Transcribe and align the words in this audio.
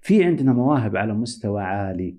في 0.00 0.24
عندنا 0.24 0.52
مواهب 0.52 0.96
على 0.96 1.14
مستوى 1.14 1.62
عالي 1.62 2.16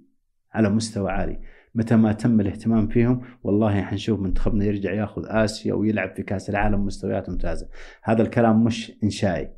على 0.54 0.70
مستوى 0.70 1.12
عالي. 1.12 1.40
متى 1.76 1.96
ما 1.96 2.14
تم 2.14 2.40
الاهتمام 2.40 2.88
فيهم 2.88 3.22
والله 3.44 3.82
حنشوف 3.82 4.20
منتخبنا 4.20 4.66
يرجع 4.66 4.94
ياخذ 4.94 5.24
آسيا 5.26 5.74
ويلعب 5.74 6.16
في 6.16 6.24
كأس 6.24 6.50
العالم 6.50 6.86
مستويات 6.86 7.30
ممتازة. 7.30 7.70
هذا 8.04 8.22
الكلام 8.22 8.64
مش 8.64 8.92
إنشائي. 9.04 9.50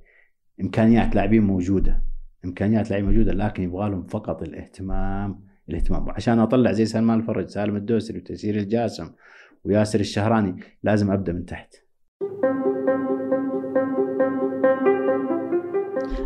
إمكانيات 0.62 1.16
لاعبين 1.16 1.44
موجودة. 1.44 2.04
إمكانيات 2.46 2.90
لاعبين 2.90 3.10
موجودة 3.10 3.34
لكن 3.34 3.64
يبغى 3.64 3.90
لهم 3.90 4.04
فقط 4.08 4.44
الاهتمام 4.44 5.46
الاهتمام. 5.70 6.08
وعشان 6.08 6.40
أطلع 6.40 6.72
زي 6.72 6.86
سلمان 6.86 7.20
الفرج 7.20 7.48
سالم 7.48 7.76
الدوسري 7.76 8.18
وتيسير 8.18 8.56
الجاسم 8.56 9.10
وياسر 9.64 10.00
الشهراني 10.00 10.56
لازم 10.84 11.12
أبدأ 11.12 11.34
من 11.34 11.46
تحت. 11.46 11.76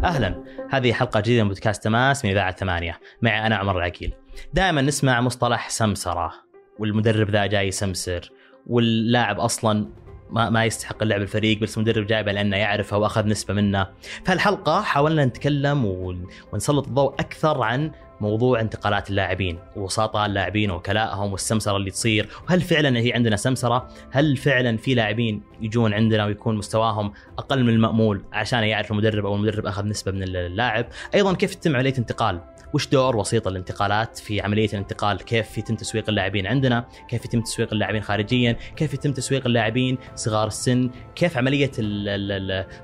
أهلا. 0.04 0.44
هذه 0.70 0.94
حلقة 0.94 1.20
جديدة 1.20 1.44
من 1.44 1.50
بودكاست 1.50 1.84
تماس 1.84 2.26
من 2.26 2.32
إذاعة 2.32 2.52
ثمانية. 2.52 3.00
معي 3.22 3.48
أنا 3.48 3.56
عمر 3.56 3.78
العقيل 3.78 4.14
دائما 4.54 4.82
نسمع 4.82 5.22
مصطلح 5.22 5.70
سمسرة 5.70 6.34
والمدرب 6.80 7.30
ذا 7.30 7.46
جاي 7.46 7.68
يسمسر 7.68 8.32
واللاعب 8.68 9.40
أصلا 9.40 9.88
ما 10.30 10.50
ما 10.50 10.66
يستحق 10.66 11.02
اللعب 11.02 11.22
الفريق 11.22 11.60
بس 11.60 11.78
المدرب 11.78 12.08
جايبه 12.08 12.32
لأنه 12.32 12.58
يعرفه 12.58 12.98
وأخذ 12.98 13.28
نسبة 13.28 13.54
منه. 13.54 13.88
فالحلقه 14.26 14.82
حاولنا 14.82 15.26
نتكلم 15.26 15.86
ونسلط 16.54 16.88
الضوء 16.88 17.14
أكثر 17.14 17.64
عن 17.64 17.92
موضوع 18.22 18.62
انتقالات 18.62 19.10
اللاعبين 19.10 19.60
وساطة 19.76 20.26
اللاعبين 20.26 20.72
وكلائهم 20.72 21.32
والسمسرة 21.32 21.78
اللي 21.78 21.92
تصير 21.92 22.30
وهل 22.48 22.62
فعلا 22.62 23.00
هي 23.00 23.14
عندنا 23.14 23.36
سمسرة؟ 23.36 23.88
هل 24.12 24.38
فعلا 24.38 24.78
في 24.78 24.94
لاعبين 24.94 25.42
يجون 25.62 25.94
عندنا 25.94 26.26
ويكون 26.26 26.56
مستواهم 26.56 27.12
أقل 27.38 27.64
من 27.64 27.70
المأمول 27.70 28.24
عشان 28.34 28.64
يعرف 28.64 28.92
المدرب 28.92 29.26
أو 29.26 29.36
المدرب 29.36 29.66
أخذ 29.66 29.86
نسبة 29.86 30.12
من 30.12 30.24
اللاعب؟ 30.24 30.86
أيضا 31.16 31.34
كيف 31.34 31.56
تتم 31.56 31.76
عملية 31.76 31.94
انتقال؟ 31.98 32.40
وش 32.74 32.88
دور 32.88 33.18
وسيط 33.18 33.48
الانتقالات 33.48 34.18
في 34.18 34.42
عملية 34.42 34.68
الانتقال؟ 34.68 35.18
كيف 35.18 35.58
يتم 35.58 35.76
تسويق 35.76 36.10
اللاعبين 36.10 36.48
عندنا؟ 36.48 36.86
كيف 37.08 37.26
يتم 37.26 37.42
تسويق 37.42 37.74
اللاعبين 37.74 38.02
خارجيا؟ 38.02 38.58
كيف 38.76 38.94
يتم 38.94 39.12
تسويق 39.12 39.46
اللاعبين 39.46 39.98
صغار 40.16 40.48
السن؟ 40.48 40.90
كيف 41.16 41.38
عملية 41.38 41.72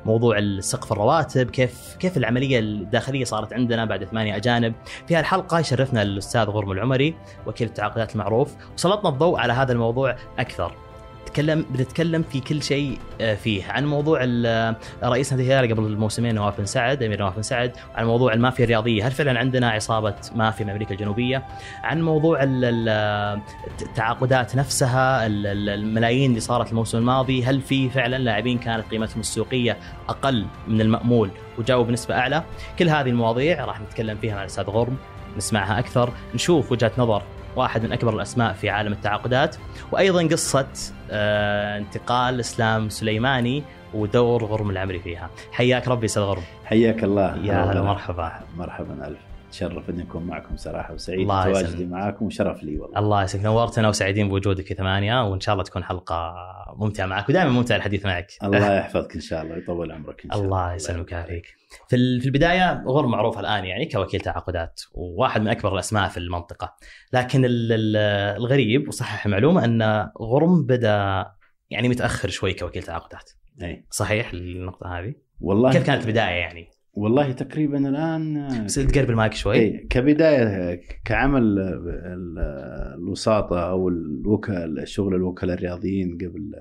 موضوع 0.06 0.60
سقف 0.60 0.92
الرواتب؟ 0.92 1.50
كيف 1.50 1.96
كيف 2.00 2.18
العملية 2.18 2.60
الداخلية 2.60 3.24
صارت 3.24 3.54
عندنا 3.54 3.86
بعد 3.86 4.04
ثمانية 4.04 4.36
أجانب؟ 4.36 4.74
في 5.08 5.16
هالحلقه 5.26 5.60
يشرفنا 5.60 6.02
الأستاذ 6.02 6.44
غرم 6.44 6.72
العمري 6.72 7.16
وكيل 7.48 7.68
التعاقدات 7.68 8.14
المعروف. 8.14 8.54
وسلطنا 8.78 9.10
الضوء 9.10 9.40
على 9.40 9.54
هذا 9.54 9.72
الموضوع 9.72 10.16
أكثر. 10.40 10.72
نتكلم 11.22 11.66
بنتكلم 11.70 12.24
في 12.24 12.40
كل 12.40 12.64
شيء 12.64 13.00
فيه. 13.44 13.72
عن 13.72 13.86
موضوع 13.86 14.20
رئيس 15.04 15.34
نادي 15.34 15.44
الهلال 15.44 15.72
قبل 15.74 15.84
الموسمين 15.86 16.36
نواف 16.36 16.58
بن 16.58 16.66
سعد 16.66 17.04
أمير 17.04 17.20
نواف 17.20 17.36
بن 17.36 17.42
سعد. 17.42 17.72
عن 17.96 18.06
موضوع 18.06 18.34
المافيا 18.34 18.64
الرياضية. 18.64 19.08
هل 19.08 19.12
فعلا 19.12 19.40
عندنا 19.40 19.70
عصابة 19.70 20.16
مافيا 20.36 20.66
من 20.66 20.72
أمريكا 20.72 20.92
الجنوبية؟ 20.92 21.46
عن 21.84 22.02
موضوع 22.02 22.40
التعاقدات 23.82 24.56
نفسها 24.56 25.26
الملايين 25.28 26.30
اللي 26.30 26.42
صارت 26.42 26.70
الموسم 26.70 26.98
الماضي. 26.98 27.44
هل 27.44 27.62
في 27.62 27.90
فعلا 27.90 28.18
لاعبين 28.18 28.58
كانت 28.58 28.86
قيمتهم 28.92 29.20
السوقية 29.20 29.78
أقل 30.10 30.46
من 30.68 30.82
المأمول 30.82 31.30
وجاوا 31.58 31.84
بنسبة 31.84 32.16
أعلى؟ 32.16 32.44
كل 32.80 32.90
هذه 32.90 33.10
المواضيع 33.10 33.66
راح 33.66 33.82
نتكلم 33.82 34.18
فيها 34.18 34.36
مع 34.36 34.42
الأستاذ 34.42 34.64
غرم. 34.64 34.98
نسمعها 35.38 35.80
أكثر 35.80 36.10
نشوف 36.34 36.72
وجهة 36.72 36.92
نظر 36.98 37.24
واحد 37.56 37.84
من 37.84 37.92
أكبر 37.92 38.14
الأسماء 38.14 38.54
في 38.54 38.70
عالم 38.70 38.94
التعاقدات. 38.94 39.56
وأيضا 39.92 40.28
قصة 40.28 40.68
آه 41.12 41.78
انتقال 41.78 42.40
إسلام 42.40 42.90
سليماني 42.90 43.64
ودور 43.94 44.46
غرم 44.46 44.70
العمري 44.70 45.00
فيها. 45.00 45.30
حياك 45.52 45.88
ربي 45.88 46.06
أستاذ 46.06 46.24
غرم. 46.24 46.44
حياك 46.66 47.04
الله. 47.04 47.36
يا 47.44 47.64
هلا 47.64 47.82
مرحبا. 47.82 48.32
مرحبا 48.58 49.08
ألف 49.08 49.20
تشرف 49.56 49.90
اني 49.90 50.04
اكون 50.04 50.24
معكم 50.24 50.58
صراحة 50.58 50.94
وسعيد 50.94 51.28
تواجدي 51.28 51.86
معاكم 51.86 52.26
وشرف 52.26 52.64
لي 52.64 52.80
والله. 52.80 53.00
الله 53.00 53.24
يسعدك 53.24 53.46
نورتنا 53.46 53.90
وسعيدين 53.90 54.30
بوجودك 54.30 54.66
في 54.66 54.74
ثمانية 54.74 55.30
وإن 55.30 55.40
شاء 55.40 55.54
الله 55.54 55.64
تكون 55.64 55.84
حلقة 55.84 56.36
ممتعة 56.76 57.06
معك 57.06 57.30
ودائما 57.30 57.50
ممتع 57.50 57.76
الحديث 57.76 58.06
معك. 58.06 58.32
الله 58.44 58.78
يحفظك 58.78 59.16
إن 59.16 59.22
شاء 59.22 59.42
الله 59.42 59.56
ويطول 59.56 59.92
عمرك 59.92 60.26
إن 60.26 60.32
شاء 60.32 60.40
الله. 60.40 60.64
الله 60.64 60.74
يسلمك 60.74 61.12
ويعافيك 61.12 61.46
في 61.88 62.20
في 62.20 62.26
البداية 62.26 62.84
غرم 62.88 63.12
معروف 63.12 63.40
الآن 63.40 63.66
يعني 63.66 63.86
كوكيل 63.86 64.20
تعاقدات 64.20 64.82
وواحد 64.94 65.42
من 65.42 65.48
أكبر 65.48 65.74
الأسماء 65.74 66.10
في 66.10 66.18
المنطقة. 66.18 66.76
لكن 67.14 67.42
الغريب 67.46 68.88
وصحح 68.88 69.26
المعلومة 69.26 69.66
أن 69.66 70.10
غرم 70.22 70.66
بدأ 70.66 71.26
يعني 71.70 71.90
متأخر 71.90 72.30
شوي 72.30 72.54
كوكيل 72.54 72.84
تعاقدات. 72.84 73.32
اي 73.62 73.86
صحيح 73.90 74.34
النقطة 74.34 75.00
هذه؟ 75.00 75.14
والله 75.42 75.72
كيف 75.72 75.86
كانت 75.86 76.04
البداية 76.04 76.36
يعني؟ 76.36 76.75
والله 76.96 77.32
تقريبا 77.32 77.90
الآن 77.90 78.48
بس 78.66 78.76
تقرب 78.76 79.10
المايك 79.10 79.34
شوي. 79.34 79.56
اي 79.56 79.88
كبداية 79.90 80.82
كعمل 81.06 81.60
الوساطة 82.98 83.70
أو 83.70 83.90
الوكلاء 83.90 84.86
شغل 84.86 85.16
الوكلاء 85.16 85.56
الرياضيين 85.56 86.18
قبل 86.18 86.52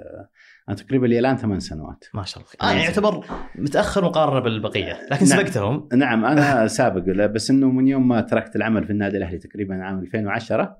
أنا 0.69 0.77
تقريبا 0.77 1.06
لي 1.06 1.19
الآن 1.19 1.37
ثمان 1.37 1.61
سنوات. 1.61 2.05
ما 2.15 2.25
شاء 2.25 2.43
الله. 2.43 2.71
آه 2.71 2.72
يعني 2.72 2.84
يعتبر 2.84 3.25
متأخر 3.59 4.05
مقارنة 4.05 4.41
بالبقية 4.41 4.99
لكن 5.11 5.27
نعم. 5.27 5.39
سبقتهم. 5.39 5.89
نعم 5.93 6.25
أنا 6.25 6.66
سابق 6.78 7.27
بس 7.27 7.51
إنه 7.51 7.71
من 7.71 7.89
يوم 7.89 8.09
ما 8.09 8.21
تركت 8.21 8.56
العمل 8.56 8.84
في 8.84 8.91
النادي 8.91 9.16
الأهلي 9.16 9.39
تقريبا 9.39 9.75
عام 9.75 9.99
2010 9.99 10.77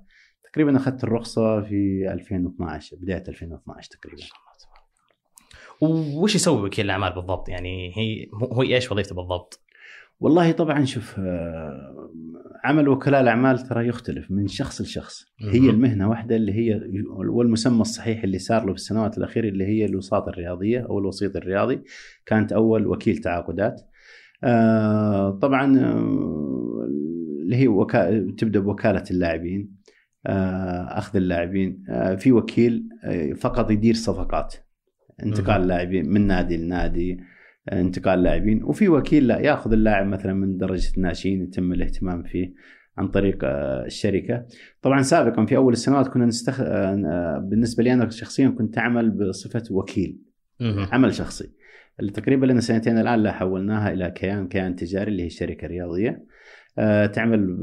تقريبا 0.53 0.77
أخذت 0.77 1.03
الرخصة 1.03 1.61
في 1.61 2.09
2012 2.13 2.97
بداية 2.97 3.23
2012 3.27 3.89
تقريبا. 3.91 4.23
وش 5.81 6.35
يسوي 6.35 6.67
وكيل 6.67 6.85
الأعمال 6.85 7.13
بالضبط؟ 7.13 7.49
يعني 7.49 7.91
هي 7.97 8.27
هو 8.33 8.61
إيش 8.61 8.91
وظيفته 8.91 9.15
بالضبط؟ 9.15 9.61
والله 10.19 10.51
طبعا 10.51 10.85
شوف 10.85 11.19
عمل 12.63 12.89
وكلاء 12.89 13.21
الأعمال 13.21 13.59
ترى 13.59 13.87
يختلف 13.87 14.31
من 14.31 14.47
شخص 14.47 14.81
لشخص. 14.81 15.25
هي 15.41 15.69
المهنة 15.69 16.09
واحدة 16.09 16.35
اللي 16.35 16.53
هي 16.53 16.81
والمسمى 17.09 17.81
الصحيح 17.81 18.23
اللي 18.23 18.39
صار 18.39 18.65
له 18.65 18.73
في 18.73 18.77
السنوات 18.79 19.17
الأخيرة 19.17 19.49
اللي 19.49 19.65
هي 19.65 19.85
الوساطة 19.85 20.29
الرياضية 20.29 20.79
أو 20.79 20.99
الوسيط 20.99 21.35
الرياضي. 21.35 21.81
كانت 22.25 22.53
أول 22.53 22.87
وكيل 22.87 23.17
تعاقدات. 23.17 23.81
طبعا 25.41 25.65
اللي 27.41 27.55
هي 27.55 27.67
وكا... 27.67 28.19
تبدأ 28.19 28.59
بوكالة 28.59 29.03
اللاعبين. 29.11 29.75
أخذ 30.25 31.17
اللاعبين. 31.17 31.83
في 32.17 32.31
وكيل 32.31 32.89
فقط 33.37 33.71
يدير 33.71 33.93
صفقات. 33.93 34.55
انتقال 35.23 35.61
اللاعبين 35.61 36.09
من 36.09 36.27
نادي 36.27 36.57
لنادي 36.57 37.19
انتقال 37.73 38.23
لاعبين 38.23 38.63
وفي 38.63 38.89
وكيل 38.89 39.27
لا 39.27 39.39
ياخذ 39.39 39.73
اللاعب 39.73 40.07
مثلا 40.07 40.33
من 40.33 40.57
درجة 40.57 40.97
الناشئين 40.97 41.41
يتم 41.41 41.73
الاهتمام 41.73 42.23
فيه 42.23 42.53
عن 42.97 43.07
طريق 43.07 43.37
الشركة. 43.85 44.45
طبعا 44.81 45.01
سابقا 45.01 45.45
في 45.45 45.55
أول 45.55 45.73
السنوات 45.73 46.07
كنا 46.07 46.25
نستخ... 46.25 46.61
بالنسبة 47.41 47.83
لي 47.83 47.93
أنا 47.93 48.09
شخصيا 48.09 48.49
كنت 48.49 48.77
أعمل 48.77 49.11
بصفة 49.11 49.63
وكيل 49.71 50.21
عمل 50.61 51.13
شخصي. 51.13 51.51
اللي 51.99 52.11
تقريبا 52.11 52.45
لنا 52.45 52.61
سنتين 52.61 52.97
الآن 52.97 53.19
لا 53.19 53.31
حولناها 53.31 53.93
إلى 53.93 54.11
كيان 54.11 54.47
كيان 54.47 54.75
تجاري 54.75 55.11
اللي 55.11 55.23
هي 55.23 55.29
شركة 55.29 55.67
رياضية. 55.67 56.25
تعمل 57.13 57.57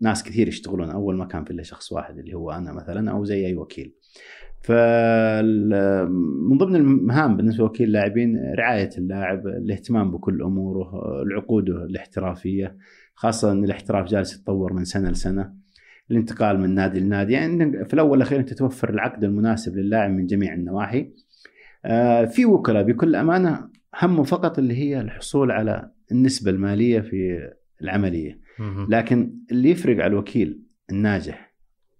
ناس 0.00 0.22
كثير 0.22 0.48
يشتغلون 0.48 0.90
أول 0.90 1.16
ما 1.16 1.24
كان 1.24 1.44
في 1.44 1.50
إلا 1.50 1.62
شخص 1.62 1.92
واحد 1.92 2.18
اللي 2.18 2.34
هو 2.34 2.50
أنا 2.50 2.72
مثلا 2.72 3.10
أو 3.10 3.24
زي 3.24 3.46
أي 3.46 3.54
وكيل. 3.54 3.94
فمن 4.64 6.58
ضمن 6.58 6.76
المهام 6.76 7.36
بالنسبة 7.36 7.64
لوكيل 7.64 7.86
اللاعبين 7.86 8.54
رعاية 8.58 8.90
اللاعب، 8.98 9.46
الاهتمام 9.46 10.10
بكل 10.10 10.42
أموره، 10.42 10.90
عقوده 11.36 11.84
الاحترافية، 11.84 12.76
خاصة 13.14 13.52
إن 13.52 13.64
الاحتراف 13.64 14.06
جالس 14.06 14.34
يتطور 14.34 14.72
من 14.72 14.84
سنة 14.84 15.10
لسنة. 15.10 15.54
الانتقال 16.10 16.60
من 16.60 16.74
نادي 16.74 17.00
لنادي، 17.00 17.32
يعني 17.32 17.84
في 17.84 17.94
الأول 17.94 18.10
والأخير 18.10 18.40
أنت 18.40 18.52
توفر 18.52 18.90
العقد 18.90 19.24
المناسب 19.24 19.76
للاعب 19.76 20.10
من 20.10 20.26
جميع 20.26 20.54
النواحي. 20.54 21.12
في 22.26 22.44
وكلاء 22.44 22.82
بكل 22.82 23.16
أمانة 23.16 23.68
همه 24.02 24.22
فقط 24.22 24.58
اللي 24.58 24.74
هي 24.74 25.00
الحصول 25.00 25.50
على 25.50 25.90
النسبة 26.12 26.50
المالية 26.50 27.00
في 27.00 27.50
العملية. 27.82 28.40
لكن 28.88 29.34
اللي 29.50 29.70
يفرق 29.70 29.96
على 29.96 30.06
الوكيل 30.06 30.62
الناجح 30.90 31.53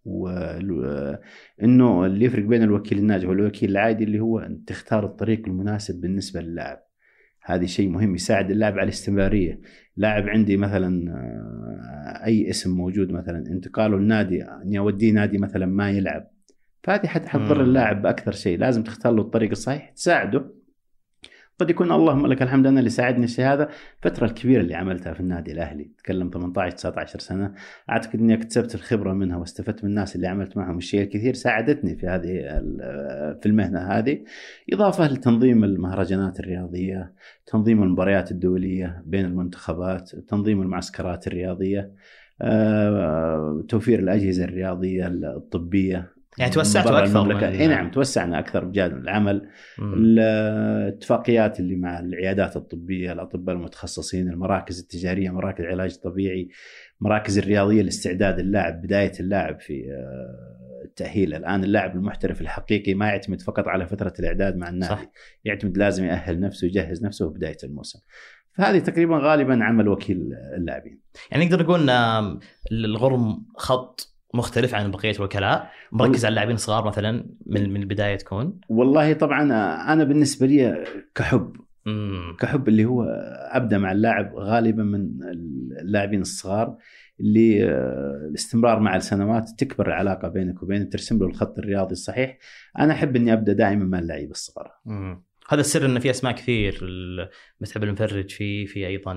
وانه 0.04 2.06
اللي 2.06 2.24
يفرق 2.24 2.44
بين 2.44 2.62
الوكيل 2.62 2.98
الناجح 2.98 3.28
والوكيل 3.28 3.70
العادي 3.70 4.04
اللي 4.04 4.20
هو 4.20 4.38
أن 4.38 4.64
تختار 4.64 5.04
الطريق 5.04 5.48
المناسب 5.48 6.00
بالنسبة 6.00 6.40
للاعب. 6.40 6.78
هذه 7.42 7.64
شيء 7.64 7.88
مهم 7.88 8.14
يساعد 8.14 8.50
اللاعب 8.50 8.72
على 8.72 8.82
الاستمرارية. 8.82 9.60
لاعب 9.96 10.28
عندي 10.28 10.56
مثلا 10.56 11.14
أي 12.24 12.50
اسم 12.50 12.76
موجود 12.76 13.12
مثلا 13.12 13.44
انتقاله 13.50 13.96
النادي 13.96 14.42
اني 14.42 14.78
اوديه 14.78 15.12
نادي 15.12 15.38
مثلا 15.38 15.66
ما 15.66 15.90
يلعب. 15.90 16.30
فهذه 16.82 17.06
حتضر 17.06 17.62
اللاعب 17.62 18.02
بأكثر 18.02 18.32
شيء. 18.32 18.58
لازم 18.58 18.82
تختار 18.82 19.12
له 19.12 19.22
الطريق 19.22 19.50
الصحيح 19.50 19.90
تساعده. 19.90 20.63
قد 21.58 21.70
يكون 21.70 21.92
اللهم 21.92 22.26
لك 22.26 22.42
الحمد 22.42 22.66
أنا 22.66 22.78
اللي 22.78 22.90
ساعدني 22.90 23.24
الشيء 23.24 23.44
هذا. 23.44 23.68
الفترة 23.96 24.26
الكبيرة 24.26 24.60
اللي 24.60 24.74
عملتها 24.74 25.12
في 25.12 25.20
النادي 25.20 25.52
الأهلي 25.52 25.90
تكلم 25.98 26.30
18 26.30 26.76
19 26.76 27.18
سنة 27.18 27.54
أعتقد 27.90 28.20
إني 28.20 28.34
اكتسبت 28.34 28.74
الخبرة 28.74 29.12
منها 29.12 29.36
واستفدت 29.36 29.84
من 29.84 29.90
الناس 29.90 30.16
اللي 30.16 30.26
عملت 30.26 30.56
معهم 30.56 30.76
الشيء 30.76 31.02
الكثير 31.02 31.34
ساعدتني 31.34 31.96
في 31.96 32.06
هذه 32.06 32.30
في 33.40 33.46
المهنة 33.46 33.78
هذه. 33.78 34.24
إضافة 34.72 35.06
لتنظيم 35.06 35.64
المهرجانات 35.64 36.40
الرياضية 36.40 37.12
تنظيم 37.46 37.82
المباريات 37.82 38.30
الدولية 38.30 39.02
بين 39.06 39.24
المنتخبات 39.24 40.16
تنظيم 40.16 40.62
المعسكرات 40.62 41.26
الرياضية 41.26 41.92
آه، 42.42 43.64
توفير 43.68 43.98
الأجهزة 43.98 44.44
الرياضية 44.44 45.06
الطبية 45.06 46.13
يعني 46.38 46.52
توسعتوا 46.52 46.98
أكثر 46.98 47.24
من 47.24 47.36
إي 47.36 47.66
نعم 47.66 47.90
توسعنا 47.90 48.38
أكثر 48.38 48.64
بجانب 48.64 48.98
العمل. 48.98 49.48
الاتفاقيات 49.78 51.60
اللي 51.60 51.76
مع 51.76 51.98
العيادات 51.98 52.56
الطبية 52.56 53.12
الأطباء 53.12 53.54
المتخصصين 53.54 54.28
المراكز 54.28 54.80
التجارية 54.80 55.30
مراكز 55.30 55.64
العلاج 55.64 55.92
الطبيعي 55.94 56.48
مراكز 57.00 57.38
الرياضية 57.38 57.82
لاستعداد 57.82 58.38
اللاعب 58.38 58.82
بداية 58.82 59.12
اللاعب 59.20 59.60
في 59.60 59.84
آه، 59.90 60.84
التأهيل. 60.84 61.34
الآن 61.34 61.64
اللاعب 61.64 61.96
المحترف 61.96 62.40
الحقيقي 62.40 62.94
ما 62.94 63.06
يعتمد 63.06 63.40
فقط 63.40 63.68
على 63.68 63.86
فترة 63.86 64.12
الإعداد 64.18 64.56
مع 64.56 64.68
النادي. 64.68 64.94
صح. 64.94 65.10
يعتمد 65.44 65.78
لازم 65.78 66.04
يأهل 66.04 66.40
نفسه 66.40 66.64
ويجهز 66.64 67.04
نفسه 67.04 67.30
بداية 67.30 67.56
الموسم. 67.64 67.98
فهذه 68.52 68.78
تقريبا 68.78 69.18
غالبا 69.18 69.64
عمل 69.64 69.88
وكيل 69.88 70.34
اللاعبين. 70.56 71.00
يعني 71.30 71.44
نقدر 71.44 71.62
نقول 71.62 71.90
إن 71.90 72.38
الغرم 72.72 73.46
خط 73.56 74.13
مختلف 74.34 74.74
عن 74.74 74.90
بقية 74.90 75.12
الوكلاء 75.16 75.70
مركز 75.92 76.24
على 76.24 76.32
اللاعبين 76.32 76.54
الصغار 76.54 76.86
مثلا 76.86 77.26
من 77.46 77.70
من 77.70 77.82
البداية 77.82 78.16
تكون. 78.16 78.60
والله 78.68 79.12
طبعا 79.12 79.42
أنا 79.92 80.04
بالنسبة 80.04 80.46
لي 80.46 80.84
كحب. 81.14 81.56
مم. 81.86 82.36
كحب 82.40 82.68
اللي 82.68 82.84
هو 82.84 83.02
أبدأ 83.52 83.78
مع 83.78 83.92
اللاعب 83.92 84.34
غالبا 84.34 84.82
من 84.82 85.08
اللاعبين 85.80 86.20
الصغار 86.20 86.76
اللي 87.20 87.64
آه، 87.64 88.28
الاستمرار 88.30 88.80
مع 88.80 88.96
السنوات 88.96 89.50
تكبر 89.58 89.86
العلاقة 89.86 90.28
بينك 90.28 90.62
وبينه 90.62 90.84
ترسم 90.84 91.18
له 91.18 91.26
الخط 91.26 91.58
الرياضي 91.58 91.92
الصحيح. 91.92 92.38
أنا 92.78 92.92
أحب 92.92 93.16
إني 93.16 93.32
أبدأ 93.32 93.52
دائما 93.52 93.84
مع 93.84 93.98
اللعيبه 93.98 94.30
الصغار. 94.30 94.72
هذا 95.48 95.60
السر 95.60 95.86
انه 95.86 96.00
في 96.00 96.10
أسماء 96.10 96.34
كثير 96.34 96.80
متعب 97.60 97.84
المفرج 97.84 98.30
في 98.30 98.66
في 98.66 98.86
أيضا 98.86 99.14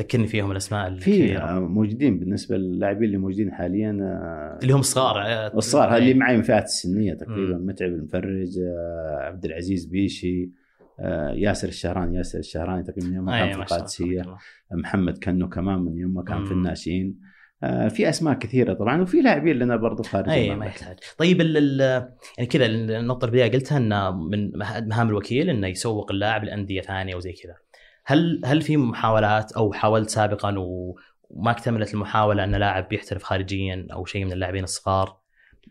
ذكرني 0.00 0.26
فيهم 0.26 0.50
الأسماء 0.50 0.94
في 0.94 1.38
موجودين 1.60 2.18
بالنسبة 2.18 2.56
للاعبين 2.56 3.04
اللي 3.04 3.18
موجودين 3.18 3.52
حاليا 3.52 3.98
آه، 4.02 4.58
اللي 4.62 4.72
هم 4.72 4.80
الصغار 4.80 5.22
آه، 5.22 5.56
الصغار. 5.56 5.96
اللي 5.96 6.14
معي 6.14 6.36
من 6.36 6.42
فئات 6.42 6.64
السنية 6.64 7.14
تقريبا 7.14 7.58
متعب 7.58 7.88
المفرج 7.88 8.58
آه، 8.58 9.18
عبد 9.20 9.44
العزيز 9.44 9.86
بيشي 9.86 10.50
ياسر 11.34 11.68
الشهراني. 11.68 12.16
ياسر 12.16 12.38
الشهراني 12.38 12.82
تقريبا 12.82 13.06
من 13.06 13.14
يوم 13.14 13.30
كان 13.30 13.52
في 13.52 13.58
القادسية. 13.58 14.22
محمد 14.72 15.18
كنو 15.18 15.48
كمان 15.48 15.78
من 15.78 15.98
يوم 15.98 16.22
كان 16.22 16.44
في 16.44 16.52
الناشئين. 16.52 17.18
في 17.90 18.08
أسماء 18.08 18.38
كثيرة 18.38 18.72
طبعا 18.72 19.02
وفي 19.02 19.20
لاعبين 19.20 19.56
لنا 19.56 19.76
برضو 19.76 20.02
خارج 20.02 20.28
اي 20.28 20.54
ما 20.54 20.66
يحتاج. 20.66 20.96
طيب 21.18 21.40
ال 21.40 21.80
يعني 22.38 22.48
كذا 22.50 22.66
النقطة 22.66 23.24
اللي 23.24 23.48
قلتها 23.48 23.78
إنه 23.78 24.10
من 24.10 24.58
مهام 24.88 25.08
الوكيل 25.08 25.50
إنه 25.50 25.66
يسوق 25.66 26.10
اللاعب 26.10 26.44
لأندية 26.44 26.80
ثانية 26.80 27.16
وزي 27.16 27.32
كذا. 27.32 27.54
هل 28.10 28.40
هل 28.44 28.62
في 28.62 28.76
محاولات 28.76 29.52
أو 29.52 29.72
حاولت 29.72 30.10
سابقا 30.10 30.54
وما 30.58 31.50
اكتملت 31.50 31.94
المحاولة 31.94 32.44
أن 32.44 32.54
لاعب 32.54 32.88
بيحترف 32.88 33.22
خارجيا 33.22 33.86
أو 33.92 34.04
شيء 34.04 34.24
من 34.24 34.32
اللاعبين 34.32 34.64
الصغار؟ 34.64 35.16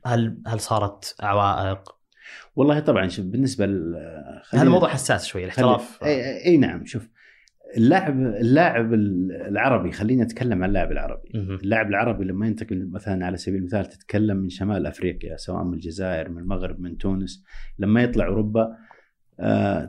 هل 0.05 0.41
هل 0.47 0.59
صارت 0.59 1.15
عوائق؟ 1.19 1.95
والله 2.55 2.79
طبعا 2.79 3.07
شوف 3.07 3.25
بالنسبة 3.25 3.65
هذا 4.53 4.63
الموضوع 4.63 4.89
حساس 4.89 5.25
شوي 5.25 5.43
الاحتراف؟ 5.43 6.03
اي, 6.03 6.45
أي 6.45 6.57
نعم 6.57 6.85
شوف 6.85 7.09
اللاعب 7.77 8.19
اللاعب 8.19 8.93
العربي 8.93 9.91
خلينا 9.91 10.23
نتكلم 10.23 10.63
عن 10.63 10.69
اللاعب 10.69 10.91
العربي. 10.91 11.29
اللاعب 11.35 11.87
العربي 11.87 12.25
لما 12.25 12.47
ينتقل 12.47 12.89
مثلا 12.91 13.25
على 13.25 13.37
سبيل 13.37 13.59
المثال 13.59 13.85
تتكلم 13.85 14.37
من 14.37 14.49
شمال 14.49 14.87
أفريقيا 14.87 15.37
سواء 15.37 15.63
من 15.63 15.73
الجزائر 15.73 16.29
من 16.29 16.37
المغرب 16.37 16.79
من 16.79 16.97
تونس 16.97 17.45
لما 17.79 18.03
يطلع 18.03 18.27
أوروبا 18.27 18.61
آه، 18.61 18.77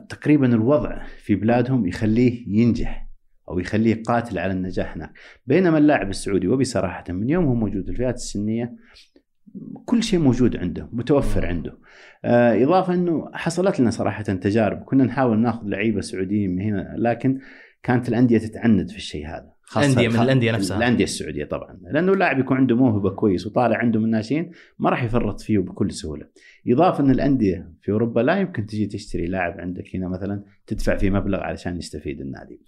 تقريبا 0.09 0.47
الوضع 0.47 1.03
في 1.17 1.35
بلادهم 1.35 1.87
يخليه 1.87 2.59
ينجح 2.59 3.09
أو 3.49 3.59
يخليه 3.59 4.03
قاتل 4.03 4.37
على 4.39 4.53
النجاح 4.53 4.95
هناك. 4.95 5.13
بينما 5.45 5.77
اللاعب 5.77 6.09
السعودي 6.09 6.47
وبصراحة 6.47 7.03
من 7.09 7.29
يوم 7.29 7.45
هو 7.45 7.55
موجود 7.55 7.83
في 7.85 7.91
الفئات 7.91 8.15
السنية 8.15 8.75
كل 9.85 10.03
شيء 10.03 10.19
موجود 10.19 10.57
عنده 10.57 10.89
متوفر 10.91 11.45
عنده. 11.45 11.77
آه، 12.25 12.63
إضافة 12.63 12.93
إنه 12.93 13.31
حصلت 13.33 13.79
لنا 13.79 13.89
صراحة 13.89 14.23
تجارب 14.23 14.83
كنا 14.83 15.03
نحاول 15.03 15.39
ناخذ 15.39 15.67
لعيبة 15.67 16.01
سعوديين 16.01 16.55
من 16.55 16.61
هنا 16.61 16.95
لكن 16.97 17.39
كانت 17.83 18.09
الأندية 18.09 18.37
تتعند 18.37 18.89
في 18.89 18.97
الشيء 18.97 19.27
هذا. 19.27 19.58
انديه 19.77 20.07
من 20.07 20.15
الأندية 20.15 20.51
نفسها. 20.51 20.77
الأندية 20.77 21.03
السعودية 21.03 21.45
طبعا. 21.45 21.79
لأنه 21.81 22.13
اللاعب 22.13 22.39
يكون 22.39 22.57
عنده 22.57 22.75
موهبة 22.75 23.09
كويس 23.09 23.47
وطالع 23.47 23.77
عنده 23.77 23.99
من 23.99 24.05
الناشئين 24.05 24.51
ما 24.79 24.89
راح 24.89 25.03
يفرط 25.03 25.41
فيه 25.41 25.59
بكل 25.59 25.91
سهولة. 25.91 26.25
إضافة 26.67 27.03
إن 27.03 27.11
الأندية 27.11 27.71
في 27.81 27.91
أوروبا 27.91 28.19
لا 28.19 28.37
يمكن 28.37 28.65
تجي 28.65 28.85
تشتري 28.85 29.25
لاعب 29.25 29.59
عندك 29.59 29.95
هنا 29.95 30.07
مثلا 30.07 30.43
تدفع 30.67 30.97
فيه 30.97 31.09
مبلغ 31.09 31.39
علشان 31.39 31.77
يستفيد 31.77 32.21
النادي. 32.21 32.61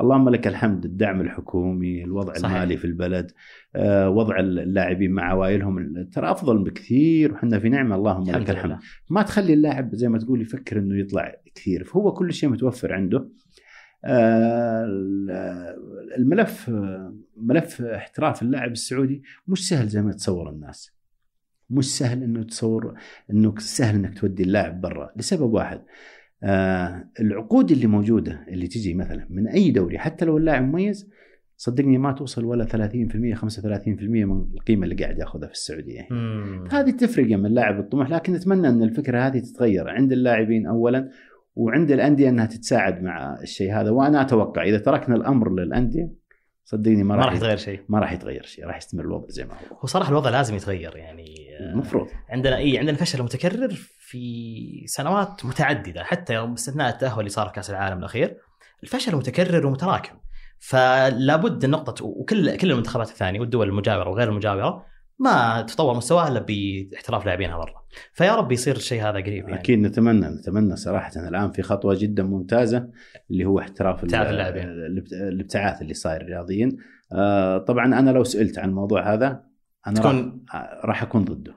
اللهم 0.00 0.28
لك 0.28 0.46
الحمد 0.46 0.84
الدعم 0.84 1.20
الحكومي 1.20 2.04
الوضع 2.04 2.32
صحيح. 2.32 2.54
المالي 2.54 2.76
في 2.76 2.84
البلد 2.84 3.30
آه، 3.76 4.10
وضع 4.10 4.38
اللاعبين 4.38 5.10
مع 5.10 5.22
عوائلهم 5.22 6.04
ترى 6.12 6.30
أفضل 6.30 6.64
بكثير 6.64 7.32
وحنا 7.32 7.58
في 7.58 7.68
نعمة. 7.68 7.96
اللهم 7.96 8.30
لك 8.30 8.50
الحمد 8.50 8.78
ما 9.10 9.22
تخلي 9.22 9.52
اللاعب 9.52 9.94
زي 9.94 10.08
ما 10.08 10.18
تقول 10.18 10.42
يفكر 10.42 10.78
إنه 10.78 11.00
يطلع 11.00 11.34
كثير 11.54 11.84
فهو 11.84 12.12
كل 12.12 12.32
شيء 12.32 12.48
متوفر 12.48 12.92
عنده. 12.92 13.28
الملف 16.16 16.70
ملف 17.36 17.82
احتراف 17.82 18.42
اللاعب 18.42 18.72
السعودي 18.72 19.22
مش 19.48 19.68
سهل 19.68 19.88
زي 19.88 20.02
ما 20.02 20.10
يتصور 20.10 20.50
الناس. 20.50 20.92
مش 21.70 21.98
سهل 21.98 22.22
إنه 22.22 22.42
تصور 22.42 22.94
إنه 23.30 23.54
سهل 23.58 23.94
إنك 23.94 24.18
تودي 24.18 24.42
اللاعب 24.42 24.80
برا 24.80 25.12
لسبب 25.16 25.52
واحد. 25.52 25.80
آه 26.42 27.08
العقود 27.20 27.70
اللي 27.70 27.86
موجودة 27.86 28.44
اللي 28.48 28.66
تجي 28.66 28.94
مثلا 28.94 29.26
من 29.30 29.48
أي 29.48 29.70
دوري 29.70 29.98
حتى 29.98 30.24
لو 30.24 30.36
اللاعب 30.36 30.62
مميز 30.62 31.10
صدقني 31.56 31.98
ما 31.98 32.12
توصل 32.12 32.44
ولا 32.44 32.64
30% 32.64 32.68
35% 32.68 34.02
من 34.02 34.44
القيمة 34.54 34.84
اللي 34.84 34.94
قاعد 34.94 35.18
يأخذها 35.18 35.46
في 35.46 35.52
السعودية. 35.52 36.08
هذه 36.70 36.90
تفرق 36.90 37.26
من 37.26 37.46
اللاعب 37.46 37.80
الطموح 37.80 38.10
لكن 38.10 38.32
نتمنى 38.32 38.68
إن 38.68 38.82
الفكرة 38.82 39.26
هذه 39.26 39.38
تتغير 39.38 39.88
عند 39.88 40.12
اللاعبين 40.12 40.66
اولا 40.66 41.10
وعند 41.54 41.90
الأندية 41.90 42.28
إنها 42.28 42.46
تتساعد 42.46 43.02
مع 43.02 43.38
الشيء 43.42 43.74
هذا. 43.74 43.90
وأنا 43.90 44.22
أتوقع 44.22 44.62
إذا 44.62 44.78
تركنا 44.78 45.16
الأمر 45.16 45.50
للأندية 45.52 46.22
صدقني 46.64 47.02
ما 47.02 47.14
راح 47.14 47.32
يتغير 47.32 47.56
شيء. 47.56 47.80
ما 47.88 47.98
راح 47.98 48.12
يتغير 48.12 48.42
شيء 48.42 48.66
راح 48.66 48.76
يستمر 48.76 49.04
الوضع 49.04 49.26
زي 49.28 49.44
ما 49.44 49.54
هو. 49.54 49.76
هو 49.76 49.86
صراحة 49.86 50.10
الوضع 50.10 50.30
لازم 50.30 50.54
يتغير 50.54 50.96
يعني. 50.96 51.34
المفروض. 51.60 52.08
عندنا 52.28 52.56
اي 52.56 52.78
عندنا 52.78 52.96
فشل 52.96 53.22
متكرر 53.22 53.70
في 53.98 54.84
سنوات 54.86 55.44
متعددة 55.44 56.04
حتى 56.04 56.34
يوم 56.34 56.50
باستثناء 56.50 56.88
التأهل 56.88 57.18
اللي 57.18 57.30
صار 57.30 57.48
كأس 57.48 57.70
العالم 57.70 57.98
الأخير 57.98 58.36
الفشل 58.82 59.16
متكرر 59.16 59.66
ومتراكم. 59.66 60.14
فلا 60.58 61.36
بد 61.36 61.64
النقطة 61.64 62.04
وكل 62.04 62.56
كل 62.56 62.70
المنتخبات 62.70 63.08
الثانية 63.08 63.40
والدول 63.40 63.68
المجاورة 63.68 64.08
وغير 64.08 64.28
المجاورة 64.28 64.91
ما 65.22 65.62
تطور 65.62 65.96
مستواها 65.96 66.28
إلا 66.28 66.40
باحتراف 66.40 67.26
لاعبينها 67.26 67.56
برا. 67.56 67.82
فيا 68.12 68.34
رب 68.34 68.52
يصير 68.52 68.76
الشيء 68.76 69.02
هذا 69.02 69.10
قريب 69.10 69.48
يعني. 69.48 69.54
أكيد 69.54 69.78
نتمنى 69.78 70.26
نتمنى 70.26 70.76
صراحة 70.76 71.28
الآن 71.28 71.50
في 71.50 71.62
خطوة 71.62 71.96
جدا 71.98 72.22
ممتازة 72.22 72.88
اللي 73.30 73.44
هو 73.44 73.58
احتراف 73.58 74.04
اللاعبين. 74.04 74.64
الابتعاث 75.12 75.82
اللي 75.82 75.94
صاير 75.94 76.26
رياضيا. 76.26 76.76
آه 77.12 77.58
طبعا 77.58 77.86
أنا 77.86 78.10
لو 78.10 78.24
سئلت 78.24 78.58
عن 78.58 78.68
الموضوع 78.68 79.14
هذا 79.14 79.42
أنا 79.86 79.96
تكون 79.96 80.44
راح, 80.84 81.02
أكون 81.02 81.24
ضده. 81.24 81.54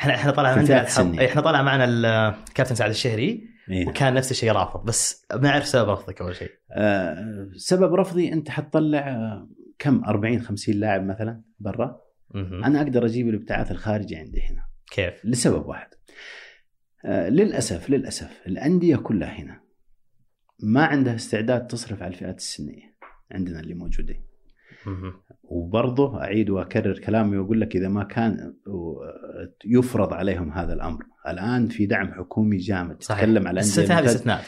إحنا 0.00 0.14
إحنا 0.14 0.30
طالع 0.32 0.56
معنا 0.56 1.24
إحنا 1.24 1.40
طالع 1.40 1.62
معنا 1.62 1.84
الكابتن 1.84 2.74
سعد 2.74 2.90
الشهري 2.90 3.48
إيه؟ 3.70 3.88
وكان 3.88 4.14
نفس 4.14 4.30
الشيء 4.30 4.52
رافض. 4.52 4.84
بس 4.84 5.26
ما 5.34 5.48
أعرف 5.48 5.66
سبب 5.66 5.88
رفضك 5.88 6.20
أول 6.20 6.36
شيء. 6.36 6.50
آه 6.72 7.48
سبب 7.56 7.94
رفضي 7.94 8.32
أنت 8.32 8.50
حتطلع 8.50 8.98
آه، 8.98 9.48
كم؟ 9.78 10.04
40 10.04 10.40
50 10.40 10.74
لاعب 10.74 11.06
مثلا 11.06 11.42
برا؟ 11.60 12.07
أنا 12.34 12.82
أقدر 12.82 13.06
أجيب 13.06 13.28
الابتعاث 13.28 13.70
الخارجي 13.70 14.16
عندي 14.16 14.40
هنا. 14.40 14.64
كيف؟ 14.90 15.24
لسبب 15.24 15.66
واحد. 15.66 15.88
آه 17.04 17.28
للأسف 17.28 17.90
للأسف 17.90 18.42
الأندية 18.46 18.96
كلها 18.96 19.40
هنا 19.40 19.60
ما 20.62 20.84
عندها 20.84 21.14
استعداد 21.14 21.66
تصرف 21.66 22.02
على 22.02 22.14
الفئات 22.14 22.38
السنية 22.38 22.94
عندنا 23.32 23.60
اللي 23.60 23.74
موجودين 23.74 24.24
وبرضه 25.42 26.22
أعيد 26.22 26.50
وأكرر 26.50 26.98
كلامي 26.98 27.36
وأقول 27.36 27.60
لك 27.60 27.76
إذا 27.76 27.88
ما 27.88 28.04
كان 28.04 28.54
يفرض 29.64 30.12
عليهم 30.12 30.52
هذا 30.52 30.72
الأمر، 30.72 31.04
الآن 31.28 31.68
في 31.68 31.86
دعم 31.86 32.12
حكومي 32.12 32.56
جامد. 32.56 33.02
صحيح. 33.02 33.20
تتكلم 33.20 33.48
على 33.48 33.60
الانديه 33.60 34.10
استثناء 34.10 34.44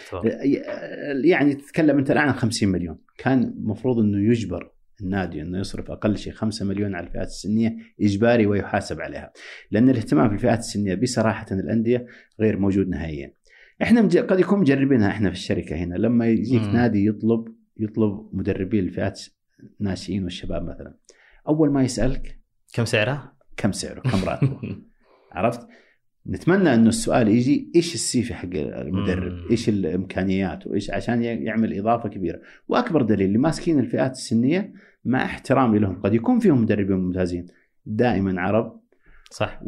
يعني 1.24 1.54
تتكلم 1.54 1.98
أنت 1.98 2.10
الآن 2.10 2.28
عن 2.28 2.32
50 2.32 2.68
مليون، 2.68 2.98
كان 3.18 3.42
المفروض 3.42 3.98
إنه 3.98 4.30
يجبر 4.30 4.72
النادي 5.02 5.42
إنه 5.42 5.58
يصرف 5.58 5.90
أقل 5.90 6.18
شيء 6.18 6.32
5 6.32 6.64
مليون 6.64 6.94
على 6.94 7.06
الفئات 7.06 7.26
السنية 7.26 7.76
إجباري 8.00 8.46
ويحاسب 8.46 9.00
عليها. 9.00 9.32
لأن 9.70 9.90
الاهتمام 9.90 10.28
في 10.28 10.34
الفئات 10.34 10.58
السنية 10.58 10.94
بصراحة 10.94 11.46
الأندية 11.52 12.06
غير 12.40 12.58
موجود 12.58 12.88
نهائيا. 12.88 13.34
إحنا 13.82 14.02
مج... 14.02 14.18
قد 14.18 14.40
يكون 14.40 14.60
مجربينها 14.60 15.08
إحنا 15.08 15.30
في 15.30 15.36
الشركة 15.36 15.76
هنا. 15.76 15.94
لما 15.94 16.26
يجيك 16.28 16.62
مم. 16.62 16.72
نادي 16.72 17.06
يطلب 17.06 17.48
يطلب 17.76 18.28
مدربين 18.32 18.84
الفئات 18.84 19.20
الناشئين 19.80 20.24
والشباب 20.24 20.62
مثلا. 20.62 20.94
أول 21.48 21.70
ما 21.70 21.82
يسألك 21.82 22.40
كم 22.74 22.84
سعره؟ 22.84 23.32
كم 23.56 23.72
سعره؟ 23.72 24.00
كم 24.00 24.24
راتبه؟ 24.24 24.60
عرفت؟ 25.32 25.66
نتمنى 26.26 26.74
إنه 26.74 26.88
السؤال 26.88 27.28
يجي 27.28 27.72
إيش 27.76 27.94
السيفي 27.94 28.34
حق 28.34 28.48
المدرب؟ 28.54 29.32
مم. 29.32 29.48
إيش 29.50 29.68
الإمكانيات؟ 29.68 30.66
وإيش؟ 30.66 30.90
عشان 30.90 31.22
يعمل 31.22 31.78
إضافة 31.78 32.08
كبيرة. 32.08 32.40
وأكبر 32.68 33.02
دليل 33.02 33.26
اللي 33.26 33.38
ماسكين 33.38 33.78
الفئات 33.78 34.10
السنية 34.10 34.72
مع 35.04 35.24
احترامي 35.24 35.78
لهم. 35.78 36.00
قد 36.02 36.14
يكون 36.14 36.38
فيهم 36.38 36.62
مدربين 36.62 36.96
ممتازين. 36.96 37.46
دائما 37.86 38.40
عرب. 38.40 38.80
صح. 39.30 39.60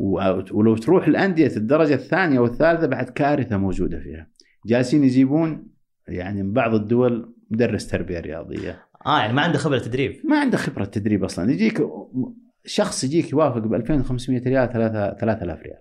ولو 0.53 0.77
تروح 0.77 1.07
الأندية 1.07 1.57
الدرجة 1.57 1.95
الثانية 1.95 2.41
والثالثة 2.41 2.87
بعد 2.87 3.09
كارثة 3.09 3.57
موجودة 3.57 3.99
فيها. 4.01 4.29
جالسين 4.67 5.05
يجيبون 5.05 5.67
يعني 6.09 6.43
من 6.43 6.53
بعض 6.53 6.75
الدول 6.75 7.35
مدرس 7.51 7.89
تربية 7.89 8.21
رياضية. 8.21 8.87
آه 9.07 9.19
يعني 9.19 9.33
ما 9.33 9.43
عنده 9.43 9.59
خبرة 9.59 9.79
تدريب. 9.79 10.21
ما 10.25 10.41
عنده 10.41 10.57
خبرة 10.57 10.85
تدريب 10.85 11.25
أصلا. 11.25 11.53
يجيك 11.53 11.83
شخص 12.65 13.05
يجيك 13.05 13.33
يوافق 13.33 13.59
ب 13.59 13.75
2500 13.75 14.43
ريال 14.43 14.73
3000 15.21 15.63
ريال. 15.63 15.79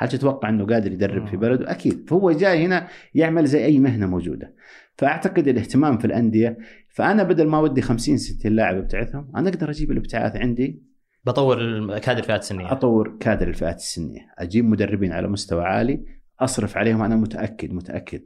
هل 0.00 0.08
تتوقع 0.08 0.48
إنه 0.48 0.66
قادر 0.66 0.92
يدرب 0.92 1.26
في 1.26 1.36
مم. 1.36 1.40
بلده؟ 1.40 1.70
أكيد. 1.70 2.08
فهو 2.08 2.32
جاي 2.32 2.64
هنا 2.66 2.88
يعمل 3.14 3.46
زي 3.46 3.64
أي 3.64 3.78
مهنة 3.78 4.06
موجودة. 4.06 4.54
فأعتقد 4.98 5.48
الاهتمام 5.48 5.98
في 5.98 6.04
الأندية 6.04 6.58
فأنا 6.88 7.22
بدل 7.22 7.46
ما 7.46 7.58
ودي 7.58 7.82
50 7.82 8.16
60 8.16 8.52
لاعب 8.52 8.76
أبتعثهم 8.76 9.32
أنا 9.36 9.48
أقدر 9.48 9.70
أجيب 9.70 9.90
الابتعاث 9.90 10.36
عندي. 10.36 10.82
بطور 11.24 11.58
كادر 11.98 12.22
فئات 12.22 12.42
سنيه 12.42 12.72
أطور 12.72 13.16
كادر 13.20 13.48
الفئات 13.48 13.76
السنية، 13.76 14.20
أجيب 14.38 14.64
مدربين 14.64 15.12
على 15.12 15.28
مستوى 15.28 15.64
عالي 15.64 16.04
أصرف 16.40 16.76
عليهم 16.76 17.02
أنا 17.02 17.16
متأكد 17.16 17.72
متأكد 17.72 18.22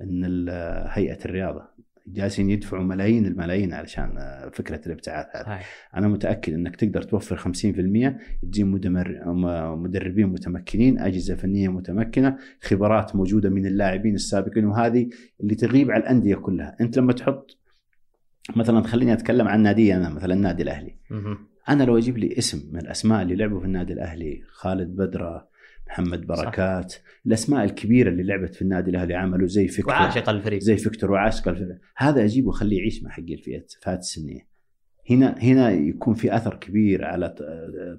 إن 0.00 0.48
هيئة 0.88 1.24
الرياضة 1.24 1.68
جالسين 2.06 2.50
يدفعوا 2.50 2.84
ملايين 2.84 3.26
الملايين 3.26 3.72
علشان 3.72 4.14
فكرة 4.52 4.80
الابتعاث 4.86 5.26
صحيح. 5.46 5.88
أنا 5.96 6.08
متأكد 6.08 6.52
إنك 6.52 6.76
تقدر 6.76 7.02
توفر 7.02 7.36
50% 7.36 8.18
تجيب 8.42 8.66
مدربين 9.76 10.26
متمكنين، 10.26 10.98
أجهزة 10.98 11.34
فنية 11.34 11.68
متمكنة، 11.68 12.36
خبرات 12.60 13.16
موجودة 13.16 13.50
من 13.50 13.66
اللاعبين 13.66 14.14
السابقين 14.14 14.64
وهذه 14.64 15.08
اللي 15.40 15.54
تغيب 15.54 15.90
على 15.90 16.02
الأندية 16.02 16.34
كلها، 16.34 16.76
أنت 16.80 16.98
لما 16.98 17.12
تحط 17.12 17.58
مثلا 18.56 18.82
خليني 18.82 19.12
أتكلم 19.12 19.48
عن 19.48 19.62
نادي 19.62 19.96
أنا 19.96 20.08
مثلا 20.08 20.34
النادي 20.34 20.62
الأهلي،. 20.62 20.96
أنا 21.68 21.82
لو 21.82 21.98
أجيب 21.98 22.18
لي 22.18 22.38
اسم 22.38 22.72
من 22.72 22.80
الأسماء 22.80 23.22
اللي 23.22 23.34
لعبوا 23.34 23.60
في 23.60 23.66
النادي 23.66 23.92
الأهلي 23.92 24.42
خالد 24.52 24.96
بدرة 24.96 25.51
محمد 25.88 26.26
بركات 26.26 26.92
صح. 26.92 26.98
الأسماء 27.26 27.64
الكبيرة 27.64 28.08
اللي 28.10 28.22
لعبت 28.22 28.54
في 28.54 28.62
النادي 28.62 28.90
الأهلي 28.90 29.14
عملوا 29.14 29.48
زي 29.48 29.68
فيكتور 29.68 29.94
وعاشق 29.94 30.28
الفريق. 30.28 30.60
زي 30.60 30.76
فيكتور 30.76 31.10
وعاشق 31.10 31.48
الفريق. 31.48 31.78
هذا 31.96 32.24
أجيبه 32.24 32.48
وأخليه 32.48 32.78
يعيش 32.78 33.02
مع 33.02 33.10
حق 33.10 33.22
الفئات 33.30 33.72
الفئات 33.78 33.98
السنيه 33.98 34.52
هنا 35.10 35.34
هنا 35.38 35.70
يكون 35.70 36.14
في 36.14 36.36
أثر 36.36 36.54
كبير 36.54 37.04
على 37.04 37.34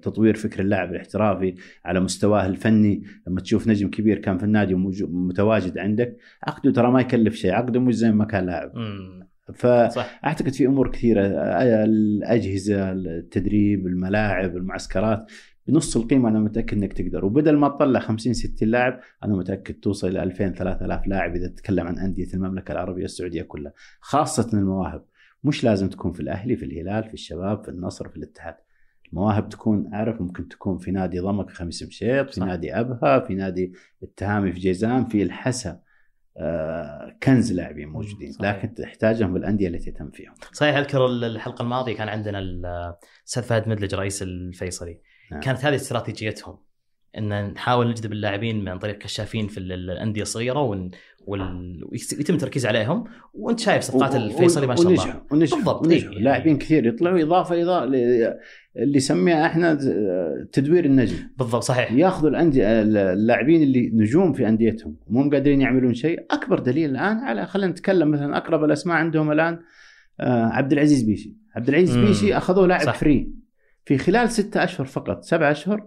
تطوير 0.02 0.36
فكر 0.36 0.62
اللاعب 0.62 0.92
الاحترافي 0.92 1.56
على 1.86 2.00
مستواه 2.00 2.46
الفني. 2.46 3.04
لما 3.28 3.42
تشوف 3.42 3.68
نجم 3.68 3.90
كبير 3.90 4.18
كان 4.18 4.38
في 4.38 4.44
النادي 4.44 4.76
متواجد 5.06 5.78
عندك 5.78 6.18
عقده 6.44 6.72
ترى 6.72 6.92
ما 6.92 7.02
يكلف 7.02 7.36
شيء 7.36 7.52
عقده 7.52 7.80
مش 7.80 7.96
زي 7.96 8.12
ما 8.12 8.26
كان 8.26 8.46
لاعب. 8.46 8.72
مم. 8.76 9.28
ف 9.54 9.68
صح. 9.68 10.20
أعتقد 10.26 10.54
في 10.54 10.66
أمور 10.66 10.92
كثيرة 10.92 11.22
الأجهزة 11.84 12.92
التدريب 12.92 13.88
الملاعب 13.88 14.58
المعسكرات. 14.58 15.32
بنص 15.68 15.98
القيمة 15.98 16.30
أنا 16.30 16.40
متأكد 16.40 16.78
إنك 16.78 16.94
تقدر. 16.94 17.26
وبدل 17.26 17.58
ما 17.58 17.70
تطلع 17.70 18.00
50 18.00 18.34
60 18.34 18.70
لاعب 18.70 19.00
أنا 19.24 19.36
متأكد 19.36 19.74
توصل 19.74 20.08
إلى 20.08 20.24
2000 20.24 20.50
3000 20.50 21.08
لاعب 21.08 21.36
إذا 21.36 21.48
تتكلم 21.48 21.88
عن 21.88 22.00
أندية 22.00 22.34
المملكة 22.34 22.72
العربية 22.72 23.06
السعودية 23.06 23.42
كلها. 23.42 23.74
خاصة 24.00 24.50
المواهب. 24.54 25.06
مش 25.44 25.64
لازم 25.64 25.90
تكون 25.90 26.14
في 26.14 26.20
الأهلي 26.20 26.56
في 26.56 26.66
الهلال 26.66 27.04
في 27.04 27.14
الشباب 27.14 27.64
في 27.64 27.70
النصر 27.70 28.10
في 28.10 28.18
الاتحاد. 28.18 28.56
المواهب 29.14 29.50
تكون 29.50 29.94
أعرف 29.94 30.22
ممكن 30.22 30.48
تكون 30.48 30.78
في 30.78 30.92
نادي 30.92 31.20
ضمك 31.20 31.50
خميس 31.50 31.84
مشيط 31.84 32.30
في 32.30 32.36
صح. 32.36 32.46
نادي 32.46 32.80
أبها 32.80 33.20
في 33.20 33.36
نادي 33.36 33.74
التهامي 34.04 34.52
في 34.52 34.60
جيزان 34.60 35.06
في 35.06 35.24
الحسا 35.24 35.80
آه، 36.38 37.18
كنز 37.24 37.54
لاعبين 37.54 37.90
موجودين. 37.90 38.32
صحيح. 38.32 38.56
لكن 38.56 38.74
تحتاجهم 38.74 39.34
بالانديه 39.34 39.68
التي 39.68 39.92
تهتم 39.92 40.12
فيهم. 40.12 40.34
صحيح 40.52 40.76
أذكر 40.76 41.06
الحلقة 41.06 41.62
الماضية 41.64 41.96
كان 41.96 42.10
عندنا 42.10 42.40
الاستاذ 42.40 43.44
فهد 43.44 43.70
مدلج 43.70 43.96
رئيس 43.96 44.24
الفيصلي. 44.24 45.00
نعم. 45.34 45.42
كانت 45.42 45.66
هذه 45.66 45.76
استراتيجيتهم. 45.76 46.56
إن 47.18 47.48
نحاول 47.54 47.90
نجذب 47.90 48.12
اللاعبين 48.12 48.64
من 48.64 48.80
طريق 48.80 48.98
كشافين 48.98 49.48
في 49.48 49.58
ال- 49.58 49.72
الأندية 49.72 50.22
الصغيرة 50.22 50.62
ون... 50.62 50.92
وال... 51.28 51.84
ويتم 51.92 52.34
التركيز 52.34 52.66
عليهم. 52.66 53.04
وأنت 53.34 53.60
شايف 53.60 53.84
صفقات 53.84 54.14
و- 54.14 54.18
الفيصلي 54.18 54.68
ما 54.68 54.76
شاء 54.76 54.88
الله. 54.88 55.02
ونجحوا 55.02 55.22
ونجحوا 55.32 55.58
بالضبط، 55.60 55.88
ونجحوا. 55.88 56.14
إيه. 56.14 56.20
لاعبين 56.20 56.58
كثير 56.58 56.86
يطلعوا 56.88 57.22
إضافة 57.22 57.62
اضافه 57.62 57.84
اللي 58.78 58.98
يسميها 58.98 59.46
إحنا 59.46 59.74
تدوير 60.52 60.86
النجم. 60.86 61.16
بالضبط 61.38 61.64
صحيح. 61.64 61.92
ياخذوا 61.92 62.30
الأندية 62.30 62.82
اللاعبين 62.82 63.64
اللي 63.64 63.90
نجوم 63.94 64.34
في 64.34 64.48
أنديتهم 64.48 64.96
ومو 65.08 65.30
قادرين 65.30 65.62
يعملون 65.62 65.94
شيء. 65.94 66.26
أكبر 66.32 66.60
دليل 66.60 66.90
الآن 66.90 67.18
على 67.18 67.46
خلينا 67.46 67.72
نتكلم 67.72 68.12
مثلا 68.12 68.38
أقرب 68.38 68.64
الأسماء 68.64 68.98
عندهم 68.98 69.32
الآن 69.32 69.60
آه، 70.20 70.46
عبد 70.46 70.72
العزيز 70.74 71.04
بيشي. 71.04 71.38
عبد 71.56 71.70
العزيز 71.70 71.98
مم. 71.98 72.06
بيشي 72.06 72.38
أخذوه 72.38 72.68
لاعب. 72.68 72.90
فري. 72.90 73.43
في 73.86 73.98
خلال 73.98 74.30
ستة 74.30 74.64
أشهر 74.64 74.88
فقط 74.88 75.24
سبعة 75.24 75.52
أشهر 75.52 75.84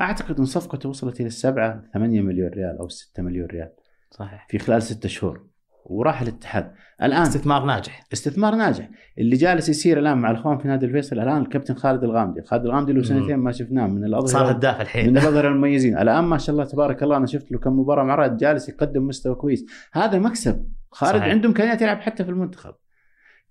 أعتقد 0.00 0.38
إن 0.38 0.44
صفقته 0.44 0.88
وصلت 0.88 1.20
إلى 1.20 1.26
السبعة 1.26 1.82
ثمانية 1.94 2.20
مليون 2.20 2.48
ريال 2.48 2.78
أو 2.78 2.88
ستة 2.88 3.22
مليون 3.22 3.46
ريال 3.46 3.68
صحيح. 4.10 4.46
في 4.50 4.58
خلال 4.58 4.82
ستة 4.82 5.08
شهور 5.08 5.46
وراح 5.84 6.22
الاتحاد. 6.22 6.72
الآن 7.02 7.22
استثمار 7.22 7.64
ناجح. 7.64 8.04
استثمار 8.12 8.54
ناجح. 8.54 8.90
اللي 9.18 9.36
جالس 9.36 9.68
يصير 9.68 9.98
الآن 9.98 10.18
مع 10.18 10.30
الأخوان 10.30 10.58
في 10.58 10.68
نادي 10.68 10.86
الفيصل 10.86 11.18
الآن 11.18 11.42
الكابتن 11.42 11.74
خالد 11.74 12.04
الغامدي. 12.04 12.42
خالد 12.42 12.64
الغامدي 12.64 12.92
له. 12.92 13.02
سنتين 13.02 13.36
ما 13.36 13.52
شفناه 13.52 13.86
من 13.86 14.00
صار 14.00 14.06
الاظهره 14.06 14.48
هداف 14.48 14.74
من 14.74 14.80
الحين 14.80 15.18
الأظهرة 15.18 15.48
المميزين. 15.48 15.98
الآن 15.98 16.24
ما 16.24 16.38
شاء 16.38 16.54
الله 16.54 16.64
تبارك 16.64 17.02
الله 17.02 17.16
أنا 17.16 17.26
شفت 17.26 17.52
له 17.52 17.58
كم 17.58 17.78
مباراة 17.78 18.04
مع 18.04 18.14
رائد 18.14 18.36
جالس 18.36 18.68
يقدم 18.68 19.06
مستوى 19.06 19.34
كويس. 19.34 19.66
هذا 19.92 20.18
مكسب. 20.18 20.68
خالد 20.90 21.18
صحيح. 21.18 21.32
عنده 21.32 21.48
إمكانيات 21.48 21.82
يلعب 21.82 22.00
حتى 22.00 22.24
في 22.24 22.30
المنتخب. 22.30 22.74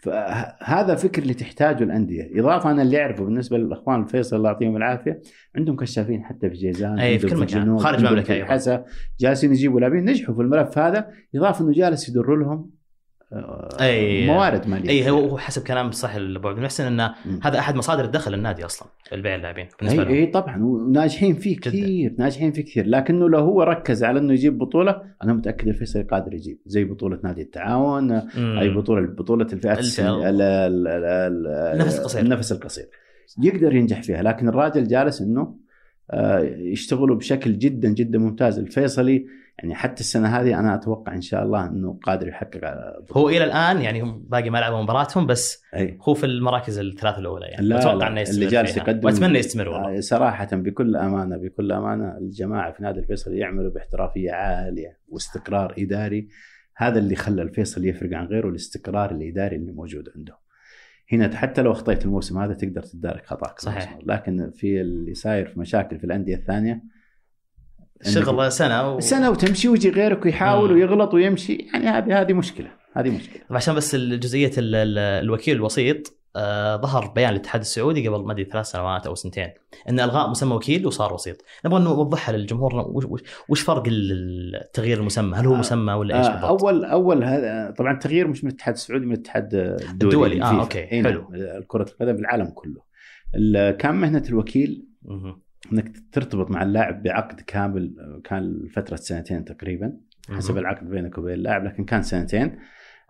فهذا 0.01 0.95
فكر 0.95 1.21
اللي 1.21 1.33
تحتاجه 1.33 1.83
الأندية 1.83 2.39
إضافة 2.39 2.71
أنا 2.71 2.81
اللي 2.81 3.01
أعرفه 3.01 3.23
بالنسبة 3.25 3.57
للأخوان 3.57 4.01
الفيصل 4.01 4.35
الله 4.35 4.49
يعطيهم 4.49 4.77
العافية 4.77 5.21
عندهم 5.55 5.75
كشافين 5.75 6.23
حتى 6.23 6.49
في 6.49 6.55
جيزان 6.55 6.99
أي، 6.99 7.19
في 7.19 7.27
كل 7.27 7.37
مكان. 7.37 7.77
خارج 7.77 8.05
أيضاً. 8.31 8.33
الحسا 8.33 8.85
جالسين 9.19 9.51
يجيبوا 9.51 9.79
لاعبين 9.79 10.05
نجحوا 10.05 10.35
في 10.35 10.41
الملف 10.41 10.77
هذا 10.77 11.07
إضافة 11.35 11.65
إنه 11.65 11.73
جالس 11.73 12.09
يدر 12.09 12.35
لهم 12.35 12.80
أي. 13.81 14.27
موارد 14.27 14.67
مالية 14.67 14.89
أي 14.89 15.09
هو 15.09 15.37
حسب 15.37 15.63
كلام 15.63 15.91
صح 15.91 16.15
ابو 16.15 16.47
عبد 16.47 16.57
المحسن 16.57 16.83
انه. 16.85 17.13
هذا 17.43 17.59
أحد 17.59 17.75
مصادر 17.75 18.05
الدخل 18.05 18.33
النادي 18.33 18.65
أصلا 18.65 18.87
البيع 19.13 19.35
اللاعبين 19.35 19.67
بالنسبة 19.79 20.07
أي 20.07 20.19
أي 20.19 20.25
طبعا 20.25 20.63
وناجحين 20.63 21.35
فيه 21.35 21.55
جداً. 21.55 21.69
كثير 21.69 22.15
ناجحين 22.19 22.51
فيه 22.51 22.61
كثير 22.65 22.87
لكنه 22.87 23.29
لو 23.29 23.39
هو 23.39 23.63
ركز 23.63 24.03
على 24.03 24.19
إنه 24.19 24.33
يجيب 24.33 24.57
بطولة 24.57 25.01
أنا 25.23 25.33
متأكد 25.33 25.67
الفيصل 25.67 26.03
قادر 26.03 26.33
يجيب 26.33 26.59
زي 26.65 26.83
بطولة 26.83 27.19
نادي 27.23 27.41
التعاون 27.41 28.21
مم. 28.37 28.57
أي 28.59 28.69
بطولة 28.69 29.07
بطولة 29.07 29.47
الفئات 29.53 29.77
النفس 29.79 29.99
القصير. 31.99 32.21
النفس 32.21 32.51
القصير 32.51 32.85
يقدر 33.43 33.75
ينجح 33.75 34.01
فيها 34.03 34.23
لكن 34.23 34.47
الراجل 34.49 34.87
جالس 34.87 35.21
إنه 35.21 35.61
آه، 36.11 36.39
يشتغلوا 36.59 37.15
بشكل 37.15 37.57
جدا 37.57 37.89
جدا 37.89 38.19
ممتاز 38.19 38.59
الفيصلي 38.59 39.25
يعني 39.63 39.75
حتى 39.75 39.99
السنة 40.01 40.27
هذه 40.27 40.59
أنا 40.59 40.75
أتوقع 40.75 41.13
إن 41.13 41.21
شاء 41.21 41.43
الله 41.43 41.65
إنه 41.67 41.99
قادر 42.03 42.27
يحقق 42.27 42.59
هو 43.11 43.29
إلى 43.29 43.43
الآن 43.43 43.81
يعني 43.81 44.01
هم 44.01 44.23
باقي 44.29 44.49
ما 44.49 44.57
لعبوا 44.57 44.81
مباراتهم 44.81 45.27
بس 45.27 45.63
أي. 45.75 45.97
هو 46.01 46.13
في 46.13 46.25
المراكز 46.25 46.79
الثلاث 46.79 47.19
الأولى 47.19 47.45
يعني. 47.45 47.65
لا، 47.65 47.79
أتوقع 47.79 47.93
لا، 47.95 48.07
إنه 48.07 48.21
يستمر 48.21 48.35
اللي 48.37 48.47
جالس. 48.51 48.77
يقدم- 48.77 49.05
وأتمنى 49.05 49.39
يستمر 49.39 49.69
والله. 49.69 49.97
آه، 49.97 49.99
صراحة 49.99 50.47
بكل 50.51 50.95
أمانة 50.95 51.37
بكل 51.37 51.71
أمانة 51.71 52.17
الجماعة 52.17 52.71
في 52.71 52.83
نادي 52.83 52.99
الفيصل 52.99 53.33
يعملوا 53.33 53.71
باحترافية 53.71 54.31
عالية 54.31 54.97
واستقرار 55.09 55.75
إداري. 55.79 56.27
هذا 56.75 56.99
اللي 56.99 57.15
خلى 57.15 57.41
الفيصل 57.41 57.85
يفرق 57.85 58.17
عن 58.17 58.25
غيره 58.25 58.49
الاستقرار 58.49 59.11
الإداري 59.11 59.55
اللي 59.55 59.71
موجود 59.71 60.09
عنده 60.15 60.37
هنا 61.13 61.35
حتى 61.35 61.61
لو 61.61 61.71
أخطيت 61.71 62.05
الموسم 62.05 62.37
هذا 62.37 62.53
تقدر 62.53 62.81
تدارك 62.83 63.25
خطأك 63.25 63.59
صحيح. 63.59 63.99
لكن 64.05 64.51
في 64.55 64.81
اللي 64.81 65.13
صاير 65.13 65.45
في 65.47 65.59
مشاكل 65.59 65.97
في 65.99 66.03
الأندية 66.03 66.35
الثانية 66.35 66.81
شغل 68.03 68.51
سنة 68.51 68.95
و... 68.95 68.99
سنة 68.99 69.29
وتمشي 69.29 69.69
ويجي 69.69 69.89
غيرك 69.89 70.25
ويحاول 70.25 70.69
مم. 70.69 70.75
ويغلط 70.75 71.13
ويمشي. 71.13 71.53
يعني 71.73 71.87
هذه 71.87 72.21
هذه 72.21 72.33
مشكلة. 72.33 72.71
هذه 72.93 73.09
مشكلة. 73.09 73.41
عشان 73.51 73.75
بس 73.75 73.95
ال- 73.95 74.19
الوكيل 74.97 75.55
الوسيط 75.55 76.21
آه 76.35 76.75
ظهر 76.77 77.07
بيان 77.07 77.29
الاتحاد 77.29 77.61
السعودي 77.61 78.07
قبل 78.07 78.25
ما 78.25 78.31
أدري 78.33 78.45
ثلاث 78.45 78.65
سنوات 78.65 79.07
أو 79.07 79.15
سنتين 79.15 79.49
إن 79.89 79.99
ألغاء 79.99 80.29
مسمى 80.29 80.55
وكيل 80.55 80.87
وصار 80.87 81.13
وسيط. 81.13 81.37
نبغى 81.65 81.83
نوضحها 81.83 82.37
للجمهور 82.37 82.75
وش, 82.75 83.21
وش, 83.49 83.61
فرق 83.61 83.83
ال- 83.87 84.55
التغيير 84.55 84.99
المسمى؟ 84.99 85.37
هل 85.37 85.45
هو 85.45 85.55
آه، 85.55 85.57
مسمى 85.59 85.93
ولا 85.93 86.17
إيش 86.19 86.25
آه، 86.27 86.31
بالضبط؟ 86.31 86.63
اول 86.63 86.85
أول 86.85 87.23
هذا 87.23 87.73
طبعا 87.77 87.93
التغيير 87.93 88.27
مش 88.27 88.43
من 88.43 88.49
الاتحاد 88.49 88.73
السعودي 88.73 89.05
من 89.05 89.13
الاتحاد 89.13 89.53
الدولي, 89.53 90.33
الدولي،. 90.33 90.59
أوكي، 90.61 90.91
إي 90.91 91.01
نعم، 91.01 91.11
حلو. 91.13 91.27
كرة 91.67 91.85
القدم 91.91 92.15
بالعالم 92.15 92.45
كله. 92.45 92.81
ال- 93.35 93.77
كان 93.77 93.95
مهنة 93.95 94.23
الوكيل. 94.29 94.85
إنك 95.73 95.91
ترتبط 96.11 96.51
مع 96.51 96.63
اللاعب 96.63 97.03
بعقد 97.03 97.41
كامل 97.41 97.95
كان 98.23 98.61
لفترة 98.63 98.95
سنتين 98.95 99.45
تقريبا 99.45 99.97
حسب 100.29 100.57
العقد 100.57 100.89
بينك 100.89 101.17
وبين 101.17 101.33
اللاعب 101.33 101.63
لكن 101.65 101.85
كان 101.85 102.01
سنتين. 102.01 102.59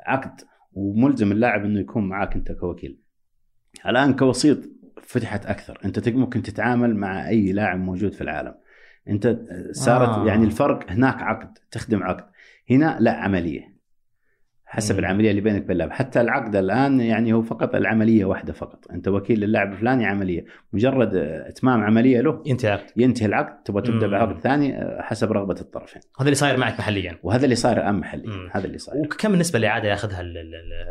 عقد 0.06 0.42
وملزم 0.74 1.32
اللاعب 1.32 1.66
إنه 1.66 1.80
يكون 1.80 2.10
معاك 2.10 2.36
أنت 2.36 2.52
كوكيل. 2.52 3.00
الآن 3.86 4.16
كوسيط 4.16 4.58
فتحت 5.04 5.46
أكثر. 5.46 5.80
أنت 5.86 6.10
ممكن 6.10 6.42
تتعامل 6.42 6.96
مع 6.96 7.28
أي 7.28 7.52
لاعب 7.52 7.80
موجود 7.80 8.14
في 8.14 8.22
العالم. 8.22 8.54
أنت 9.08 9.40
صارت 9.72 10.10
آه. 10.10 10.28
يعني 10.28 10.46
الفرق 10.46 10.92
هناك 10.92 11.22
عقد 11.22 11.58
تخدم 11.72 12.04
عقد. 12.04 12.26
هنا 12.70 12.98
لا 13.00 13.12
عملية. 13.12 13.71
حسب 14.72 14.94
مم. 14.94 15.00
العملية 15.00 15.30
اللي 15.32 15.42
بينك 15.42 15.64
وبين 15.64 15.72
اللاعب 15.72 15.92
حتى 15.92 16.22
العقد 16.22 16.56
الآن 16.56 17.00
يعني 17.00 17.34
هو 17.34 17.42
فقط 17.42 17.76
العملية 17.76 18.26
واحدة 18.26 18.54
فقط. 18.54 18.92
أنت 18.92 19.08
وكيل 19.08 19.40
للاعب 19.40 19.72
الفلاني 19.72 20.06
عملية. 20.06 20.46
مجرد 20.74 21.16
إتمام 21.16 21.84
عملية 21.84 22.22
له 22.22 22.44
ينتهي 22.46 22.74
العقد. 22.74 22.92
ينتهي 22.98 23.26
العقد 23.26 23.64
تبغى 23.64 23.82
تبدأ 23.82 24.08
بعقد 24.08 24.40
ثاني 24.40 24.78
آه، 24.82 25.02
حسب 25.02 25.32
رغبة 25.32 25.56
الطرفين. 25.62 26.02
هذا 26.20 26.26
اللي 26.26 26.36
صاير 26.36 26.58
معك 26.58 26.80
محليا. 26.80 27.18
وهذا 27.24 27.44
اللي 27.44 27.56
صاير 27.56 27.78
الآن 27.78 27.96
محليا. 27.96 28.50
هذا 28.52 28.66
اللي 28.66 28.78
صاير. 28.78 29.02
وكم 29.02 29.34
النسبة 29.34 29.56
اللي 29.56 29.68
عاده 29.68 29.90
ياخذها 29.90 30.22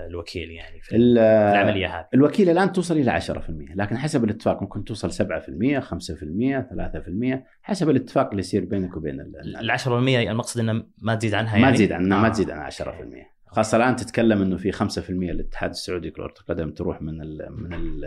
الوكيل 0.09 0.51
يعني 0.51 0.81
في 0.81 0.97
العملية 0.97 1.87
هذه؟ 1.87 2.07
الوكيل 2.15 2.51
الآن 2.51 2.73
توصل 2.73 2.97
إلى 2.97 3.21
10% 3.21 3.75
لكن 3.75 3.99
حسب 3.99 4.25
الاتفاق 4.25 4.63
ممكن 4.63 4.85
توصل 4.85 5.13
7% 5.13 5.81
5% 5.81 6.63
3% 6.63 7.45
حسب 7.63 7.91
الاتفاق 7.91 8.31
اللي 8.31 8.41
يصير 8.41 8.65
بينك 8.65 8.97
وبين 8.97 9.21
ال 9.21 9.71
10% 9.71 9.89
المقصد 9.89 10.61
إنه 10.61 10.83
ما 11.03 11.15
تزيد 11.15 11.35
عنها 11.35 11.53
يعني؟ 11.53 11.65
ما 11.65 11.73
تزيد 11.73 11.93
عنها 11.93 12.19
آه. 12.19 12.23
ما 12.23 12.29
تزيد 12.29 12.51
عن 12.51 12.71
10% 12.71 13.40
خاصه 13.53 13.77
الآن 13.77 13.97
تتكلم 13.97 14.43
إنه 14.43 14.57
في 14.57 14.73
5% 14.73 15.11
الاتحاد 15.11 15.71
السعودي 15.71 16.09
لكره 16.09 16.35
القدم 16.41 16.71
تروح 16.71 17.03
من 17.03 17.23
ال 17.23 17.47
من 17.51 17.75
ال 17.75 18.05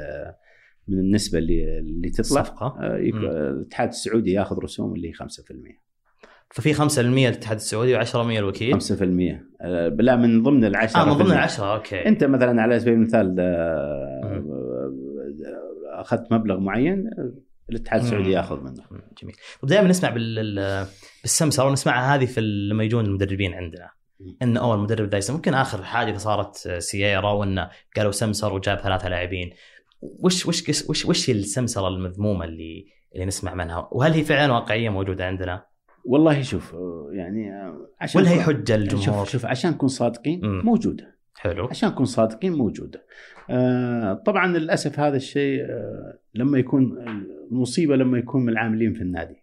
من 0.88 1.00
النسبة 1.00 1.40
اللي 1.40 1.80
اللي 1.80 2.10
تطلع. 2.10 2.44
صفقة. 2.44 2.78
آه، 2.80 2.96
الاتحاد 2.98 3.88
السعودي 3.88 4.32
ياخذ 4.32 4.60
رسوم 4.60 4.96
اللي 4.96 5.10
هي 5.10 5.14
5% 5.14 5.84
ففي 6.50 6.74
5% 6.74 7.00
الاتحاد 7.00 7.58
السعودي 7.58 8.00
و10% 8.00 8.16
الوكيل؟ 8.16 8.82
5% 8.82 9.46
آه، 9.62 9.88
لا 9.88 10.16
من 10.16 10.44
ضمن 10.44 10.66
العشرة 10.66 11.02
آه 11.02 11.06
من 11.06 11.14
ضمن 11.14 11.32
العشرة 11.32 11.74
أوكي. 11.76 12.06
أنت 12.06 12.24
مثلا 12.24 12.62
على 12.62 12.80
سبيل 12.80 12.94
المثال 12.94 13.36
آه، 13.40 14.94
أخذت 15.94 16.34
مبلغ 16.34 16.60
معين 16.60 17.10
الاتحاد 17.70 18.02
السعودي 18.02 18.32
ياخذ 18.32 18.62
منه. 18.64 18.84
جميل. 19.22 19.36
طيب 19.62 19.70
دائما 19.70 19.88
نسمع 19.88 20.10
بال 20.10 20.86
بالسمسرة 21.22 21.66
ونسمعها 21.66 22.16
هذه 22.16 22.26
في 22.26 22.42
لما 22.42 22.84
يجون 22.84 23.06
المدربين 23.06 23.54
عندنا. 23.54 23.90
إن 24.42 24.58
أول 24.58 24.80
مدرب 24.80 25.16
ذا 25.16 25.34
ممكن 25.34 25.54
آخر 25.54 25.84
حادثه 25.84 26.18
صارت 26.18 26.56
سييرا 26.78 27.32
وإنه 27.32 27.70
قالوا 27.96 28.12
سمسر 28.12 28.54
وجاب 28.54 28.78
ثلاثة 28.78 29.10
لاعبين. 29.10 29.50
وش 30.02 30.46
وش 30.46 30.90
وش 30.90 31.06
وش 31.06 31.30
هي 31.30 31.34
السمسرة 31.34 31.88
المذمومة 31.88 32.46
اللي 32.46 32.86
اللي 33.16 33.26
نسمع 33.26 33.54
منها؟ 33.54 33.90
وهل 33.92 34.12
هي 34.12 34.24
فعلا 34.24 34.54
واقعية 34.54 34.90
موجودة 34.90 35.26
عندنا؟ 35.26 35.66
والله 36.06 36.42
شوف 36.42 36.76
يعني 37.14 37.52
عشان 38.02 38.22
ولا 38.22 38.32
هي 38.32 38.42
حجة 38.42 38.78
للجمهور؟ 38.78 39.26
شوف 39.26 39.30
شوف 39.30 39.46
عشان 39.46 39.72
نكون 39.72 39.90
صادقين 39.90 40.46
م. 40.46 40.66
موجودة. 40.66 41.18
حلو. 41.36 41.68
عشان 41.68 41.90
نكون 41.90 42.06
صادقين 42.06 42.54
موجودة. 42.54 43.06
آه 43.50 44.14
طبعا 44.26 44.58
للأسف 44.58 45.00
هذا 45.00 45.16
الشيء 45.16 45.62
آه 45.62 46.20
لما 46.34 46.60
يكون 46.60 47.06
المصيبة 47.52 47.96
لما 47.96 48.18
يكون 48.18 48.42
من 48.42 48.50
العاملين 48.50 48.94
في 48.94 49.02
النادي. 49.02 49.43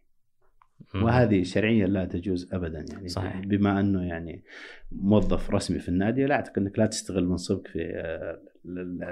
وهذه 0.94 1.42
شرعيا 1.42 1.87
لا 1.87 2.04
تجوز 2.04 2.54
ابدا 2.54 2.84
يعني 2.92 3.08
صحيح. 3.08 3.40
بما 3.40 3.80
أنه 3.80 4.02
يعني 4.02 4.42
موظف 4.92 5.50
رسمي 5.50 5.78
في 5.78 5.88
النادي 5.88 6.26
لا 6.26 6.34
أعتقد 6.34 6.58
إنك 6.58 6.78
لا 6.78 6.87
تستغل 6.87 7.28
منصبك 7.28 7.68
في 7.68 7.92
آه، 7.94 8.40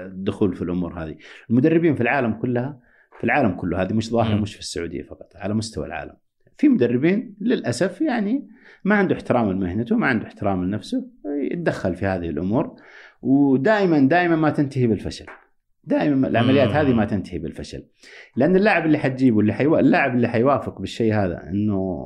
الدخول 0.05 0.55
في 0.55 0.61
الأمور 0.61 1.03
هذه. 1.03 1.15
المدربين 1.49 1.95
في 1.95 2.01
العالم 2.01 2.33
كلها 2.33 2.79
في 3.17 3.23
العالم 3.23 3.51
كله 3.51 3.81
هذه 3.81 3.93
مش 3.93 4.09
ظاهرة 4.09 4.35
مش 4.35 4.53
في 4.53 4.59
السعودية 4.59 5.03
فقط 5.03 5.35
على 5.35 5.53
مستوى 5.53 5.85
العالم. 5.85 6.13
في 6.57 6.69
مدربين 6.69 7.35
للأسف 7.41 8.01
يعني 8.01 8.47
ما 8.83 8.95
عنده 8.95 9.15
احترام 9.15 9.51
لمهنته 9.51 9.95
ما 9.95 10.07
عنده 10.07 10.27
احترام 10.27 10.65
لنفسه 10.65 11.07
يتدخل 11.51 11.95
في 11.95 12.05
هذه 12.05 12.29
الأمور 12.29 12.75
ودائما 13.21 13.99
دائما 13.99 14.35
ما 14.35 14.49
تنتهي 14.49 14.87
بالفشل. 14.87 15.25
دائما 15.83 16.27
العمليات 16.27 16.69
هذه 16.69 16.93
ما 16.93 17.05
تنتهي 17.05 17.39
بالفشل. 17.39 17.83
لأن 18.35 18.55
اللاعب 18.55 18.85
اللي 18.85 18.97
حتجيبه 18.97 19.39
اللي 19.39 19.53
حيو... 19.53 19.79
اللاعب 19.79 20.15
اللي 20.15 20.27
حيوافق 20.27 20.79
بالشيء 20.79 21.13
هذا 21.13 21.43
إنه 21.49 21.99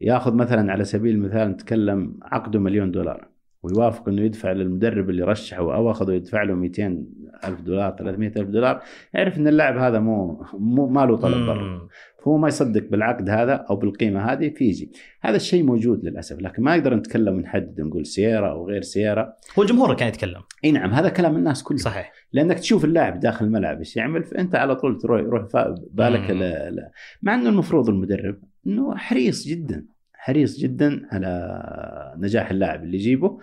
ياخذ 0.00 0.34
مثلا 0.34 0.72
على 0.72 0.84
سبيل 0.84 1.14
المثال 1.14 1.48
نتكلم 1.48 2.18
عقده 2.22 2.58
مليون 2.58 2.90
دولار 2.90 3.28
ويوافق 3.62 4.08
إنه 4.08 4.22
يدفع 4.22 4.52
للمدرب 4.52 5.10
اللي 5.10 5.22
رشحه 5.22 5.74
أو 5.74 5.90
أخذه 5.90 6.12
يدفع 6.12 6.42
له 6.42 6.54
200 6.54 7.04
ألف 7.44 7.60
دولار 7.60 7.96
300 7.98 8.28
ألف 8.28 8.48
دولار 8.48 8.82
يعرف 9.14 9.38
إن 9.38 9.48
اللاعب 9.48 9.76
هذا 9.76 9.98
مو 9.98 10.44
مو 10.54 10.86
ما 10.86 11.06
له 11.06 11.16
طلب 11.16 11.46
برا. 11.46 11.88
فهو 12.24 12.38
ما 12.38 12.48
يصدق 12.48 12.88
بالعقد 12.90 13.30
هذا 13.30 13.52
أو 13.52 13.76
بالقيمة 13.76 14.32
هذه 14.32 14.48
فيجي. 14.48 14.92
هذا 15.20 15.36
الشيء 15.36 15.62
موجود 15.62 16.04
للأسف 16.04 16.40
لكن 16.40 16.62
ما 16.62 16.76
نقدر 16.76 16.94
نتكلم 16.94 17.36
ونحدد 17.36 17.80
نقول 17.80 18.06
سيارة 18.06 18.50
أو 18.50 18.68
غير 18.68 18.82
سيارة. 18.82 19.36
هو 19.58 19.62
الجمهور 19.62 19.94
كان 19.94 20.08
يتكلم. 20.08 20.42
إي 20.64 20.72
نعم 20.72 20.90
هذا 20.90 21.08
كلام 21.08 21.36
الناس 21.36 21.62
كلها 21.62 21.78
صحيح. 21.78 22.12
لأنك 22.32 22.58
تشوف 22.58 22.84
اللاعب 22.84 23.20
داخل 23.20 23.44
الملعب 23.44 23.78
إيش 23.78 23.96
يعمل 23.96 24.24
فأنت 24.24 24.54
على 24.54 24.76
طول 24.76 24.98
تروح 24.98 25.20
يروح 25.20 25.42
بالك 25.90 26.30
لا 26.30 26.70
لا. 26.70 26.90
مع 27.22 27.34
إنه 27.34 27.48
المفروض 27.48 27.88
المدرب 27.88 28.38
إنه 28.66 28.96
حريص 28.96 29.48
جدا 29.48 29.86
حريص 30.12 30.58
جدا 30.58 31.06
على 31.12 32.14
نجاح 32.18 32.50
اللاعب 32.50 32.84
اللي 32.84 32.96
يجيبه. 32.96 33.38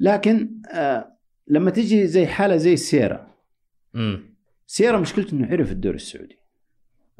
لكن 0.00 0.50
آه 0.74 1.12
لما 1.48 1.70
تجي 1.70 2.06
زي 2.06 2.26
حالة 2.26 2.56
زي 2.56 2.72
السيارة. 2.72 3.26
سياره 4.66 4.98
مشكلته 4.98 5.34
إنه 5.34 5.46
عرف 5.46 5.72
الدوري 5.72 5.96
السعودي. 5.96 6.41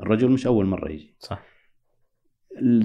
الرجل 0.00 0.30
مش 0.30 0.46
أول 0.46 0.66
مرة 0.66 0.90
يجي. 0.90 1.14
صح. 1.18 1.42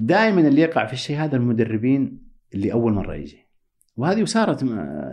دائما 0.02 0.48
اللي 0.48 0.62
يقع 0.62 0.86
في 0.86 0.94
الشيء 0.94 1.18
هذا 1.18 1.36
المدربين 1.36 2.28
اللي 2.54 2.74
أول 2.74 2.94
مرة 2.94 3.16
يجي. 3.16 3.48
وهذه 3.98 4.24
صارت 4.24 4.66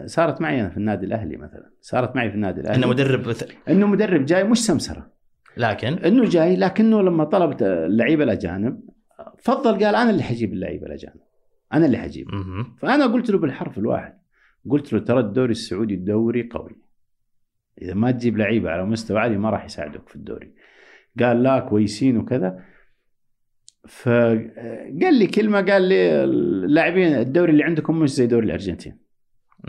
صارت 0.06 0.40
معي 0.40 0.60
أنا 0.60 0.70
في 0.70 0.76
النادي 0.76 1.06
الأهلي 1.06 1.36
مثلا. 1.36 1.70
صارت 1.80 2.16
معي 2.16 2.28
في 2.28 2.34
النادي 2.34 2.60
الأهلي. 2.60 2.78
إنه 2.78 2.86
مدرب 2.86 3.36
إنه 3.68 3.86
مدرب 3.86 4.24
جاي 4.24 4.44
مش 4.44 4.66
سمسرة. 4.66 5.12
لكن؟ 5.56 5.92
إنه 5.92 6.24
جاي 6.28 6.56
لكنه 6.56 7.02
لما 7.02 7.24
طلبت 7.24 7.62
اللعيبة 7.62 8.24
الأجانب 8.24 8.80
فضل 9.38 9.84
قال 9.84 9.94
أنا 9.94 10.10
اللي 10.10 10.22
حجيب 10.22 10.52
اللعيبة 10.52 10.86
الأجانب. 10.86 11.20
أنا 11.72 11.86
اللي 11.86 11.98
حجيب. 11.98 12.26
فأنا 12.78 13.06
قلت 13.06 13.30
له 13.30 13.38
بالحرف 13.38 13.78
الواحد. 13.78 14.18
قلت 14.70 14.92
له 14.92 14.98
ترى 14.98 15.20
الدوري 15.20 15.50
السعودي 15.50 15.96
دوري 15.96 16.48
قوي. 16.52 16.76
إذا 17.82 17.94
ما 17.94 18.10
تجيب 18.10 18.38
لعيبة 18.38 18.70
على 18.70 18.84
مستوى 18.84 19.18
عالي 19.18 19.38
ما 19.38 19.50
راح 19.50 19.64
يساعدوك 19.64 20.08
في 20.08 20.16
الدوري. 20.16 20.54
قال 21.20 21.42
لا 21.42 21.58
كويسين 21.58 22.16
وكذا. 22.16 22.64
فقال 23.88 25.14
لي 25.14 25.26
كلمة 25.26 25.62
قال 25.62 25.82
لي 25.82 26.24
اللاعبين 26.24 27.12
الدوري 27.12 27.52
اللي 27.52 27.64
عندكم 27.64 27.98
مش 27.98 28.10
زي 28.10 28.26
دوري 28.26 28.46
الأرجنتين. 28.46 28.98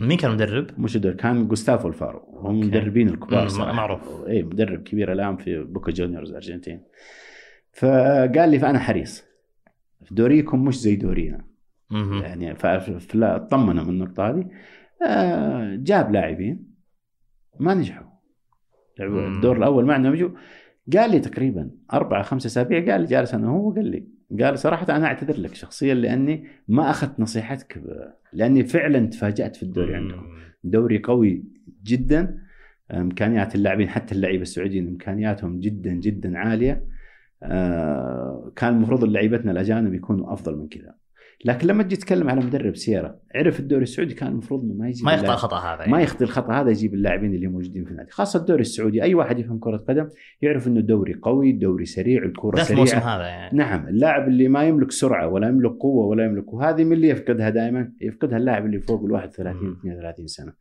مين 0.00 0.18
كان 0.18 0.30
مدرب؟ 0.30 0.80
مش 0.80 0.96
مدرب 0.96 1.16
كان 1.16 1.48
جوستافو 1.48 1.88
الفارو. 1.88 2.38
هم 2.38 2.60
مدربين 2.60 3.08
الكبار 3.08 3.48
صراحة. 3.48 3.72
معروف. 3.72 4.26
اي 4.26 4.42
مدرب 4.42 4.82
كبير 4.82 5.12
الآن 5.12 5.36
في 5.36 5.64
بوكا 5.64 5.92
جونيورز 5.92 6.30
الارجنتين 6.30 6.82
فقال 7.72 8.50
لي 8.50 8.58
فأنا 8.58 8.78
حريص. 8.78 9.24
دوريكم 10.10 10.64
مش 10.64 10.80
زي 10.80 10.96
دورينا. 10.96 11.44
يعني 12.22 12.54
فاطمنوا 12.54 13.84
من 13.84 13.90
النقطة 13.90 14.30
هذه. 14.30 14.50
آه، 15.06 15.76
جاب 15.76 16.12
لاعبين 16.12 16.74
ما 17.60 17.74
نجحوا. 17.74 18.06
الدور 19.00 19.56
الأول 19.56 19.86
ما 19.86 19.94
عندهم 19.94 20.34
قال 20.92 21.10
لي 21.10 21.20
تقريبا 21.20 21.70
أربع 21.92 22.22
خمسة 22.22 22.46
اسابيع 22.46 22.92
قال 22.92 23.00
لي 23.00 23.06
جالس 23.06 23.34
أنا 23.34 23.48
هو 23.48 23.70
قال 23.72 23.86
لي 23.86 24.06
قال 24.40 24.58
صراحة 24.58 24.96
أنا 24.96 25.06
أعتذر 25.06 25.40
لك 25.40 25.54
شخصيا 25.54 25.94
لأني 25.94 26.44
ما 26.68 26.90
أخذت 26.90 27.20
نصيحتك. 27.20 27.82
لأني 28.32 28.64
فعلا 28.64 29.06
تفاجأت 29.06 29.56
في 29.56 29.62
الدوري 29.62 29.94
عندكم. 29.94 30.26
دوري 30.64 30.98
قوي 30.98 31.44
جدا. 31.84 32.38
إمكانيات 32.90 33.54
اللاعبين 33.54 33.88
حتى 33.88 34.14
اللعيبة 34.14 34.42
السعوديين 34.42 34.88
إمكانياتهم 34.88 35.60
جدا 35.60 35.92
جدا 35.92 36.38
عالية. 36.38 36.84
آه، 37.42 38.52
كان 38.56 38.74
المفروض 38.74 39.04
لعيبتنا 39.04 39.52
الأجانب 39.52 39.94
يكونوا 39.94 40.32
أفضل 40.32 40.56
من 40.56 40.68
كذا. 40.68 40.94
لكن 41.44 41.66
لما 41.66 41.82
تجي 41.82 41.96
تتكلم 41.96 42.30
على 42.30 42.40
مدرب 42.40 42.76
سيارة 42.76 43.18
عرف 43.34 43.60
الدوري 43.60 43.82
السعودي 43.82 44.14
كان 44.14 44.28
المفروض 44.28 44.64
إنه 44.64 44.74
ما 44.74 44.88
يجي 44.88 45.04
ما 45.04 45.12
يخطا 45.12 45.32
الخطا 45.32 45.58
هذا 45.58 45.80
يعني. 45.80 45.92
ما 45.92 46.00
يخطي 46.00 46.24
الخطا 46.24 46.52
هذا 46.52 46.70
يجيب 46.70 46.94
اللاعبين 46.94 47.34
اللي 47.34 47.46
موجودين 47.46 47.84
في 47.84 47.90
النادي. 47.90 48.10
خاصة 48.10 48.40
الدوري 48.40 48.60
السعودي 48.60 49.02
أي 49.02 49.14
واحد 49.14 49.38
يفهم 49.38 49.58
كرة 49.58 49.76
قدم 49.76 50.08
يعرف 50.42 50.66
إنه 50.66 50.80
دوري 50.80 51.14
قوي 51.14 51.52
دوري 51.52 51.84
سريع 51.84 52.22
الكره 52.22 52.56
سريعة. 52.56 52.70
الموسم 52.70 52.98
هذا 52.98 53.22
يعني. 53.22 53.58
نعم 53.58 53.88
اللاعب 53.88 54.28
اللي 54.28 54.48
ما 54.48 54.64
يملك 54.64 54.90
سرعة 54.90 55.28
ولا 55.28 55.48
يملك 55.48 55.72
قوة 55.72 56.06
ولا 56.06 56.24
يملك 56.24 56.52
وهذه 56.52 56.84
من 56.84 56.92
اللي 56.92 57.08
يفقدها 57.08 57.50
دائما 57.50 57.92
يفقدها 58.00 58.38
اللاعب 58.38 58.66
اللي 58.66 58.80
فوق 58.80 59.04
ال 59.04 59.12
31 59.12 59.76
32 59.80 60.26
سنة. 60.26 60.52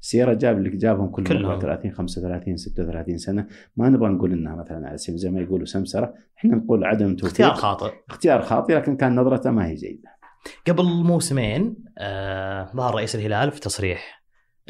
سيارة 0.00 0.34
جاب 0.34 0.58
اللي 0.58 0.70
جابهم 0.70 1.08
كلهم 1.08 1.44
34 1.44 1.92
35 1.92 2.56
36 2.56 3.18
سنة. 3.18 3.46
ما 3.76 3.88
نبغى 3.88 4.08
نقول 4.08 4.32
إنها 4.32 4.56
مثلا 4.56 4.88
على 4.88 4.98
سبيل 4.98 5.18
زي 5.18 5.30
ما 5.30 5.40
يقولوا 5.40 5.66
سمسرة. 5.66 6.14
إحنا 6.38 6.56
نقول 6.56 6.84
عدم 6.84 7.16
توفيق. 7.16 7.46
اختيار 7.46 7.54
خاطئ. 7.54 7.92
اختيار 8.08 8.42
خاطئ 8.42 8.74
لكن 8.74 8.96
كان 8.96 9.14
نظرته 9.14 9.50
ما 9.50 9.66
هي 9.66 9.74
جيدة. 9.74 10.19
قبل 10.68 10.84
موسمين 10.84 11.84
آه 11.98 12.72
ظهر 12.76 12.94
رئيس 12.94 13.14
الهلال 13.14 13.52
في 13.52 13.60
تصريح 13.60 14.22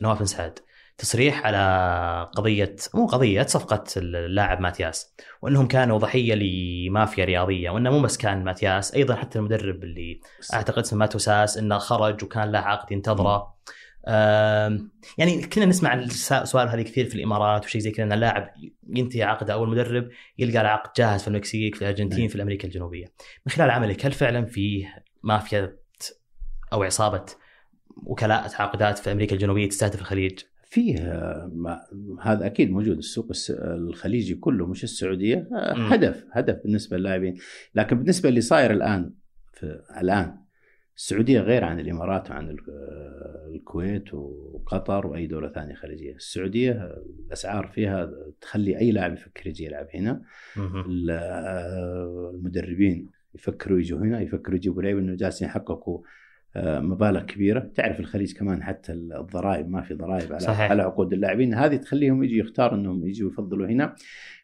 نواف 0.02 0.18
بن 0.18 0.24
سعد. 0.24 0.58
تصريح 0.98 1.46
على 1.46 2.30
قضية 2.36 2.76
مو 2.94 3.06
قضية 3.06 3.42
صفقة 3.42 3.84
اللاعب 3.96 4.60
ماتياس. 4.60 5.14
وإنهم 5.42 5.68
كانوا 5.68 5.98
ضحية 5.98 6.34
لمافيا 6.34 7.24
رياضية 7.24 7.70
وإنه 7.70 7.90
مو 7.90 8.00
بس 8.00 8.16
كان 8.16 8.44
ماتياس 8.44 8.94
أيضا 8.94 9.14
حتى 9.14 9.38
المدرب 9.38 9.84
اللي 9.84 10.20
أعتقد 10.54 10.78
اسمه 10.78 10.98
ماتوساس 10.98 11.58
إنه 11.58 11.78
خرج 11.78 12.24
وكان 12.24 12.52
له 12.52 12.58
عقد 12.58 12.92
ينتظره. 12.92 13.60
يعني 15.18 15.42
كنا 15.52 15.64
نسمع 15.64 15.94
السؤال 15.94 16.68
هذه 16.68 16.82
كثير 16.82 17.04
في 17.06 17.14
الإمارات 17.14 17.64
وشيء 17.64 17.80
زي 17.80 17.90
كذا 17.90 18.06
إن 18.06 18.12
اللاعب 18.12 18.50
ينتهي 18.88 19.22
عقده 19.22 19.52
أو 19.52 19.64
المدرب 19.64 20.08
يلقى 20.38 20.60
العقد 20.60 20.90
جاهز 20.96 21.22
في 21.22 21.28
المكسيك 21.28 21.74
في 21.74 21.82
الأرجنتين 21.82 22.28
في 22.28 22.42
أمريكا 22.42 22.68
الجنوبية. 22.68 23.04
من 23.46 23.52
خلال 23.52 23.70
عملك 23.70 24.06
هل 24.06 24.12
فعلا 24.12 24.46
في 24.46 24.86
مافيا 25.22 25.76
أو 26.72 26.82
عصابة 26.82 27.24
وكلاء 27.96 28.48
تعاقدات 28.48 28.98
في 28.98 29.12
أمريكا 29.12 29.34
الجنوبية 29.34 29.68
تستهدف 29.68 30.00
الخليج؟ 30.00 30.38
فيه 30.64 30.98
هذا 32.20 32.46
أكيد 32.46 32.70
موجود. 32.70 32.98
السوق 32.98 33.32
الخليجي 33.50 34.34
كله 34.34 34.66
مش 34.66 34.84
السعودية 34.84 35.48
هدف 35.74 36.24
هدف 36.32 36.62
بالنسبة 36.62 36.96
للاعبين. 36.96 37.36
لكن 37.74 37.98
بالنسبة 37.98 38.28
اللي 38.28 38.40
صاير 38.40 38.70
الآن 38.70 39.14
في 39.52 39.82
الآن 40.00 40.36
السعودية 40.96 41.40
غير 41.40 41.64
عن 41.64 41.80
الإمارات 41.80 42.30
وعن 42.30 42.56
الكويت 43.54 44.14
وقطر 44.14 45.06
وأي 45.06 45.26
دولة 45.26 45.48
ثانية 45.48 45.74
خليجية، 45.74 46.14
السعودية 46.14 46.94
الأسعار 47.26 47.66
فيها 47.66 48.10
تخلي 48.40 48.78
أي 48.78 48.92
لاعب 48.92 49.12
يفكر 49.12 49.46
يجي 49.46 49.64
يلعب 49.64 49.86
هنا. 49.94 50.22
المدربين 52.34 53.19
يفكروا 53.34 53.78
يجوا 53.78 53.98
هنا 53.98 54.20
يفكروا 54.20 54.56
يجيبوا 54.56 54.82
لعيبة 54.82 55.00
إنه 55.00 55.14
جالسين 55.14 55.48
يحققوا 55.48 56.00
آه، 56.56 56.80
مبالغ 56.80 57.22
كبيرة. 57.22 57.70
تعرف 57.74 58.00
الخليج 58.00 58.32
كمان 58.32 58.62
حتى 58.62 58.92
الضرائب 58.92 59.68
ما 59.68 59.82
في 59.82 59.94
ضرائب 59.94 60.32
على 60.32 60.40
صحيح. 60.40 60.70
على 60.70 60.82
عقود 60.82 61.12
اللاعبين. 61.12 61.54
هذه 61.54 61.76
تخليهم 61.76 62.24
يجي 62.24 62.38
يختار 62.38 62.74
إنهم 62.74 63.06
يجوا 63.06 63.30
يفضلوا 63.30 63.66
هنا. 63.66 63.94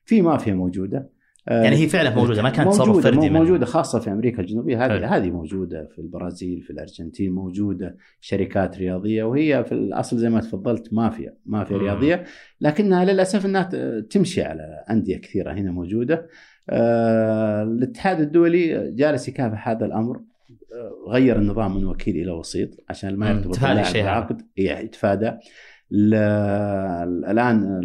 في 0.04 0.22
مافيا 0.22 0.54
موجودة. 0.54 1.16
آه، 1.48 1.62
يعني 1.62 1.76
هي 1.76 1.88
فعلا 1.88 2.14
موجودة 2.14 2.42
ما 2.42 2.50
كانت 2.50 2.68
تصرف 2.68 2.98
فردي 2.98 3.30
موجودة 3.30 3.66
خاصة 3.66 3.98
في 3.98 4.12
أمريكا 4.12 4.42
الجنوبية. 4.42 4.86
هذه 4.86 5.16
هذه 5.16 5.30
موجودة 5.30 5.88
في 5.94 5.98
البرازيل 5.98 6.62
في 6.62 6.70
الأرجنتين 6.70 7.32
موجودة 7.32 7.96
شركات 8.20 8.78
رياضية 8.78 9.24
وهي 9.24 9.64
في 9.64 9.72
الأصل 9.72 10.18
زي 10.18 10.30
ما 10.30 10.40
تفضلت 10.40 10.92
مافيا 10.92 11.34
مافيا 11.46 11.76
رياضية. 11.76 12.24
لكنها 12.60 13.04
للأسف 13.04 13.46
إنها 13.46 13.70
تمشي 14.00 14.42
على 14.42 14.84
أندية 14.90 15.16
كثيرة 15.16 15.52
هنا 15.52 15.70
موجودة. 15.70 16.26
الاتحاد 16.70 18.20
الدولي 18.20 18.90
جالس 18.92 19.28
يكافح 19.28 19.68
هذا 19.68 19.86
الأمر. 19.86 20.20
غير 21.08 21.38
النظام 21.38 21.76
من 21.76 21.84
وكيل 21.84 22.16
إلى 22.16 22.30
وسيط 22.30 22.70
عشان 22.88 23.16
ما 23.16 23.30
يرتبط 23.30 23.64
اللاعب 23.64 23.94
بعقد 23.94 24.42
يتفادى. 24.56 25.32
الآن 27.30 27.80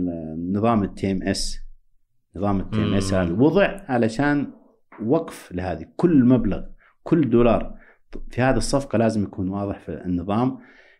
نظام 0.54 0.84
ال 0.84 1.12
TMS 1.12 1.60
نظام 2.36 2.60
ال 2.60 2.84
TMS 2.84 3.14
وضع 3.14 3.82
علشان 3.88 4.48
وقف 5.06 5.52
لهذه. 5.52 5.86
كل 5.96 6.26
مبلغ 6.26 6.64
كل 7.04 7.30
دولار 7.30 7.76
في 8.30 8.42
هذه 8.42 8.58
الصفقة 8.58 8.98
لازم 8.98 9.24
يكون 9.24 9.50
واضح 9.50 9.80
في 9.80 10.06
النظام 10.06 10.58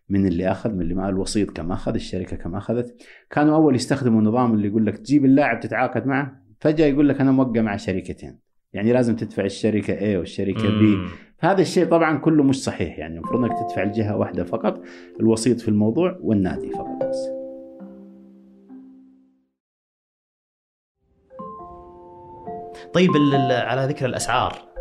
من 0.10 0.26
اللي 0.26 0.52
أخذ 0.52 0.74
من 0.74 0.82
اللي 0.82 0.94
ما 0.94 1.10
الوسيط 1.10 1.52
كم 1.52 1.72
أخذ 1.72 1.94
الشركة 1.94 2.38
كم 2.38 2.56
أخذت. 2.56 2.96
كانوا 3.30 3.56
أول 3.56 3.76
يستخدموا 3.76 4.20
النظام 4.20 4.54
اللي 4.54 4.68
يقول 4.68 4.86
لك 4.86 4.98
تجيب 4.98 5.26
اللاعب 5.26 5.60
تتعاقد 5.60 6.06
معه 6.06 6.41
فجأة 6.62 6.86
يقول 6.86 7.10
لك 7.10 7.22
أنا 7.22 7.32
موقع 7.32 7.62
مع 7.62 7.78
شركتين 7.78 8.40
يعني 8.74 8.94
لازم 8.94 9.16
تدفع 9.16 9.44
الشركة 9.44 10.00
A 10.00 10.18
والشركة 10.18 10.64
B 10.64 11.10
هذا 11.40 11.62
الشيء 11.62 11.86
طبعا 11.86 12.18
كله 12.18 12.44
مش 12.44 12.64
صحيح 12.64 13.00
يعني 13.00 13.18
المفروض 13.18 13.44
إنك 13.44 13.60
تدفع 13.60 13.84
الجهة 13.84 14.18
واحدة 14.18 14.44
فقط 14.44 14.82
الوسيط 15.20 15.62
في 15.62 15.68
الموضوع 15.68 16.18
والنادي 16.22 16.70
فقط 16.70 17.06
بس. 17.10 17.30
طيب 22.94 23.10
على 23.52 23.86
ذكر 23.86 24.06
الأسعار 24.06 24.72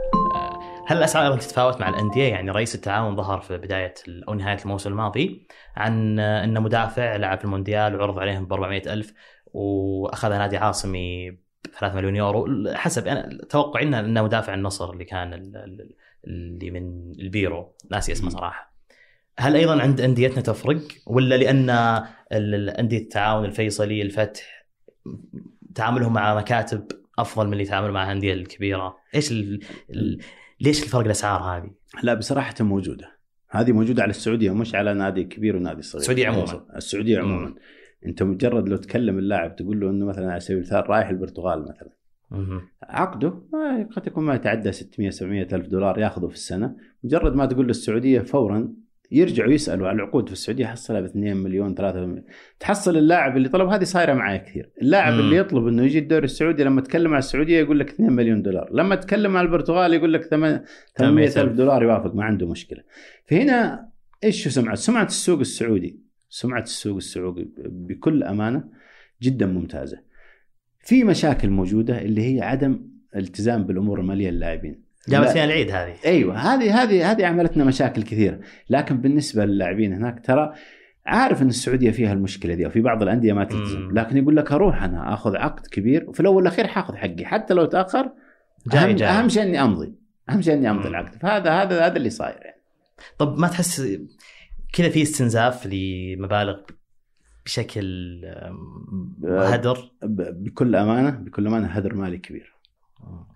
هل 0.86 0.96
الأسعار 0.96 1.24
أيضا 1.24 1.36
تتفاوت 1.36 1.80
مع 1.80 1.88
الأندية؟ 1.88 2.28
يعني 2.28 2.50
رئيس 2.50 2.74
التعاون 2.74 3.16
ظهر 3.16 3.40
في 3.40 3.58
بداية 3.58 3.94
أو 4.28 4.34
نهاية 4.34 4.58
الموسم 4.64 4.90
الماضي 4.90 5.46
عن 5.76 6.18
ان 6.18 6.62
مدافع 6.62 7.16
لعب 7.16 7.38
في 7.38 7.44
المونديال 7.44 7.96
وعرض 7.96 8.18
عليهم 8.18 8.46
ب 8.46 8.52
400 8.52 8.92
ألف 8.92 9.14
وأخذ 9.52 10.28
نادي 10.28 10.56
عاصمي 10.56 11.38
3 11.80 11.96
مليون 11.96 12.16
يورو. 12.16 12.64
حسب 12.74 13.06
أنا 13.06 13.38
توقعي 13.48 13.84
انه 13.84 14.22
مدافع 14.22 14.54
النصر 14.54 14.92
اللي 14.92 15.04
كان 15.04 15.32
اللي 16.26 16.70
من 16.70 17.12
البيرو. 17.20 17.74
ناسي 17.90 18.12
اسمه 18.12 18.30
صراحة. 18.30 18.70
هل 19.38 19.56
أيضا 19.56 19.82
عند 19.82 20.00
أنديتنا 20.00 20.40
تفرق؟ 20.40 20.80
ولا 21.06 21.34
لأن 21.34 21.70
أندية 22.78 22.98
التعاون 22.98 23.44
الفيصلي 23.44 24.02
الفتح 24.02 24.66
تعاملهم 25.74 26.12
مع 26.12 26.34
مكاتب 26.34 26.86
أفضل 27.18 27.46
من 27.46 27.52
اللي 27.52 27.64
يتعاملوا 27.64 27.94
مع 27.94 28.04
الأندية 28.04 28.32
الكبيرة؟ 28.32 28.96
إيش 29.14 29.32
ال... 29.32 29.60
ال... 29.90 30.18
ليش 30.60 30.82
الفرق 30.82 31.04
الأسعار 31.04 31.40
هذه؟ 31.42 31.70
لا 32.02 32.14
بصراحة 32.14 32.54
موجودة. 32.60 33.20
هذه 33.50 33.72
موجودة 33.72 34.02
على 34.02 34.10
السعودية 34.10 34.50
مش 34.50 34.74
على 34.74 34.94
نادي 34.94 35.24
كبير 35.24 35.56
ونادي 35.56 35.82
صغير. 35.82 36.00
السعودية 36.00 36.28
عموما. 36.28 36.66
السعودية 36.76 37.18
عموما. 37.18 37.54
انت 38.06 38.22
مجرد 38.22 38.68
لو 38.68 38.76
تكلم 38.76 39.18
اللاعب 39.18 39.56
تقول 39.56 39.80
له 39.80 39.90
إنه 39.90 40.06
مثلا 40.06 40.30
على 40.30 40.40
سبيل 40.40 40.56
المثال 40.56 40.90
رايح 40.90 41.08
البرتغال 41.08 41.62
مثلا. 41.62 41.90
عقده 42.82 43.28
قد 43.96 44.06
يكون 44.06 44.24
ما 44.24 44.34
يتعدى 44.34 44.72
600 44.72 45.10
700 45.10 45.48
ألف 45.52 45.66
دولار 45.66 45.98
ياخذه 45.98 46.26
في 46.26 46.34
السنة. 46.34 46.76
مجرد 47.04 47.34
ما 47.34 47.46
تقول 47.46 47.66
للسعودية 47.66 48.20
فورا 48.20 48.72
يرجعوا 49.12 49.52
يسالوا 49.52 49.88
على 49.88 49.96
العقود. 49.96 50.26
في 50.26 50.32
السعودية 50.32 50.66
حصلها 50.66 51.00
ب 51.00 51.04
2 51.04 51.36
مليون 51.36 51.74
3 51.74 52.00
مليون. 52.00 52.24
تحصل 52.60 52.96
اللاعب 52.96 53.36
اللي 53.36 53.48
طلب 53.48 53.68
هذه 53.68 53.84
صايرة 53.84 54.12
معي 54.12 54.38
كثير. 54.38 54.70
اللاعب 54.82 55.12
مم. 55.12 55.20
اللي 55.20 55.36
يطلب 55.36 55.66
إنه 55.66 55.82
يجي 55.82 55.98
الدوري 55.98 56.24
السعودي 56.24 56.64
لما 56.64 56.80
تكلم 56.80 57.10
على 57.10 57.18
السعودية 57.18 57.58
يقول 57.60 57.78
لك 57.78 57.88
2 57.90 58.12
مليون 58.12 58.42
دولار. 58.42 58.70
لما 58.72 58.94
تكلم 58.94 59.36
على 59.36 59.46
البرتغال 59.46 59.94
يقول 59.94 60.12
لك 60.12 60.24
800 60.24 60.62
ألف 61.36 61.52
دولار 61.52 61.82
يوافق 61.82 62.14
ما 62.14 62.24
عنده 62.24 62.46
مشكلة. 62.46 62.82
فهنا 63.26 63.88
إيش 64.24 64.48
سمعه 64.48 64.74
سمعه 64.74 65.04
السوق 65.04 65.40
السعودي. 65.40 66.09
سمعة 66.30 66.62
السوق 66.62 66.96
السعودي 66.96 67.48
بكل 67.58 68.22
أمانة 68.22 68.64
جدا 69.22 69.46
ممتازة. 69.46 69.98
في 70.84 71.04
مشاكل 71.04 71.50
موجودة 71.50 72.02
اللي 72.02 72.34
هي 72.34 72.42
عدم 72.42 72.80
التزام 73.16 73.64
بالأمور 73.64 74.00
المالية 74.00 74.30
للاعبين. 74.30 74.82
جابت 75.08 75.28
فيها 75.28 75.44
العيد 75.44 75.70
هذه. 75.70 75.94
أيوه 76.06 76.36
هذه 76.36 76.82
هذه 76.82 77.10
هذه 77.10 77.26
عملت 77.26 77.56
لنا 77.56 77.64
مشاكل 77.64 78.02
كثيرة. 78.02 78.40
لكن 78.70 78.96
بالنسبة 78.96 79.44
للاعبين 79.44 79.92
هناك 79.92 80.26
ترى 80.26 80.54
عارف 81.06 81.42
إن 81.42 81.48
السعودية 81.48 81.90
فيها 81.90 82.12
المشكلة 82.12 82.54
دي 82.54 82.66
وفي 82.66 82.80
بعض 82.80 83.02
الأندية 83.02 83.32
ما 83.32 83.44
تلتزم. 83.44 83.90
لكن 83.92 84.16
يقول 84.16 84.36
لك 84.36 84.52
أروح 84.52 84.82
أنا 84.82 85.14
أخذ 85.14 85.36
عقد 85.36 85.66
كبير 85.66 86.10
وفي 86.10 86.20
الأول 86.20 86.36
والأخير 86.36 86.66
حاخذ 86.66 86.96
حقي. 86.96 87.24
حتى 87.24 87.54
لو 87.54 87.64
تأخر 87.64 88.12
جاي 88.72 88.90
أهم, 88.90 88.96
جاي. 88.96 89.08
أهم 89.08 89.28
شيء 89.28 89.42
إني 89.42 89.62
أمضي. 89.62 89.94
أهم 90.30 90.42
شيء 90.42 90.54
إني 90.54 90.70
أمضي 90.70 90.88
العقد. 90.88 91.14
فهذا 91.14 91.50
هذا 91.50 91.86
هذا 91.86 91.96
اللي 91.96 92.10
صاير 92.10 92.38
يعني. 92.42 92.60
طب 93.18 93.38
ما 93.38 93.48
تحس 93.48 93.82
كذا 94.72 94.88
في 94.88 95.02
استنزاف 95.02 95.66
لمبالغ 95.66 96.60
بشكل 97.44 98.20
هدر. 99.24 99.92
بكل 100.02 100.76
أمانة 100.76 101.10
بكل 101.10 101.46
أمانة 101.46 101.66
هدر 101.66 101.94
مالي 101.94 102.18
كبير. 102.18 102.54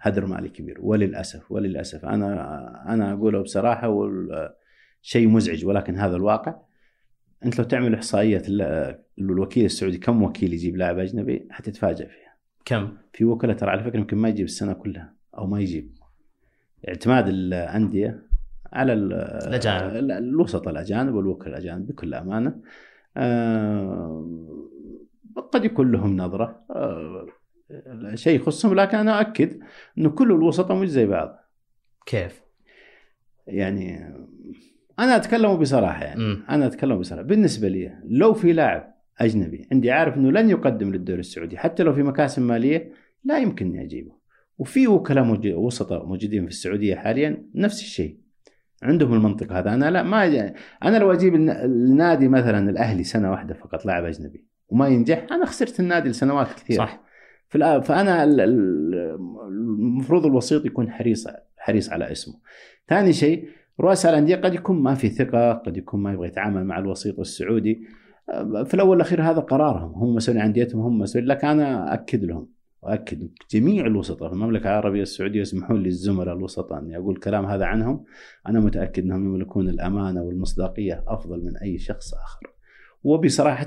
هدر 0.00 0.26
مالي 0.26 0.48
كبير 0.48 0.78
وللأسف 0.80 1.52
وللأسف. 1.52 2.04
أنا 2.04 2.94
أنا 2.94 3.12
أقوله 3.12 3.42
بصراحة 3.42 4.10
شيء 5.02 5.28
مزعج 5.28 5.66
ولكن 5.66 5.96
هذا 5.96 6.16
الواقع. 6.16 6.56
أنت 7.44 7.58
لو 7.58 7.64
تعمل 7.64 7.94
إحصائية 7.94 8.42
الوكيل 9.18 9.64
السعودي 9.64 9.98
كم 9.98 10.22
وكيل 10.22 10.52
يجيب 10.52 10.76
لاعب 10.76 10.98
أجنبي 10.98 11.48
حتتفاجئ 11.50 12.06
فيها؟ 12.06 12.34
كم؟ 12.64 12.96
في 13.12 13.24
وكلاء 13.24 13.56
ترى 13.56 13.70
على 13.70 13.84
فكرة 13.84 13.98
يمكن 13.98 14.16
ما 14.16 14.28
يجيب 14.28 14.44
السنة 14.44 14.72
كلها 14.72 15.14
أو 15.38 15.46
ما 15.46 15.60
يجيب. 15.60 15.94
اعتماد 16.88 17.28
الأندية 17.28 18.23
على 18.74 18.92
الأجانب. 18.92 20.10
الوسط 20.10 20.68
الأجانب 20.68 21.14
والوكلاء 21.14 21.48
الأجانب 21.48 21.86
بكل 21.86 22.14
أمانة. 22.14 22.60
آه، 23.16 24.68
قد 25.52 25.64
يكون 25.64 25.92
لهم 25.92 26.16
نظرة 26.16 26.64
آه، 26.70 27.26
شيء 28.14 28.40
يخصهم 28.40 28.74
لكن 28.74 28.98
أنا 28.98 29.20
أؤكد 29.20 29.58
أنه 29.98 30.10
كل 30.10 30.32
الوسطاء 30.32 30.76
مش 30.76 30.88
زي 30.88 31.06
بعض. 31.06 31.38
كيف؟ 32.06 32.42
يعني 33.46 34.14
أنا 34.98 35.16
أتكلم 35.16 35.56
بصراحة 35.56 36.04
يعني. 36.04 36.20
م. 36.20 36.44
أنا 36.50 36.66
أتكلم 36.66 36.98
بصراحة. 36.98 37.22
بالنسبة 37.22 37.68
لي 37.68 37.98
لو 38.04 38.34
في 38.34 38.52
لاعب 38.52 38.94
أجنبي 39.18 39.68
عندي 39.72 39.90
عارف 39.90 40.16
أنه 40.16 40.32
لن 40.32 40.50
يقدم 40.50 40.92
للدوري 40.92 41.20
السعودي 41.20 41.58
حتى 41.58 41.82
لو 41.82 41.92
في 41.92 42.02
مكاسب 42.02 42.42
مالية 42.42 42.92
لا 43.24 43.38
يمكن 43.38 43.66
أني 43.66 43.82
أجيبه. 43.82 44.12
وفي 44.58 44.88
وكلاء 44.88 45.56
وسطاء 45.56 46.06
موجودين 46.06 46.42
في 46.42 46.48
السعودية 46.48 46.94
حاليا 46.94 47.46
نفس 47.54 47.80
الشيء. 47.80 48.23
عندهم 48.84 49.14
المنطق 49.14 49.52
هذا 49.52 49.74
أنا 49.74 49.90
لا 49.90 50.02
ما 50.02 50.52
أنا 50.82 50.96
لو 50.96 51.12
أجيب 51.12 51.34
النادي 51.34 52.28
مثلا 52.28 52.70
الأهلي 52.70 53.04
سنة 53.04 53.30
واحدة 53.30 53.54
فقط 53.54 53.86
لاعب 53.86 54.04
أجنبي 54.04 54.44
وما 54.68 54.88
ينجح 54.88 55.26
أنا 55.30 55.46
خسرت 55.46 55.80
النادي 55.80 56.08
لسنوات 56.08 56.46
كثيرة 56.52 56.78
صح 56.78 57.04
فأنا 57.58 58.24
المفروض 59.48 60.26
الوسيط 60.26 60.66
يكون 60.66 60.90
حريص 60.90 61.28
حريص 61.56 61.90
على 61.90 62.12
اسمه. 62.12 62.34
ثاني 62.88 63.12
شيء 63.12 63.48
رؤساء 63.80 64.12
الأندية 64.12 64.36
قد 64.36 64.54
يكون 64.54 64.82
ما 64.82 64.94
في 64.94 65.08
ثقة، 65.08 65.52
قد 65.52 65.76
يكون 65.76 66.02
ما 66.02 66.12
يبغى 66.12 66.28
يتعامل 66.28 66.64
مع 66.64 66.78
الوسيط 66.78 67.20
السعودي. 67.20 67.86
في 68.64 68.74
الأول 68.74 68.90
والأخير 68.90 69.22
هذا 69.22 69.40
قرارهم 69.40 69.92
هم 69.92 70.14
مسؤولين 70.14 70.42
عن 70.42 70.46
انديتهم 70.46 70.80
هم 70.80 70.98
مسؤولين 70.98 71.28
لكن 71.28 71.46
أنا 71.46 71.94
أكد 71.94 72.24
لهم 72.24 72.48
وأكد 72.84 73.28
جميع 73.50 73.86
الوسطاء 73.86 74.28
في 74.28 74.34
المملكة 74.34 74.62
العربية 74.62 75.02
السعودية 75.02 75.40
يسمحون 75.40 75.82
لي 75.82 75.88
الزملاء 75.88 76.34
الوسطاء 76.34 76.78
اني 76.78 76.96
أقول 76.96 77.14
الكلام 77.14 77.46
هذا 77.46 77.64
عنهم. 77.64 78.04
أنا 78.48 78.60
متأكد 78.60 79.02
أنهم 79.02 79.24
يملكون 79.24 79.68
الأمانة 79.68 80.22
والمصداقية 80.22 81.04
أفضل 81.06 81.44
من 81.44 81.56
أي 81.56 81.78
شخص 81.78 82.14
آخر. 82.14 82.54
وبصراحة 83.02 83.66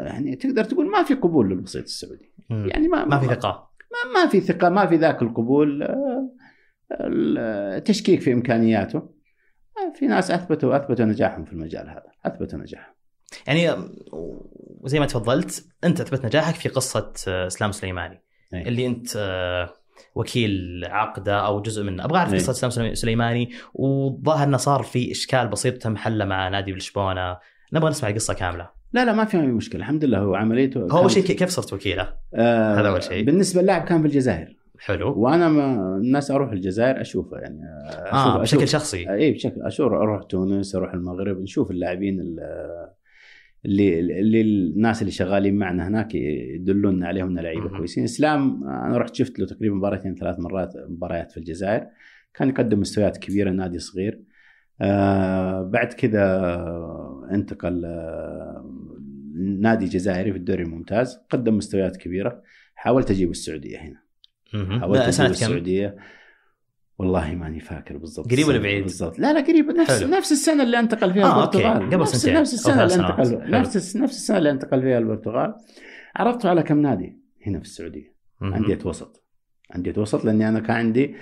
يعني 0.00 0.36
تقدر 0.36 0.64
تقول 0.64 0.90
ما 0.90 1.02
في 1.02 1.14
قبول 1.14 1.50
للوسيط 1.50 1.82
السعودي. 1.82 2.32
يعني 2.50 2.88
ما 2.88 3.04
ما 3.04 3.18
في 3.18 3.26
ثقة. 3.26 3.70
ما, 3.92 4.20
ما 4.20 4.28
في 4.28 4.40
ثقة 4.40 4.68
ما 4.68 4.86
في 4.86 4.96
ذاك 4.96 5.22
القبول 5.22 5.88
التشكيك 6.92 8.20
في 8.20 8.32
إمكانياته. 8.32 9.20
في 9.94 10.06
ناس 10.06 10.30
اثبتوا 10.30 10.76
أثبتوا 10.76 11.04
نجاحهم 11.04 11.44
في 11.44 11.52
المجال 11.52 11.88
هذا. 11.88 12.10
أثبتوا 12.26 12.58
نجاحهم. 12.58 12.94
يعني 13.46 13.88
زي 14.84 15.00
ما 15.00 15.06
تفضلت 15.06 15.68
أنت 15.84 16.00
أثبت 16.00 16.24
نجاحك 16.24 16.54
في 16.54 16.68
قصة 16.68 17.12
إسلام 17.28 17.72
سليماني. 17.72 18.22
أي. 18.54 18.68
اللي 18.68 18.86
أنت 18.86 19.08
وكيل 20.14 20.84
عقده 20.84 21.46
أو 21.46 21.62
جزء 21.62 21.84
منه. 21.84 22.04
أبغى 22.04 22.18
أعرف 22.18 22.34
قصة 22.34 22.68
اسلام 22.68 22.94
سليماني. 22.94 23.50
والظاهر 23.74 24.46
إنه 24.46 24.56
صار 24.56 24.82
في 24.82 25.10
إشكال 25.10 25.48
بسيط 25.48 25.82
تم 25.82 25.96
حله 25.96 26.24
مع 26.24 26.48
نادي 26.48 26.72
لشبونه 26.72 27.36
نبغى 27.72 27.90
نسمع 27.90 28.08
القصة 28.08 28.34
كاملة. 28.34 28.70
لا 28.92 29.04
لا 29.04 29.12
ما 29.12 29.24
في 29.24 29.36
أي 29.36 29.46
مشكلة. 29.46 29.80
الحمد 29.80 30.04
لله 30.04 30.18
هو 30.18 30.34
عمليته 30.34 30.80
هو 30.80 30.98
أول 30.98 31.10
شيء 31.10 31.22
كيف 31.22 31.48
صرت 31.48 31.72
وكيلة؟ 31.72 32.12
آه 32.34 32.80
هذا 32.80 32.88
أول 32.88 33.02
شيء. 33.02 33.24
بالنسبة 33.24 33.62
للاعب 33.62 33.82
كان 33.82 34.00
في 34.00 34.06
الجزائر. 34.06 34.56
حلو. 34.78 35.14
وأنا 35.16 35.48
ما 35.48 35.96
الناس 35.96 36.30
أروح 36.30 36.52
الجزائر 36.52 37.00
أشوفه 37.00 37.36
يعني 37.36 37.60
أشوف 37.88 38.34
آه 38.34 38.38
بشكل 38.38 38.62
أشوف 38.62 38.70
شخصي. 38.70 39.10
اي 39.12 39.32
بشكل 39.32 39.62
أشوف 39.62 39.92
أروح 39.92 40.22
تونس 40.22 40.74
أروح 40.74 40.94
المغرب 40.94 41.40
نشوف 41.40 41.70
اللاعبين 41.70 42.36
اللي 43.64 44.00
اللي 44.20 44.40
الناس 44.40 45.02
اللي 45.02 45.12
شغالين 45.12 45.54
معنا 45.54 45.88
هناك 45.88 46.14
يدلون 46.14 47.04
عليهم 47.04 47.28
إن 47.28 47.38
لعيبه 47.38 47.68
كويسين. 47.68 48.04
إسلام 48.04 48.64
أنا 48.64 48.98
رحت 48.98 49.14
شفت 49.14 49.38
له 49.38 49.46
تقريبا 49.46 49.74
مباراتين 49.74 50.14
ثلاث 50.14 50.38
مرات 50.38 50.72
مباريات 50.88 51.32
في 51.32 51.36
الجزائر. 51.36 51.86
كان 52.34 52.48
يقدم 52.48 52.80
مستويات 52.80 53.16
كبيرة 53.16 53.50
نادي 53.50 53.78
صغير. 53.78 54.20
آه 54.80 55.62
بعد 55.62 55.92
كذا 55.92 56.24
انتقل 57.30 57.84
آه 57.84 58.70
نادي 59.58 59.84
جزائري 59.84 60.32
في 60.32 60.38
الدوري 60.38 60.62
الممتاز. 60.62 61.18
قدم 61.30 61.56
مستويات 61.56 61.96
كبيرة. 61.96 62.42
حاولت 62.74 63.10
أجيب 63.10 63.30
السعودية 63.30 63.78
هنا. 63.78 64.02
حاولت 64.80 65.00
أجيب 65.00 65.30
السعودية. 65.30 65.96
والله 67.00 67.34
ماني 67.34 67.60
فاكر 67.60 67.96
بالضبط 67.96 68.30
قريب 68.30 68.48
ولا 68.48 68.58
بعيد؟ 68.58 68.82
بالضبط. 68.82 69.18
لا 69.18 69.32
لا 69.32 69.40
قريب. 69.40 69.70
نفس 69.70 70.00
حلو. 70.02 70.10
نفس 70.10 70.32
السنة 70.32 70.62
اللي 70.62 70.78
انتقل 70.78 71.12
فيها 71.12 71.24
آه 71.24 71.40
البرتغال. 71.40 71.86
قبل 71.86 72.00
نفس 72.00 72.16
سنتين. 72.16 72.40
نفس 72.40 72.54
السنة 72.54 72.82
اللي 72.82 72.94
انتقل. 72.94 73.50
نفس 73.50 73.96
نفس 73.96 74.16
السنة 74.16 74.38
اللي 74.38 74.50
انتقل 74.50 74.82
فيها 74.82 74.98
البرتغال. 74.98 75.54
عرضته 76.16 76.48
على 76.48 76.62
كم 76.62 76.78
نادي 76.78 77.18
هنا 77.46 77.58
في 77.58 77.64
السعودية؟ 77.64 78.14
أندية 78.42 78.78
وسط. 78.84 79.24
أندية 79.76 79.94
وسط 79.96 80.24
لأني 80.24 80.48
أنا 80.48 80.60
كان 80.60 80.76
عندي 80.76 81.14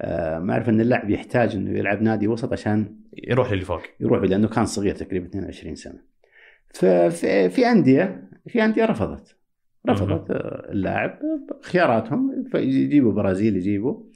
آه 0.00 0.38
ما 0.38 0.52
أعرف 0.52 0.68
إن 0.68 0.80
اللاعب 0.80 1.10
يحتاج 1.10 1.56
إنه 1.56 1.78
يلعب 1.78 2.02
نادي 2.02 2.28
وسط 2.28 2.52
عشان 2.52 2.96
يروح 3.12 3.52
للي 3.52 3.64
فوق. 3.64 3.82
يروح 4.00 4.22
لأنه 4.22 4.48
كان 4.48 4.64
صغير 4.64 4.94
تقريبا 4.94 5.26
22 5.26 5.74
سنة. 5.74 5.98
ففي 6.74 7.50
في 7.50 7.66
أندية 7.66 8.30
في 8.48 8.64
أندية 8.64 8.84
رفضت. 8.84 9.36
رفضت 9.88 10.26
اللاعب 10.70 11.18
خياراتهم 11.62 12.44
يجيبوا 12.54 13.12
برازيل 13.12 13.56
يجيبوا. 13.56 13.92
آه 13.94 14.15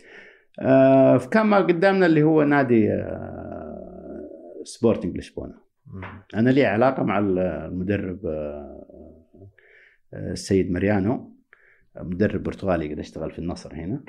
فكان 0.59 1.47
ما 1.47 1.57
قدامنا 1.57 2.07
اللي 2.07 2.23
هو 2.23 2.43
نادي 2.43 2.93
آه 2.93 4.27
سبورتنج 4.65 5.17
لشبونه 5.19 5.55
أنا 6.35 6.51
لي 6.51 6.65
علاقة 6.65 7.03
مع 7.03 7.19
المدرب 7.19 8.27
آه 8.27 8.87
السيد 10.15 10.71
ماريانو 10.71 11.37
مدرب 11.97 12.43
برتغالي 12.43 12.93
قد 12.93 12.99
اشتغل 12.99 13.31
في 13.31 13.39
النصر 13.39 13.75
هنا. 13.75 14.05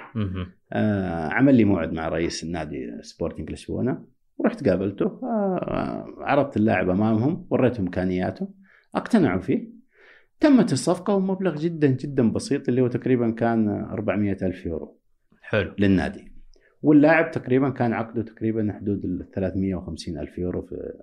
آه 0.74 1.28
عمل 1.28 1.56
لي 1.56 1.64
موعد 1.64 1.92
مع 1.94 2.08
رئيس 2.10 2.44
النادي 2.44 2.98
سبورتنج 3.02 3.52
لشبونه 3.52 4.06
ورحت 4.38 4.70
قابلته 4.70 5.06
آه 5.24 6.16
عرضت 6.20 6.58
اللاعب 6.58 6.90
أمامهم 6.90 7.48
وريتهم 7.50 7.86
إمكانياته 7.86 8.50
اقتنعوا 8.96 9.42
فيه. 9.42 9.70
تمت 10.40 10.74
الصفقة 10.74 11.16
ومبلغ 11.16 11.56
جدا 11.56 11.88
جدا 11.88 12.32
بسيط 12.32 12.70
اللي 12.70 12.82
هو 12.82 12.88
تقريبا 12.88 13.32
كان 13.32 13.70
400 13.70 14.38
ألف 14.42 14.66
يورو 14.66 14.98
حلو. 15.42 15.74
للنادي. 15.80 16.31
واللاعب 16.82 17.32
تقريبا 17.32 17.70
كان 17.70 17.94
عقده 17.94 18.22
تقريبا 18.22 18.74
حدود 18.80 19.06
ال 19.06 19.32
350 19.32 20.18
ألف 20.18 20.38
يورو 20.38 20.62
في 20.62 20.94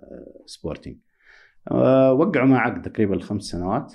سبورتنج 0.47 0.97
أه 1.71 2.12
وقعوا 2.12 2.47
مع 2.47 2.61
عقد 2.61 2.83
تقريبا 2.83 3.14
الخمس 3.14 3.43
سنوات. 3.43 3.95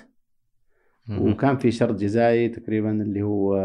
وكان 1.10 1.56
في 1.56 1.70
شرط 1.70 1.94
جزائي 1.94 2.48
تقريبا 2.48 2.90
اللي 2.90 3.22
هو 3.22 3.56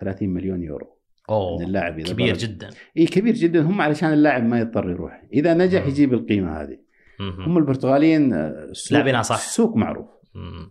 30 0.00 0.28
مليون 0.28 0.62
يورو 0.62 0.96
أوه 1.30 1.62
اللاعب 1.62 1.98
إذا 1.98 2.12
كبير 2.12 2.36
جدا. 2.36 2.70
إي 2.96 3.06
كبير 3.06 3.34
جدا. 3.34 3.60
هم 3.62 3.80
علشان 3.80 4.12
اللاعب 4.12 4.44
ما 4.44 4.58
يضطر 4.60 4.90
يروح. 4.90 5.22
إذا 5.32 5.54
نجح 5.54 5.86
يجيب 5.86 6.14
القيمة 6.14 6.62
هذه. 6.62 6.78
هم 7.20 7.58
البرتغاليين 7.58 8.52
لاعبينها 8.90 9.22
صح 9.22 9.38
سوق 9.38 9.76
معروف. 9.76 10.08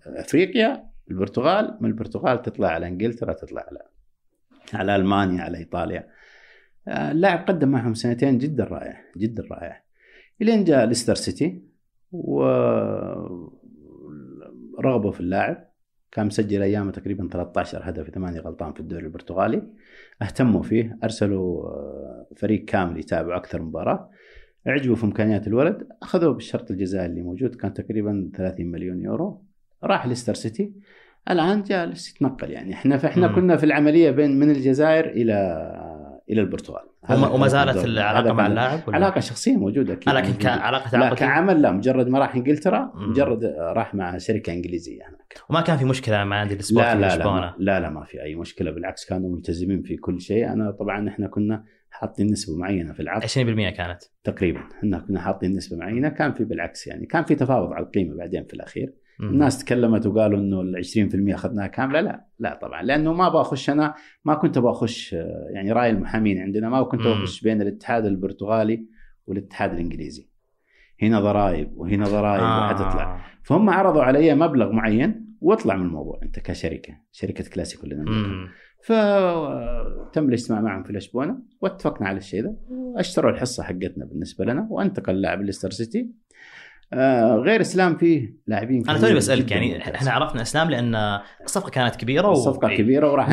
أفريقيا 0.06 0.84
البرتغال. 1.12 1.78
من 1.82 1.90
البرتغال 1.90 2.42
تطلع 2.42 2.68
على 2.68 2.88
إنجلترا 2.88 3.34
تطلع 3.34 3.66
على 3.68 3.80
على 4.74 4.96
ألمانيا 4.96 5.42
على 5.42 5.58
إيطاليا. 5.58 6.08
اللاعب 6.88 7.46
قدم 7.48 7.70
معهم 7.70 7.94
سنتين 7.94 8.38
جدا 8.38 8.64
رائع 8.64 9.02
جدا 9.18 9.44
رائع. 9.52 9.84
إلين 10.42 10.64
جاء 10.64 10.86
ليستر 10.86 11.16
سيتي 11.16 11.62
و 12.12 12.44
رغبوا 14.80 15.12
في 15.12 15.20
اللاعب. 15.20 15.68
كان 16.12 16.28
مسجل 16.28 16.62
أيامه 16.62 16.92
تقريبا 16.92 17.28
13 17.32 17.80
هدف 17.84 18.10
ثمانية 18.10 18.40
غلطان 18.40 18.74
في 18.74 18.80
الدوري 18.80 19.06
البرتغالي. 19.06 19.64
اهتموا 20.22 20.64
فيه 20.64 20.98
أرسلوا 21.04 21.70
فريق 22.36 22.66
كامل 22.66 23.00
يتابع 23.00 23.38
أكثر 23.38 23.62
مباراة. 23.62 24.10
أعجبوا 24.68 24.96
في 24.96 25.04
إمكانيات 25.04 25.48
الولد. 25.48 25.88
أخذوه 26.02 26.34
بالشرط 26.34 26.72
الجزائي 26.72 27.06
اللي 27.06 27.22
موجود 27.22 27.56
كان 27.56 27.74
تقريبا 27.74 28.32
30 28.36 28.72
مليون 28.72 29.02
يورو. 29.02 29.44
راح 29.84 30.08
ليستر 30.08 30.34
سيتي. 30.34 30.74
الآن 31.30 31.64
جالس 31.64 32.16
يتنقل 32.16 32.52
يعني. 32.52 32.74
إحنا 32.74 32.98
فاحنا 32.98 33.28
كنا 33.28 33.58
في 33.58 33.64
العملية 33.64 34.12
بين 34.12 34.40
من 34.40 34.50
الجزائر 34.50 35.06
إلى 35.06 35.36
إلى 36.30 36.42
البرتغال. 36.42 36.84
وما 37.10 37.48
زالت 37.48 37.86
العلاقة 37.86 38.34
مع 38.34 38.48
اللاعب 38.48 38.80
علاقة 38.88 39.20
شخصية 39.20 39.58
موجودة 39.58 39.94
أكيد. 39.94 40.14
لكن 40.14 40.34
كعلاقه 40.34 40.98
لا 40.98 41.14
كعمل 41.14 41.62
لا 41.62 41.72
مجرد 41.72 42.08
ما 42.08 42.20
راح 42.20 42.36
إنجلترا 42.36 42.92
مجرد 42.96 43.44
راح 43.60 43.96
مع 43.96 44.18
شركة 44.18 44.54
إنجليزية 44.54 45.02
هناك. 45.02 45.40
وما 45.50 45.62
كان 45.62 45.78
في 45.78 45.86
مشكلة 45.86 46.24
مع 46.24 46.44
نادي 46.44 46.56
السبورت 46.56 46.86
لا 46.86 46.96
لا, 46.96 47.16
لا, 47.18 47.56
لا 47.58 47.80
لا 47.80 47.90
ما 47.90 48.04
في 48.04 48.24
أي 48.24 48.36
مشكلة 48.36 48.72
بالعكس 48.72 49.06
كانوا 49.06 49.36
ملتزمين 49.36 49.82
في 49.82 49.98
كل 49.98 50.22
شيء. 50.22 50.54
أنا 50.54 50.72
طبعا 50.72 51.10
إحنا 51.10 51.28
كنا 51.28 51.64
حاطين 51.90 52.28
نسبة 52.28 52.58
معينة 52.58 52.94
في 52.94 53.00
العقد 53.00 53.24
20% 53.24 53.70
كانت. 53.70 54.04
تقريبا 54.24 54.60
إحنا 54.78 55.00
كنا 55.00 55.22
حاطين 55.22 55.52
نسبة 55.56 55.78
معينة. 55.78 56.10
كان 56.10 56.34
في 56.34 56.44
بالعكس 56.44 56.88
يعني 56.88 57.06
كان 57.06 57.24
في 57.24 57.36
تفاوض 57.36 57.74
على 57.74 57.86
القيمة 57.86 58.16
بعدين 58.16 58.44
في 58.44 58.54
الأخير. 58.54 58.94
الناس 59.20 59.64
تكلمت 59.64 60.08
وقالوا 60.08 60.40
إنه 60.40 60.62
ال 60.62 60.86
20% 61.32 61.34
أخذناها 61.34 61.68
كاملة. 61.68 62.02
لا 62.02 62.28
لا 62.40 62.60
طبعا. 62.62 62.84
لأنه 62.84 63.14
ما 63.14 63.30
بخش 63.30 63.70
أنا 63.70 63.94
ما 64.26 64.34
كنت 64.34 64.60
بخش 64.60 65.14
يعني 65.54 65.72
رأي 65.72 65.90
المحامين 65.90 66.42
عندنا. 66.42 66.70
ما 66.70 66.84
كنت 66.84 67.02
بخش 67.02 67.42
بين 67.42 67.62
الاتحاد 67.62 68.06
البرتغالي 68.06 68.88
والاتحاد 69.28 69.74
الإنجليزي. 69.74 70.30
هنا 71.02 71.20
ضرائب 71.20 71.78
وهنا 71.78 72.06
ضرائب 72.06 72.44
آه. 72.44 72.66
وحتطلع 72.66 73.26
فهم 73.44 73.70
عرضوا 73.70 74.04
علي 74.04 74.36
مبلغ 74.36 74.72
معين 74.72 75.36
واطلع 75.42 75.76
من 75.76 75.86
الموضوع. 75.86 76.20
أنت 76.24 76.40
كشركة 76.40 76.94
شركة 77.12 77.50
كلاسيكو 77.50 77.84
اللي 77.84 77.96
فتم 78.84 80.28
الاجتماع 80.28 80.62
معهم 80.62 80.84
في 80.84 80.94
لشبونه 80.94 81.38
واتفقنا 81.62 82.08
على 82.08 82.18
الشيء 82.18 82.44
ذا 82.44 82.56
وأشتروا 82.70 83.32
الحصة 83.32 83.64
حقتنا 83.64 84.06
بالنسبة 84.06 84.46
لنا. 84.46 84.68
وأنتقل 84.70 85.14
اللاعب 85.14 85.42
ليستر 85.42 85.70
سيتي 85.70 86.12
آه 86.94 87.36
غير 87.36 87.62
إسلام 87.62 87.98
فيه 87.98 88.36
لاعبين 88.48 88.90
أنا 88.90 89.00
توني 89.00 89.14
بسألك 89.14 89.52
يعني 89.52 89.78
إحنا 89.78 90.12
عرفنا 90.12 90.42
إسلام 90.42 90.70
لأن 90.70 90.96
الصفقة 91.44 91.70
كانت 91.70 91.96
كبيرة 91.96 92.32
الصفقة 92.32 92.74
و... 92.74 92.78
كبيرة 92.78 93.12
وراح 93.12 93.30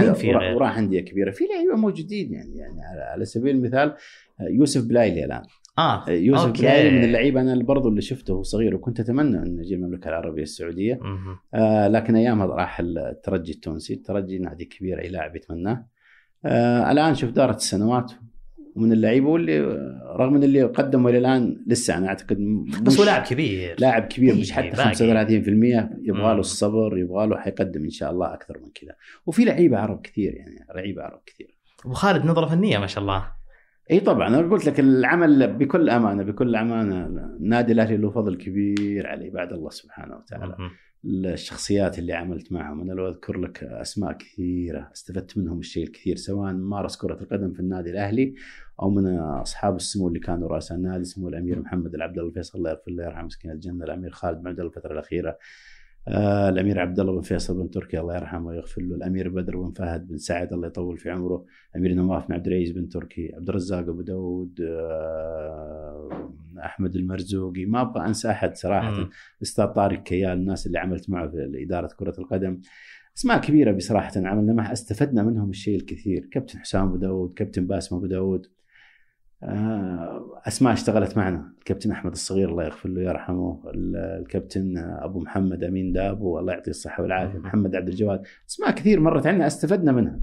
وراح 0.55 0.79
أندية 0.79 1.01
كبيرة. 1.01 1.31
في 1.31 1.45
لعيبة 1.45 1.77
موجودين 1.77 2.33
يعني 2.33 2.57
يعني 2.57 2.81
على 3.13 3.25
سبيل 3.25 3.57
المثال 3.57 3.95
يوسف 4.41 4.89
بلايلي 4.89 5.25
الآن. 5.25 5.43
آه 5.79 6.11
يوسف 6.11 6.47
أوكي. 6.47 6.63
بلايلي 6.63 6.99
من 6.99 7.05
اللعيبة 7.05 7.41
أنا 7.41 7.65
برضو 7.65 7.89
اللي 7.89 8.01
شفته 8.01 8.35
وهو 8.35 8.43
صغير 8.43 8.75
وكنت 8.75 9.01
أتمنى 9.01 9.39
انه 9.39 9.63
يجي 9.63 9.75
المملكة 9.75 10.09
العربية 10.09 10.43
السعودية. 10.43 11.01
آه 11.55 11.89
لكن 11.89 12.17
ايامها 12.17 12.47
راح 12.47 12.81
الترجي 12.81 13.53
التونسي. 13.53 13.95
الترجي 13.95 14.39
نادي 14.39 14.65
كبير 14.65 15.01
أي 15.03 15.09
لاعب 15.09 15.37
يتمناه. 15.37 15.87
آه 16.45 16.93
الآن 16.93 17.15
شوف 17.15 17.31
دارت 17.31 17.57
السنوات. 17.57 18.13
ومن 18.77 18.93
اللعيبة 18.93 19.29
واللي 19.29 19.61
رغم 20.17 20.37
إن 20.37 20.43
اللي 20.43 20.63
قدموا 20.63 21.11
إلى 21.11 21.19
الآن 21.19 21.65
لسه 21.67 21.99
أنا 21.99 22.09
أعتقد 22.09 22.39
بس 22.83 22.99
هو 22.99 23.05
لاعب 23.05 23.23
كبير. 23.23 23.77
لاعب 23.79 24.03
كبير 24.03 24.35
مش 24.35 24.53
حتى 24.53 24.71
35% 24.71 25.91
يبغى 26.03 26.35
له 26.35 26.41
الصبر 26.41 26.99
يبغى 26.99 27.27
له 27.27 27.37
حيقدم 27.37 27.85
إن 27.85 27.91
شاء 27.91 28.11
الله 28.11 28.35
أكثر 28.35 28.59
من 28.59 28.69
كذا. 28.75 28.95
وفي 29.27 29.45
لعيبة 29.45 29.79
عرب 29.79 30.01
كثير 30.01 30.35
يعني 30.35 30.67
لعيبة 30.75 31.03
عرب 31.03 31.21
كثير. 31.27 31.57
أبو 31.85 31.95
خالد 31.95 32.25
نظرة 32.25 32.47
فنية 32.47 32.79
ما 32.79 32.87
شاء 32.87 33.03
الله. 33.03 33.25
إي 33.91 34.01
طبعا 34.01 34.29
أنا 34.29 34.39
قلت 34.39 34.67
لك 34.67 34.81
العمل 34.81 35.53
بكل 35.53 35.91
أمانة 35.91 36.23
بكل 36.23 36.57
أمانة 36.57 37.07
النادي 37.41 37.73
الأهلي 37.73 37.97
له 37.97 38.11
فضل 38.11 38.37
كبير 38.37 39.07
علي 39.07 39.31
بعد 39.31 39.53
الله 39.53 39.71
سبحانه 39.71 40.17
وتعالى. 40.17 40.57
الشخصيات 41.05 41.99
اللي 41.99 42.13
عملت 42.13 42.53
معهم. 42.53 42.81
أنا 42.81 42.93
لو 42.93 43.09
أذكر 43.09 43.39
لك 43.39 43.65
أسماء 43.65 44.13
كثيرة 44.13 44.91
استفدت 44.95 45.39
منهم 45.39 45.59
الشيء 45.59 45.85
الكثير 45.85 46.17
سواء 46.17 46.53
مارس 46.53 46.97
كرة 46.97 47.23
القدم 47.23 47.53
في 47.53 47.61
النادي 47.61 47.91
الأهلي 47.91 48.35
أو 48.83 48.91
من 48.91 49.19
أصحاب 49.19 49.77
السمو 49.77 50.09
اللي 50.09 50.19
كانوا 50.21 50.49
رؤساء 50.49 50.79
النادي 50.79 51.05
سمو 51.05 51.29
الأمير 51.29 51.61
محمد 51.61 51.95
العبد 51.95 52.19
الله 52.19 52.29
الفيصل 52.29 52.59
الله 52.59 52.71
يغفر 52.71 52.91
له 52.91 53.05
يرحمه 53.05 53.25
مسكين 53.25 53.51
الجنة 53.51 53.85
الأمير 53.85 54.11
خالد 54.11 54.39
بن 54.39 54.49
عبد 54.49 54.61
الفترة 54.61 54.93
الأخيرة 54.93 55.39
الأمير 56.09 56.81
عبد 56.81 57.01
الله 57.01 57.13
بن 57.13 57.21
فيصل 57.21 57.63
بن 57.63 57.71
تركي 57.71 58.01
الله 58.01 58.15
يرحمه 58.17 58.47
ويغفر 58.47 58.83
له 58.83 58.97
الأمير 58.97 59.29
بدر 59.29 59.57
بن 59.57 59.73
فهد 59.73 60.09
بن 60.09 60.17
سعد 60.17 60.53
الله 60.53 60.67
يطول 60.67 60.99
في 60.99 61.11
عمره 61.11 61.45
الأمير 61.75 61.95
نواف 61.95 62.29
بن 62.29 62.35
عبد 62.35 62.47
العزيز 62.47 62.71
بن 62.71 62.89
تركي 62.89 63.33
عبد 63.35 63.49
الرزاق 63.49 63.79
أبو 63.89 64.03
داود 64.03 64.61
آه 64.61 66.33
أحمد 66.59 66.97
المرزوقي. 66.97 67.65
ما 67.65 67.81
أبغى 67.81 68.07
أنسى 68.07 68.31
أحد 68.31 68.57
صراحة. 68.57 68.91
مم. 68.91 69.11
الاستاذ 69.37 69.67
طارق 69.67 70.03
كيال 70.03 70.39
الناس 70.39 70.67
اللي 70.67 70.79
عملت 70.79 71.11
معه 71.11 71.29
في 71.29 71.65
إدارة 71.65 71.89
كرة 71.97 72.15
القدم. 72.19 72.61
أسماء 73.17 73.41
كبيرة 73.41 73.73
بصراحة 73.73 74.13
عملنا 74.17 74.53
معها 74.53 74.73
أستفدنا 74.73 75.23
منهم 75.23 75.51
الشيء 75.51 75.77
الكثير. 75.77 76.29
كابتن 76.33 76.59
حسام 76.59 76.89
أبو 76.89 76.97
داود 76.97 77.33
كابتن 77.35 77.67
باسم 77.67 77.97
أبو 77.97 78.07
داود. 78.07 78.47
آه، 78.47 78.62
أسماء 80.47 80.73
اشتغلت 80.73 81.17
معنا 81.17 81.53
الكابتن 81.59 81.91
أحمد 81.91 82.13
الصغير 82.13 82.49
الله 82.49 82.65
يغفر 82.65 82.89
له 82.89 83.01
ويرحمه 83.01 83.61
ال- 83.75 83.97
الكابتن 83.97 84.79
أبو 84.79 85.21
محمد 85.21 85.65
أمين 85.65 85.93
دابو 85.93 86.39
الله 86.39 86.53
يعطيه 86.53 86.71
الصحة 86.71 87.03
والعافية 87.03 87.39
مم. 87.39 87.45
محمد 87.45 87.77
عبد 87.77 87.89
الجواد 87.89 88.23
أسماء 88.51 88.71
كثير 88.71 89.01
مرت 89.01 89.27
عنا 89.27 89.47
استفدنا 89.47 89.93
منها 89.93 90.21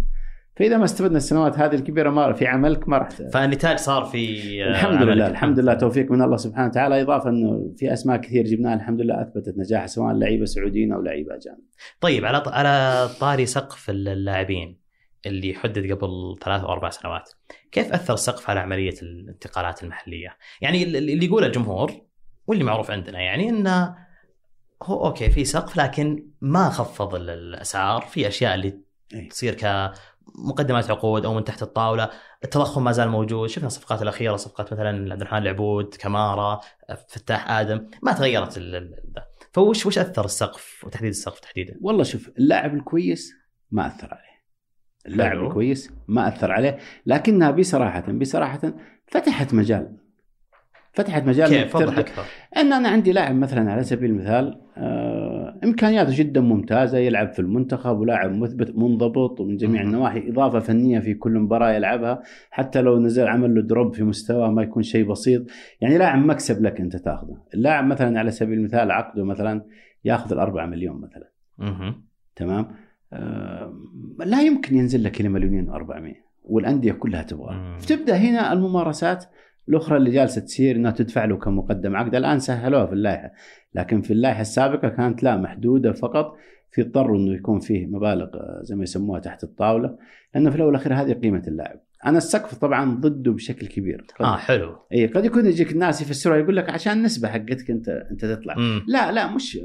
فإذا 0.55 0.77
ما 0.77 0.83
استفدنا 0.85 1.17
السنوات 1.17 1.59
هذه 1.59 1.75
الكبيرة 1.75 2.09
ما 2.09 2.33
في 2.33 2.47
عملك 2.47 2.89
ما 2.89 2.97
راح 2.97 3.09
فالنتاج 3.09 3.77
صار 3.77 4.03
في 4.05 4.63
آه، 4.63 4.69
الحمد 4.69 4.95
عملك. 4.95 5.07
لله 5.15 5.27
الحمد 5.27 5.59
لله 5.59 5.73
توفيق 5.73 6.11
من 6.11 6.21
الله 6.21 6.37
سبحانه 6.37 6.67
وتعالى 6.67 7.01
إضافة 7.01 7.29
إنه 7.29 7.73
في 7.77 7.93
أسماء 7.93 8.17
كثير 8.17 8.45
جبناها 8.45 8.73
الحمد 8.75 9.01
لله 9.01 9.21
أثبتت 9.21 9.57
نجاحها 9.57 9.87
سواء 9.87 10.13
لعيبة 10.13 10.45
سعوديين 10.45 10.91
أو 10.91 11.01
لعيبة 11.01 11.35
اجانب. 11.35 11.57
طيب 12.01 12.25
على 12.25 12.43
على 12.47 13.07
طاري 13.19 13.45
سقف 13.45 13.89
اللاعبين 13.89 14.78
اللي 15.25 15.53
حدد 15.53 15.91
قبل 15.91 16.35
ثلاث 16.41 16.61
أو 16.61 16.71
أربع 16.71 16.89
سنوات، 16.89 17.29
كيف 17.71 17.93
أثر 17.93 18.13
السقف 18.13 18.49
على 18.49 18.59
عملية 18.59 18.95
الانتقالات 19.01 19.83
المحلية؟ 19.83 20.37
يعني 20.61 20.83
اللي 20.83 21.25
يقوله 21.25 21.47
الجمهور 21.47 21.91
واللي 22.47 22.63
معروف 22.63 22.91
عندنا 22.91 23.19
يعني 23.21 23.49
انه 23.49 23.95
هو 24.83 25.05
أوكي 25.05 25.29
في 25.29 25.45
سقف 25.45 25.77
لكن 25.77 26.27
ما 26.41 26.69
خفض 26.69 27.15
ال- 27.15 27.29
الأسعار 27.29 28.01
في 28.01 28.27
أشياء 28.27 28.55
اللي 28.55 28.79
أي. 29.15 29.25
تصير 29.25 29.53
كمقدمات 29.53 30.91
عقود 30.91 31.25
أو 31.25 31.33
من 31.33 31.43
تحت 31.43 31.63
الطاولة، 31.63 32.09
التضخم 32.43 32.83
ما 32.83 32.91
زال 32.91 33.09
موجود، 33.09 33.49
شفنا 33.49 33.67
الصفقات 33.67 34.01
الأخيرة 34.01 34.35
صفقات 34.35 34.73
مثلا 34.73 35.11
عبد 35.13 35.21
الرحمن 35.21 35.41
العبود، 35.41 35.95
كمارا، 35.99 36.59
فتاح 37.09 37.51
آدم، 37.51 37.89
ما 38.03 38.13
تغيرت 38.13 38.57
ال-. 38.57 38.95
فوش 39.53 39.85
وش 39.85 39.97
أثر 39.97 40.25
السقف 40.25 40.83
وتحديد 40.85 41.09
السقف 41.09 41.39
تحديدا؟ 41.39 41.77
والله 41.81 42.03
شوف 42.03 42.29
اللاعب 42.37 42.75
الكويس 42.75 43.33
ما 43.71 43.87
أثر 43.87 44.07
عليه. 44.13 44.28
اللاعب 45.09 45.31
حلو. 45.31 45.47
الكويس 45.47 45.93
ما 46.07 46.27
أثر 46.27 46.51
عليه 46.51 46.77
لكنها 47.05 47.51
بصراحه 47.51 48.11
بصراحة 48.11 48.73
فتحت 49.07 49.53
مجال 49.53 49.95
فتحت 50.91 51.23
مجال 51.23 51.49
كيف؟ 51.49 51.77
أكثر. 51.77 52.23
إن 52.57 52.73
أنا 52.73 52.89
عندي 52.89 53.11
لاعب 53.11 53.35
مثلا 53.35 53.71
على 53.71 53.83
سبيل 53.83 54.11
المثال 54.11 54.61
آه 54.77 55.59
إمكانياته 55.63 56.17
جدا 56.17 56.41
ممتازة 56.41 56.97
يلعب 56.97 57.33
في 57.33 57.39
المنتخب 57.39 57.99
ولاعب 57.99 58.31
مثبت 58.31 58.75
منضبط 58.75 59.39
ومن 59.39 59.57
جميع. 59.57 59.81
النواحي 59.81 60.29
إضافة 60.29 60.59
فنية 60.59 60.99
في 60.99 61.13
كل 61.13 61.31
مباراة 61.31 61.71
يلعبها 61.71 62.21
حتى 62.51 62.81
لو 62.81 62.99
نزل 62.99 63.27
عمل 63.27 63.55
له 63.55 63.61
دروب 63.61 63.93
في 63.93 64.03
مستوى 64.03 64.51
ما 64.51 64.63
يكون 64.63 64.83
شيء 64.83 65.05
بسيط 65.05 65.43
يعني 65.81 65.97
لاعب 65.97 66.25
مكسب 66.25 66.63
لك 66.63 66.81
أنت 66.81 66.95
تاخذه 66.95 67.37
اللاعب 67.53 67.85
مثلا 67.85 68.19
على 68.19 68.31
سبيل 68.31 68.57
المثال 68.57 68.91
عقده 68.91 69.23
مثلا 69.23 69.65
ياخذ 70.05 70.31
الأربعة 70.31 70.65
مليون 70.65 71.01
مثلا. 71.01 71.29
تمام 72.35 72.67
لا 74.25 74.41
يمكن 74.41 74.77
ينزل 74.77 75.03
لك 75.03 75.21
إلى 75.21 75.29
مليونين 75.29 75.71
و400 75.71 76.15
والأندية 76.43 76.91
كلها 76.91 77.23
تبغاه. 77.23 77.77
فتبدا 77.77 78.15
هنا 78.15 78.53
الممارسات 78.53 79.25
الأخرى 79.69 79.97
اللي 79.97 80.11
جالسة 80.11 80.41
تصير 80.41 80.75
إنها 80.75 80.91
تدفع 80.91 81.25
له 81.25 81.37
كمقدم 81.37 81.95
عقد. 81.95 82.15
الآن 82.15 82.39
سهلوها 82.39 82.85
في 82.85 82.93
اللائحة 82.93 83.31
لكن 83.75 84.01
في 84.01 84.11
اللائحة 84.13 84.41
السابقة 84.41 84.89
كانت 84.89 85.23
لا 85.23 85.37
محدودة 85.37 85.91
فقط. 85.93 86.35
في 86.71 86.81
اضطروا 86.81 87.17
إنه 87.17 87.33
يكون 87.33 87.59
فيه 87.59 87.85
مبالغ 87.87 88.25
آه، 88.25 88.59
زي 88.63 88.75
ما 88.75 88.83
يسموها 88.83 89.19
تحت 89.19 89.43
الطاولة 89.43 89.97
لأنه 90.35 90.49
في 90.49 90.55
الأول 90.55 90.67
والأخير 90.67 90.93
هذه 90.93 91.13
قيمة 91.13 91.43
اللاعب. 91.47 91.79
أنا 92.05 92.17
السقف 92.17 92.57
طبعا 92.57 92.95
ضده 92.95 93.31
بشكل 93.31 93.67
كبير. 93.67 94.05
قد 94.19 94.25
آه 94.25 94.37
حلو. 94.37 94.75
اي 94.93 95.07
قد 95.07 95.25
يكون 95.25 95.45
يجيك 95.45 95.71
الناس 95.71 96.01
يفسروها 96.01 96.37
يقول 96.37 96.55
لك 96.55 96.69
عشان 96.69 96.93
النسبة 96.93 97.27
حقتك 97.27 97.71
أنت 97.71 97.89
أنت 97.89 98.25
تطلع. 98.25 98.55
مم. 98.57 98.83
لا 98.87 99.11
لا 99.11 99.35
مش 99.35 99.59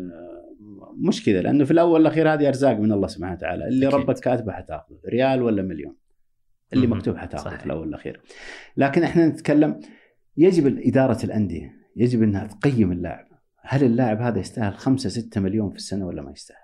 مش 0.96 1.24
كذا 1.24 1.42
لأنه 1.42 1.64
في 1.64 1.70
الأول 1.70 1.92
والأخير 1.92 2.32
هذه 2.32 2.48
أرزاق 2.48 2.78
من 2.78 2.92
الله 2.92 3.06
سبحانه 3.06 3.34
وتعالى 3.34 3.68
اللي 3.68 3.88
أكيد. 3.88 3.98
ربك 4.00 4.18
كاتبه 4.18 4.52
حتأخذه 4.52 4.98
ريال 5.08 5.42
ولا 5.42 5.62
مليون 5.62 5.96
اللي. 6.72 6.86
مكتوب 6.86 7.16
حتأخذه. 7.16 7.56
في 7.56 7.66
الأول 7.66 7.80
والأخير 7.80 8.20
لكن 8.76 9.02
إحنا 9.02 9.26
نتكلم 9.26 9.80
يجب 10.36 10.78
إدارة 10.78 11.24
الأندية 11.24 11.72
يجب 11.96 12.22
إنها 12.22 12.46
تقيم 12.46 12.92
اللاعب 12.92 13.26
هل 13.60 13.84
اللاعب 13.84 14.20
هذا 14.20 14.38
يستاهل 14.38 14.74
5 14.74 15.08
6 15.08 15.40
مليون 15.40 15.70
في 15.70 15.76
السنة 15.76 16.06
ولا 16.06 16.22
ما 16.22 16.30
يستاهل؟ 16.30 16.58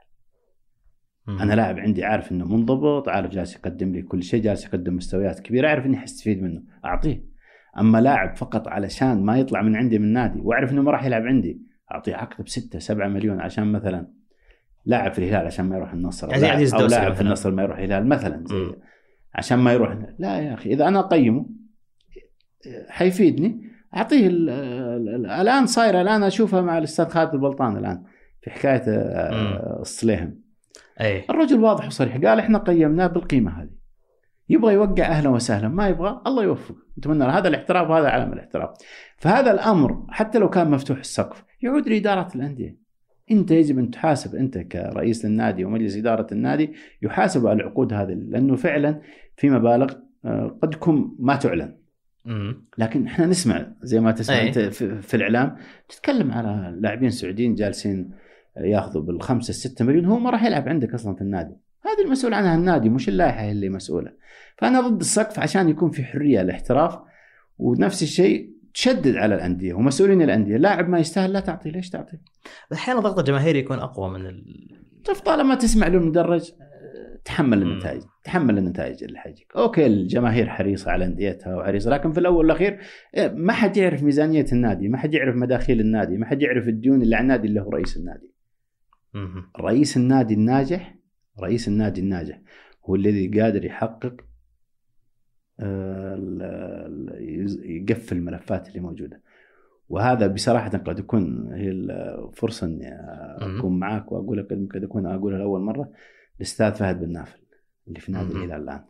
مم. 1.26 1.38
أنا 1.38 1.54
لاعب 1.54 1.78
عندي 1.78 2.04
عارف 2.04 2.32
إنه 2.32 2.44
منضبط 2.44 3.08
عارف 3.08 3.30
جالس 3.30 3.56
يقدم 3.56 3.92
لي 3.92 4.02
كل 4.02 4.22
شيء 4.22 4.42
جالس 4.42 4.64
يقدم 4.64 4.96
مستويات 4.96 5.40
كبيرة 5.40 5.68
اعرف 5.68 5.86
إني 5.86 5.96
حستفيد 5.96 6.42
منه 6.42 6.62
أعطيه 6.84 7.24
أما 7.78 8.00
لاعب 8.00 8.36
فقط 8.36 8.68
علشان 8.68 9.22
ما 9.24 9.38
يطلع 9.38 9.62
من 9.62 9.76
عندي 9.76 9.98
من 9.98 10.12
نادي 10.12 10.40
وأعرف 10.40 10.72
إنه 10.72 10.82
ما 10.82 10.90
راح 10.90 11.04
يلعب 11.04 11.22
عندي 11.22 11.62
أعطيه 11.92 12.14
عقد 12.14 12.44
بستة 12.44 12.78
سبعة 12.78 13.08
مليون 13.08 13.40
عشان 13.40 13.72
مثلا 13.72 14.19
لاعب 14.84 15.12
في 15.12 15.18
الهلال 15.18 15.46
عشان 15.46 15.64
ما 15.64 15.76
يروح 15.76 15.92
النصر. 15.92 16.26
أو 16.26 16.32
يعني 16.32 16.48
عزيز 16.48 16.74
أو 16.74 16.80
الدوسري 16.80 17.00
لاعب 17.00 17.14
في. 17.14 17.20
النصر 17.20 17.50
ما 17.50 17.62
يروح 17.62 17.78
الهلال 17.78 18.08
مثلا 18.08 18.44
زي. 18.46 18.74
عشان 19.34 19.58
ما 19.58 19.72
يروح 19.72 19.96
لا 20.18 20.38
يا 20.40 20.54
أخي 20.54 20.70
إذا 20.72 20.88
أنا 20.88 20.98
أقيمه 21.00 21.46
حيفيدني. 22.88 23.70
أعطيه 23.96 24.26
ال- 24.26 24.50
ال- 24.50 25.08
ال- 25.08 25.26
الآن 25.26 25.66
صايره 25.66 26.00
الآن 26.00 26.22
اشوفها 26.22 26.60
مع 26.60 26.78
الأستاذ 26.78 27.08
خالد 27.08 27.34
البلطان 27.34 27.76
الآن 27.76 28.02
في 28.42 28.50
حكاية 28.50 28.82
آه، 28.88 29.80
الصليهم. 29.80 30.40
أي. 31.00 31.24
الرجل 31.30 31.60
واضح 31.60 31.86
وصريح. 31.86 32.14
قال 32.16 32.38
إحنا 32.38 32.58
قيمناه 32.58 33.06
بالقيمة 33.06 33.62
هذه. 33.62 33.70
يبغى 34.48 34.74
يوقع 34.74 35.04
أهلا 35.06 35.28
وسهلا 35.28 35.68
ما 35.68 35.88
يبغى 35.88 36.20
الله 36.26 36.44
يوفقه. 36.44 36.76
نتمنى. 36.98 37.24
هذا 37.24 37.48
الاحتراف 37.48 37.90
وهذا 37.90 38.08
علم 38.08 38.32
الاحتراف. 38.32 38.70
فهذا 39.18 39.50
الأمر 39.50 40.06
حتى 40.08 40.38
لو 40.38 40.50
كان 40.50 40.70
مفتوح 40.70 40.98
السقف 40.98 41.44
يعود 41.62 41.88
لإدارة 41.88 42.28
الأندية. 42.34 42.79
انت 43.30 43.50
يجب 43.50 43.78
أن 43.78 43.90
تحاسب 43.90 44.34
انت 44.34 44.58
كرئيس 44.58 45.24
للنادي 45.24 45.64
ومجلس 45.64 45.96
إدارة 45.96 46.26
النادي 46.32 46.72
يحاسب 47.02 47.46
على 47.46 47.62
العقود 47.62 47.92
هذه 47.92 48.12
لأنه 48.12 48.56
فعلا 48.56 49.00
في 49.36 49.50
مبالغ 49.50 49.92
آه، 50.24 50.58
قد 50.62 50.70
تكون 50.70 51.16
ما 51.18 51.36
تعلن. 51.36 51.76
لكن 52.78 53.06
إحنا 53.06 53.26
نسمع 53.26 53.66
زي 53.82 54.00
ما 54.00 54.12
تسمع 54.12 54.36
أي. 54.36 54.48
أنت 54.48 54.58
في, 54.58 55.14
الإعلام 55.14 55.56
تتكلم 55.88 56.30
على 56.32 56.76
لاعبين 56.80 57.10
سعوديين 57.10 57.54
جالسين 57.54 58.10
ياخذوا 58.56 59.02
بالخمسة 59.02 59.52
ستة 59.52 59.84
مليون 59.84 60.04
هو 60.04 60.18
ما 60.18 60.30
راح 60.30 60.44
يلعب 60.44 60.68
عندك 60.68 60.94
أصلا 60.94 61.14
في 61.14 61.20
النادي 61.20 61.54
هذه 61.84 62.04
المسؤول 62.04 62.34
عنها 62.34 62.54
النادي 62.54 62.88
مش 62.88 63.08
اللائحة 63.08 63.50
اللي 63.50 63.68
مسؤولة 63.68 64.12
فأنا 64.58 64.80
ضد 64.80 65.00
السقف 65.00 65.38
عشان 65.38 65.68
يكون 65.68 65.90
في 65.90 66.04
حرية 66.04 66.40
الاحتراف 66.40 66.98
ونفس 67.58 68.02
الشيء 68.02 68.50
تشدد 68.74 69.16
على 69.16 69.34
الأندية 69.34 69.74
ومسؤولين 69.74 70.22
الأندية 70.22 70.56
لاعب 70.56 70.88
ما 70.88 70.98
يستاهل 70.98 71.32
لا 71.32 71.40
تعطيه 71.40 71.70
ليش 71.70 71.90
تعطيه 71.90 72.20
أحيانا 72.72 73.00
ضغط 73.00 73.18
الجماهيري 73.18 73.58
يكون 73.58 73.78
أقوى 73.78 74.10
من 74.10 74.26
ال... 74.26 74.44
شوف 75.06 75.20
طالما 75.20 75.54
تسمع 75.54 75.86
له 75.86 75.98
المدرج 75.98 76.52
تحمل 77.24 77.64
مم. 77.64 77.72
النتائج 77.72 78.02
تحمل 78.24 78.58
النتائج 78.58 79.04
اللي 79.04 79.18
حيجيك 79.18 79.52
أوكي 79.56 79.86
الجماهير 79.86 80.48
حريصة 80.48 80.90
على 80.90 81.04
أنديتها 81.04 81.56
وحريصة 81.56 81.90
لكن 81.90 82.12
في 82.12 82.20
الأول 82.20 82.36
والأخير 82.36 82.78
إيه، 83.16 83.28
ما 83.28 83.52
حد 83.52 83.76
يعرف 83.76 84.02
ميزانية 84.02 84.46
النادي 84.52 84.88
ما 84.88 84.98
حد 84.98 85.14
يعرف 85.14 85.36
مداخيل 85.36 85.80
النادي 85.80 86.16
ما 86.16 86.26
حد 86.26 86.42
يعرف 86.42 86.68
الديون 86.68 87.02
اللي 87.02 87.16
على 87.16 87.22
النادي 87.22 87.48
اللي 87.48 87.60
هو 87.60 87.70
رئيس 87.70 87.96
النادي 87.96 88.34
مم. 89.14 89.50
رئيس 89.60 89.96
النادي 89.96 90.34
الناجح 90.34 90.96
رئيس 91.40 91.68
النادي 91.68 92.00
الناجح 92.00 92.40
هو 92.84 92.94
الذي 92.94 93.40
قادر 93.40 93.64
يحقق 93.64 94.12
آه، 94.12 94.29
يقفل 97.64 98.16
الملفات 98.16 98.68
اللي 98.68 98.80
موجودة. 98.80 99.20
وهذا 99.88 100.26
بصراحة 100.26 100.70
قد 100.70 100.98
يكون 100.98 101.52
هي 101.52 101.70
الفرصه 101.70 102.66
إني. 102.66 102.88
أكون 103.58 103.78
معاك 103.78 104.12
وأقول 104.12 104.38
لك 104.38 104.46
قد 104.74 104.82
يكون 104.82 105.06
أقولها 105.06 105.38
لأول 105.38 105.60
مرة. 105.60 105.92
الأستاذ 106.36 106.72
فهد 106.72 107.00
بن 107.00 107.12
نافل 107.12 107.40
اللي 107.88 108.00
في 108.00 108.12
نادي. 108.12 108.32
الهلال 108.32 108.62
الآن. 108.62 108.84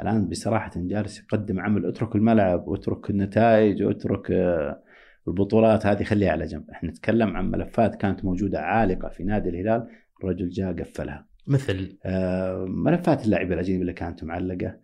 الآن 0.00 0.28
بصراحة 0.28 0.70
جالس 0.76 1.20
يقدم 1.20 1.60
عمل. 1.60 1.86
اترك 1.86 2.16
الملعب 2.16 2.68
واترك 2.68 3.10
النتائج 3.10 3.82
واترك 3.82 4.30
آه، 4.30 4.82
البطولات. 5.28 5.86
هذه 5.86 6.02
خليها 6.02 6.32
على 6.32 6.44
جنب. 6.44 6.70
إحنا 6.70 6.90
نتكلم 6.90 7.36
عن 7.36 7.50
ملفات 7.50 7.94
كانت 7.94 8.24
موجودة 8.24 8.60
عالقة 8.60 9.08
في 9.08 9.24
نادي 9.24 9.48
الهلال. 9.48 9.88
الرجل 10.20 10.48
جاء 10.48 10.72
قفلها. 10.72 11.26
مثل؟ 11.46 11.98
آه، 12.04 12.64
ملفات 12.68 13.24
اللاعبين 13.24 13.52
الأجانب 13.52 13.80
اللي 13.80 13.92
كانت 13.92 14.24
معلقة. 14.24 14.66
آه، 14.66 14.80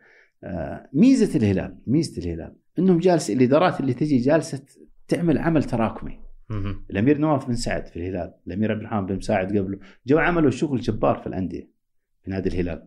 ميزة 0.93 1.39
الهلال 1.39 1.79
ميزة 1.87 2.23
الهلال 2.23 2.57
إنهم 2.79 2.99
جالس 2.99 3.31
الإدارات 3.31 3.81
اللي 3.81 3.95
تجي 3.95 4.19
جالسة 4.19 4.63
تعمل 5.09 5.39
عمل 5.39 5.65
تراكمي. 5.65 6.21
الأمير 6.91 7.19
نواف 7.19 7.47
بن 7.47 7.55
سعد 7.55 7.87
في 7.87 7.97
الهلال 7.97 8.35
الأمير 8.47 8.73
عبد 8.73 8.81
الرحمن 8.81 9.07
بن 9.07 9.17
مساعد 9.17 9.59
قبله 9.59 9.79
جو 10.07 10.19
عملوا 10.19 10.51
شغل 10.51 10.81
جبار 10.81 11.17
في 11.19 11.27
الأندية 11.27 11.71
في 12.23 12.31
نادي 12.31 12.49
الهلال. 12.49 12.87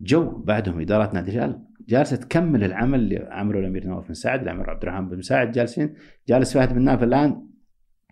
جو 0.00 0.30
بعدهم 0.30 0.80
ادارات 0.80 1.14
نادي 1.14 1.30
الهلال 1.30 1.64
جالسة 1.88 2.16
تكمل 2.16 2.64
العمل 2.64 2.98
اللي 2.98 3.28
عمله 3.30 3.58
الأمير 3.58 3.86
نواف 3.86 4.08
بن 4.08 4.14
سعد 4.14 4.42
الأمير 4.42 4.70
عبد 4.70 4.82
الرحمن 4.82 5.08
بن 5.08 5.18
مساعد 5.18 5.52
جالسين 5.52 5.94
جالس 6.28 6.54
فهد 6.54 6.74
بن 6.74 6.82
ناف 6.82 7.02
الآن 7.02 7.46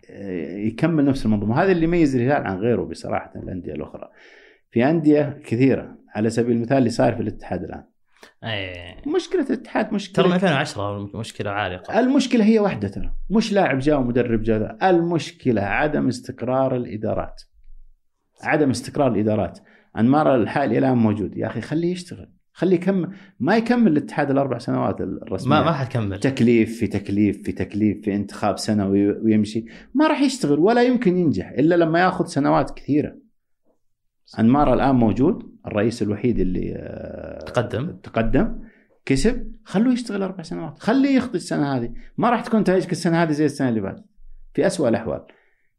آه، 0.09 0.57
يكمل 0.57 1.05
نفس 1.05 1.25
المنظومة. 1.25 1.63
هذا 1.63 1.71
اللي 1.71 1.83
يميز 1.83 2.15
الهلال 2.15 2.47
عن 2.47 2.57
غيره 2.57 2.81
بصراحة 2.81 3.31
الأندية 3.35 3.73
الأخرى. 3.73 4.09
في 4.71 4.89
أندية 4.89 5.39
كثيرة 5.43 5.97
على 6.15 6.29
سبيل 6.29 6.55
المثال 6.55 6.77
اللي 6.77 6.89
صاير 6.89 7.15
في 7.15 7.21
الاتحاد 7.21 7.63
الآن. 7.63 7.83
إيه. 8.43 9.09
مشكلة 9.15 9.41
الاتحاد 9.41 9.85
ترى 9.85 9.91
من 9.91 9.95
مشكله 9.95 10.35
2010 10.35 11.17
مشكلة 11.17 11.49
عالقة. 11.49 11.99
المشكلة 11.99 12.45
هي 12.45 12.59
واحدة 12.59 12.87
ترى. 12.87 13.13
مش 13.29 13.53
لاعب 13.53 13.79
جاء 13.79 13.99
ومدرب 13.99 14.41
جاء. 14.41 14.89
المشكلة 14.89 15.61
عدم 15.61 16.07
استقرار 16.07 16.75
الإدارات. 16.75 17.41
عدم 18.43 18.69
استقرار 18.69 19.11
الإدارات. 19.11 19.59
أنمار 19.97 20.35
الحالي 20.35 20.77
الآن 20.77 20.97
موجود. 20.97 21.37
يا 21.37 21.47
أخي 21.47 21.61
خليه 21.61 21.91
يشتغل. 21.91 22.31
خليه 22.53 22.75
يكمل. 22.75 23.15
ما 23.39 23.57
يكمل 23.57 23.91
الاتحاد 23.91 24.31
الأربع 24.31 24.57
سنوات 24.57 25.01
الرسمية. 25.01 25.55
ما 25.55 25.63
ما 25.63 25.71
حتكمل 25.71 26.19
تكليف 26.19 26.79
في 26.79 26.87
تكليف 26.87 27.43
في 27.43 27.51
تكليف 27.51 28.01
في 28.05 28.15
انتخاب 28.15 28.57
سنوي 28.57 29.11
ويمشي. 29.11 29.65
ما 29.93 30.07
راح 30.07 30.21
يشتغل 30.21 30.59
ولا 30.59 30.83
يمكن 30.83 31.17
ينجح 31.17 31.49
إلا 31.49 31.75
لما 31.75 31.99
يأخذ 31.99 32.25
سنوات 32.25 32.71
كثيرة. 32.71 33.15
أنمار 34.39 34.73
الآن 34.73 34.95
موجود. 34.95 35.58
الرئيس 35.67 36.01
الوحيد 36.01 36.39
اللي 36.39 36.73
آه، 36.75 37.43
تقدم. 37.45 37.91
تقدم 38.03 38.59
كسب. 39.05 39.51
خلوه 39.63 39.93
يشتغل 39.93 40.23
أربع 40.23 40.43
سنوات. 40.43 40.79
خليه 40.79 41.17
يخطي 41.17 41.37
السنة 41.37 41.77
هذه. 41.77 41.93
ما 42.17 42.29
راح 42.29 42.41
تكون 42.41 42.59
نتائجك 42.59 42.91
السنة 42.91 43.23
هذه 43.23 43.31
زي 43.31 43.45
السنة 43.45 43.69
اللي 43.69 43.81
فاتت 43.81 44.03
في 44.53 44.67
أسوأ 44.67 44.89
الأحوال. 44.89 45.21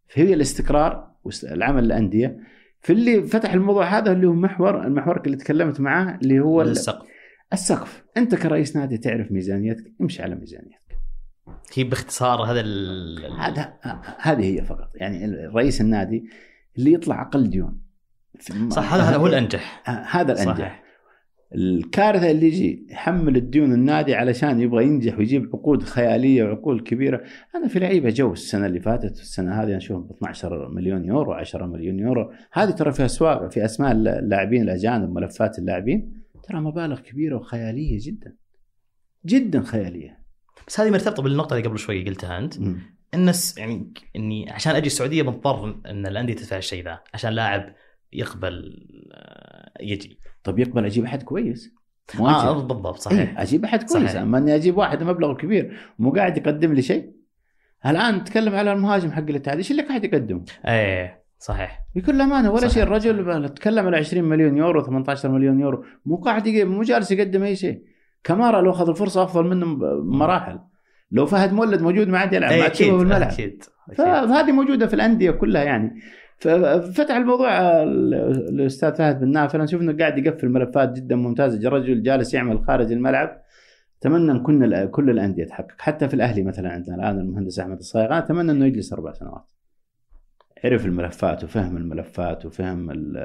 فهي 0.08 0.34
الاستقرار 0.34 1.10
والعمل 1.24 1.84
الانديه 1.84 2.38
في 2.80 2.92
اللي 2.92 3.22
فتح 3.22 3.52
الموضوع 3.52 3.98
هذا 3.98 4.12
اللي 4.12 4.26
هو 4.26 4.32
محور 4.32 4.86
المحور 4.86 5.22
اللي 5.26 5.36
تكلمت 5.36 5.80
معاه 5.80 6.18
اللي 6.22 6.40
هو 6.40 6.62
السقف. 6.62 7.06
السقف. 7.52 8.04
أنت 8.16 8.34
كرئيس 8.34 8.76
نادي 8.76 8.98
تعرف 8.98 9.32
ميزانيتك. 9.32 9.92
امشي 10.00 10.22
على 10.22 10.34
ميزانيتك. 10.34 10.98
هي 11.74 11.84
باختصار 11.84 12.42
هذا 12.42 12.60
ال... 12.60 13.32
هذا 13.40 13.74
هذه 14.18 14.44
هي 14.44 14.64
فقط. 14.64 14.90
يعني 14.94 15.46
رئيس 15.46 15.80
النادي 15.80 16.24
اللي 16.78 16.92
يطلع 16.92 17.22
أقل 17.22 17.50
ديون. 17.50 17.89
صح 18.68 18.94
هذا 18.94 19.16
هو 19.16 19.26
الأنجح. 19.26 19.82
هذا 20.16 20.32
الأنجح. 20.32 20.56
صحيح 20.56 20.90
الكارثة 21.54 22.30
اللي 22.30 22.46
يجي 22.46 22.86
يحمل 22.90 23.36
الديون 23.36 23.72
النادي 23.72 24.14
علشان 24.14 24.60
يبغى 24.60 24.84
ينجح 24.84 25.18
ويجيب 25.18 25.50
عقود 25.54 25.82
خيالية 25.82 26.44
وعقود 26.44 26.80
كبيرة. 26.80 27.22
أنا 27.54 27.68
في 27.68 27.78
لعيبة 27.78 28.10
جو 28.10 28.32
السنة 28.32 28.66
اللي 28.66 28.80
فاتت 28.80 29.20
السنة 29.20 29.62
هذه 29.62 29.76
نشوفهم 29.76 30.02
ب 30.02 30.10
12 30.10 30.68
مليون 30.68 31.04
يورو 31.04 31.32
10 31.32 31.66
مليون 31.66 31.98
يورو. 31.98 32.32
هذه 32.52 32.70
ترى 32.70 32.92
في 32.92 33.04
اسواق 33.04 33.50
في 33.50 33.64
أسماء 33.64 33.92
اللاعبين 33.92 34.62
الأجانب 34.62 35.14
ملفات 35.14 35.58
اللاعبين. 35.58 36.22
ترى 36.42 36.60
مبالغ 36.60 37.00
كبيرة 37.00 37.36
وخيالية 37.36 37.98
جدا. 38.00 38.36
جدا 39.26 39.62
خيالية. 39.62 40.20
بس 40.66 40.80
هذه 40.80 40.90
مرتبطة 40.90 41.22
بالنقطة 41.22 41.56
اللي 41.56 41.68
قبل 41.68 41.78
شوي 41.78 42.04
قلتها 42.04 42.38
أنت. 42.38 42.60
مم. 42.60 42.78
الناس 43.14 43.58
يعني 43.58 43.92
إني 44.16 44.50
عشان 44.50 44.74
أجي 44.74 44.86
السعودية 44.86 45.22
بضطر 45.22 45.80
إن 45.86 46.06
الأندية 46.06 46.34
تدفع 46.34 46.56
الشيء 46.56 46.84
ذا 46.84 47.00
عشان 47.14 47.30
لاعب 47.30 47.74
يقبل 48.12 48.86
آه، 49.12 49.70
يجي. 49.80 50.18
طب 50.44 50.58
يقبل 50.58 50.84
أجيب 50.84 51.04
أحد 51.04 51.22
كويس؟ 51.22 51.74
مو 52.14 52.28
آه. 52.28 52.52
بالضبط 52.52 52.96
صحيح. 52.96 53.18
إيه، 53.18 53.42
أجيب 53.42 53.64
أحد 53.64 53.82
كويس. 53.82 54.16
أما 54.16 54.38
إني 54.38 54.54
أجيب 54.54 54.76
واحد 54.76 55.02
مبلغ 55.02 55.36
كبير 55.36 55.76
مو 55.98 56.10
قاعد 56.10 56.36
يقدم 56.36 56.72
لي 56.72 56.82
شيء. 56.82 57.12
الآن 57.86 58.16
نتكلم 58.16 58.54
على 58.54 58.72
المهاجم 58.72 59.10
حق 59.10 59.22
الاتحاد 59.22 59.56
إيش 59.56 59.70
اللي 59.70 59.82
قاعد 59.82 60.04
يقدم؟ 60.04 60.44
إيه 60.68 61.20
صحيح. 61.38 61.80
بكل 61.94 62.20
امانه 62.20 62.50
ولا. 62.50 62.68
شيء. 62.68 62.82
الرجل 62.82 63.48
تكلم 63.48 63.86
على 63.86 63.96
20 63.96 64.24
مليون 64.24 64.56
يورو 64.56 64.82
18 64.82 65.28
مليون 65.28 65.60
يورو. 65.60 65.84
مو 66.06 66.16
قاعد 66.16 66.48
مو 66.48 66.82
جالس 66.82 67.10
يقدم 67.10 67.42
أي 67.42 67.56
شيء. 67.56 67.82
كمارا 68.24 68.60
لو 68.60 68.70
أخذ 68.70 68.88
الفرصة 68.88 69.22
أفضل 69.22 69.44
منه 69.44 69.66
بمراحل 69.76 70.58
لو 71.10 71.26
فهد 71.26 71.52
مولد 71.52 71.82
موجود 71.82 72.08
ما 72.08 72.18
عاد 72.18 72.32
يلعب 72.32 72.52
ما 72.52 72.62
عاد 72.62 72.70
تشوفه 72.70 72.90
أكيد 72.90 72.98
بالملعب. 72.98 73.30
أكيد 73.30 73.64
أكيد. 73.88 73.96
فهذه 73.96 74.52
موجودة 74.52 74.86
في 74.86 74.94
الأندية 74.94 75.30
كلها 75.30 75.64
يعني. 75.64 76.00
ففتح 76.40 77.16
الموضوع 77.16 77.82
ال- 77.82 78.14
الأستاذ 78.48 78.94
فهد 78.94 79.20
بن 79.20 79.28
نافع. 79.28 79.56
أنا 79.56 79.64
أشوف 79.64 79.80
إنه 79.80 79.96
قاعد 79.98 80.18
يقفل 80.18 80.48
ملفات 80.48 80.92
جدا 80.92 81.16
ممتازه 81.16 81.68
الرجل 81.68 82.02
جالس 82.02 82.34
يعمل 82.34 82.64
خارج 82.64 82.92
الملعب. 82.92 83.42
أتمنى 84.00 84.32
إن 84.32 84.42
كنا 84.42 84.86
كل 84.86 85.10
الأندية 85.10 85.44
تحقق 85.44 85.74
حتى 85.78 86.08
في 86.08 86.14
الأهلي 86.14 86.42
مثلا 86.42 86.70
عندنا 86.72 86.96
الآن 86.96 87.18
المهندس 87.18 87.58
أحمد 87.58 87.78
الصايغ. 87.78 88.18
أتمنى 88.18 88.52
إنه 88.52 88.66
يجلس 88.66 88.92
أربع 88.92 89.12
سنوات. 89.12 89.44
عرف 90.64 90.86
الملفات 90.86 91.44
وفهم 91.44 91.76
الملفات 91.76 92.46
وفهم 92.46 92.90
ال- 92.90 93.16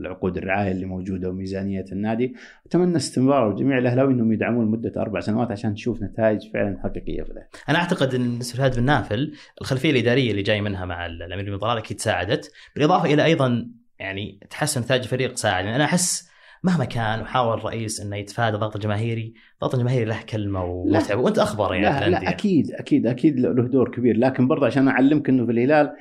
العقود 0.00 0.36
الرعاية 0.36 0.72
اللي 0.72 0.86
موجودة 0.86 1.28
وميزانية 1.28 1.84
النادي. 1.92 2.34
أتمنى 2.66 2.96
استمرار 2.96 3.52
جميع 3.56 3.78
الأهلاوي 3.78 4.12
إنهم 4.12 4.32
يدعمون 4.32 4.66
لمده 4.66 4.92
أربع 5.02 5.20
سنوات 5.20 5.50
عشان 5.50 5.70
نشوف 5.70 6.02
نتائج 6.02 6.50
فعلا 6.54 6.78
حقيقية 6.82 7.22
في 7.22 7.30
الأهلي. 7.30 7.48
أنا 7.68 7.78
أعتقد 7.78 8.14
إن 8.14 8.22
بالنسبة 8.22 8.58
لهذا 8.58 8.80
بن 8.80 8.86
نافل 8.86 9.32
الخلفية 9.60 9.90
الإدارية 9.90 10.30
اللي 10.30 10.42
جاي 10.42 10.60
منها 10.60 10.84
مع 10.84 11.06
الأمير 11.06 11.50
بن 11.50 11.58
طلال 11.58 11.78
أكيد 11.78 12.00
ساعدت. 12.00 12.52
بالإضافة 12.74 13.14
إلى 13.14 13.24
أيضا 13.24 13.68
يعني 13.98 14.38
تحسن 14.50 14.80
نتائج 14.80 15.02
الفريق 15.02 15.36
ساعد 15.36 15.64
يعني 15.64 15.76
أنا 15.76 15.84
أحس 15.84 16.32
مهما 16.64 16.84
كان 16.84 17.20
وحاول 17.20 17.58
الرئيس 17.58 18.00
إنه 18.00 18.16
يتفادى 18.16 18.54
الضغط 18.54 18.76
الجماهيري، 18.76 19.34
الضغط 19.54 19.74
الجماهيري 19.74 20.04
له 20.04 20.22
كلمة 20.28 20.64
ومتعب. 20.64 21.18
وأنت 21.18 21.38
أخبر 21.38 21.74
يعني 21.74 22.10
لا, 22.10 22.20
لا 22.20 22.28
أكيد 22.30 22.70
أكيد 22.72 23.06
أكيد 23.06 23.40
له 23.40 23.68
دور 23.68 23.90
كبير. 23.90 24.16
لكن 24.16 24.48
برضه 24.48 24.66
عشان 24.66 24.88
أعلمك 24.88 25.28
إنه 25.28 25.46
في 25.46 25.52
الهلال 25.52 25.92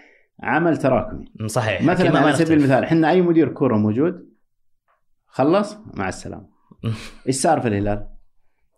عمل 0.42 0.78
تراكمي. 0.78 1.26
صحيح. 1.46 1.82
مثلا 1.82 2.20
على 2.20 2.34
سبيل. 2.34 2.58
المثال 2.58 2.84
إحنا 2.84 3.10
أي 3.10 3.22
مدير 3.22 3.50
كورة 3.50 3.78
موجود 3.78 4.30
خلص 5.28 5.78
مع 5.94 6.08
السلامة. 6.08 6.48
إيش 7.28 7.36
صار 7.36 7.62
في 7.62 7.68
الهلال؟ 7.68 8.08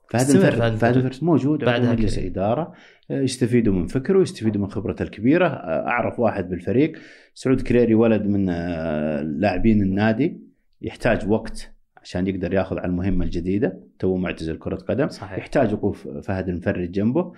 فهد 0.09 0.75
فهد 0.75 1.23
موجود 1.23 1.59
بعدها 1.59 1.89
عضو 1.89 2.01
مجلس. 2.01 2.17
إدارة. 2.17 2.73
آه، 3.11 3.21
يستفيدوا 3.21 3.73
من 3.73 3.87
فكره 3.87 4.21
يستفيدوا 4.21 4.61
من 4.61 4.67
خبرته 4.67 5.03
الكبيرة. 5.03 5.47
آه، 5.47 5.87
أعرف 5.87 6.19
واحد 6.19 6.49
بالفريق 6.49 6.97
سعود 7.33 7.61
كريري 7.61 7.95
ولد 7.95 8.25
من 8.25 8.49
آه، 8.49 9.21
لاعبين 9.21 9.81
النادي. 9.81 10.41
يحتاج 10.81 11.29
وقت 11.29 11.73
عشان 11.97 12.27
يقدر 12.27 12.53
ياخذ 12.53 12.77
على 12.77 12.87
المهمة 12.87 13.25
الجديدة. 13.25 13.83
تو 13.99 14.17
معتزل 14.17 14.57
كرة 14.57 14.75
قدم. 14.75 15.07
صحيح. 15.07 15.37
يحتاج 15.37 15.73
وقوف 15.73 16.07
فهد 16.07 16.49
المفرد 16.49 16.91
جنبه. 16.91 17.33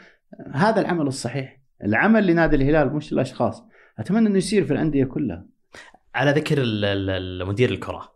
هذا 0.54 0.82
العمل 0.82 1.08
الصحيح. 1.08 1.62
العمل 1.84 2.28
لنادي 2.28 2.56
الهلال 2.56 2.94
مش 2.94 3.14
الاشخاص 3.14 3.64
أتمنى 4.00 4.28
إنه 4.28 4.38
يصير 4.38 4.66
في 4.66 4.74
الأندية 4.74 5.06
كلها. 5.06 5.46
على 6.16 6.32
ذكر 6.32 6.58
المدير 6.60 7.70
الكرة. 7.70 8.16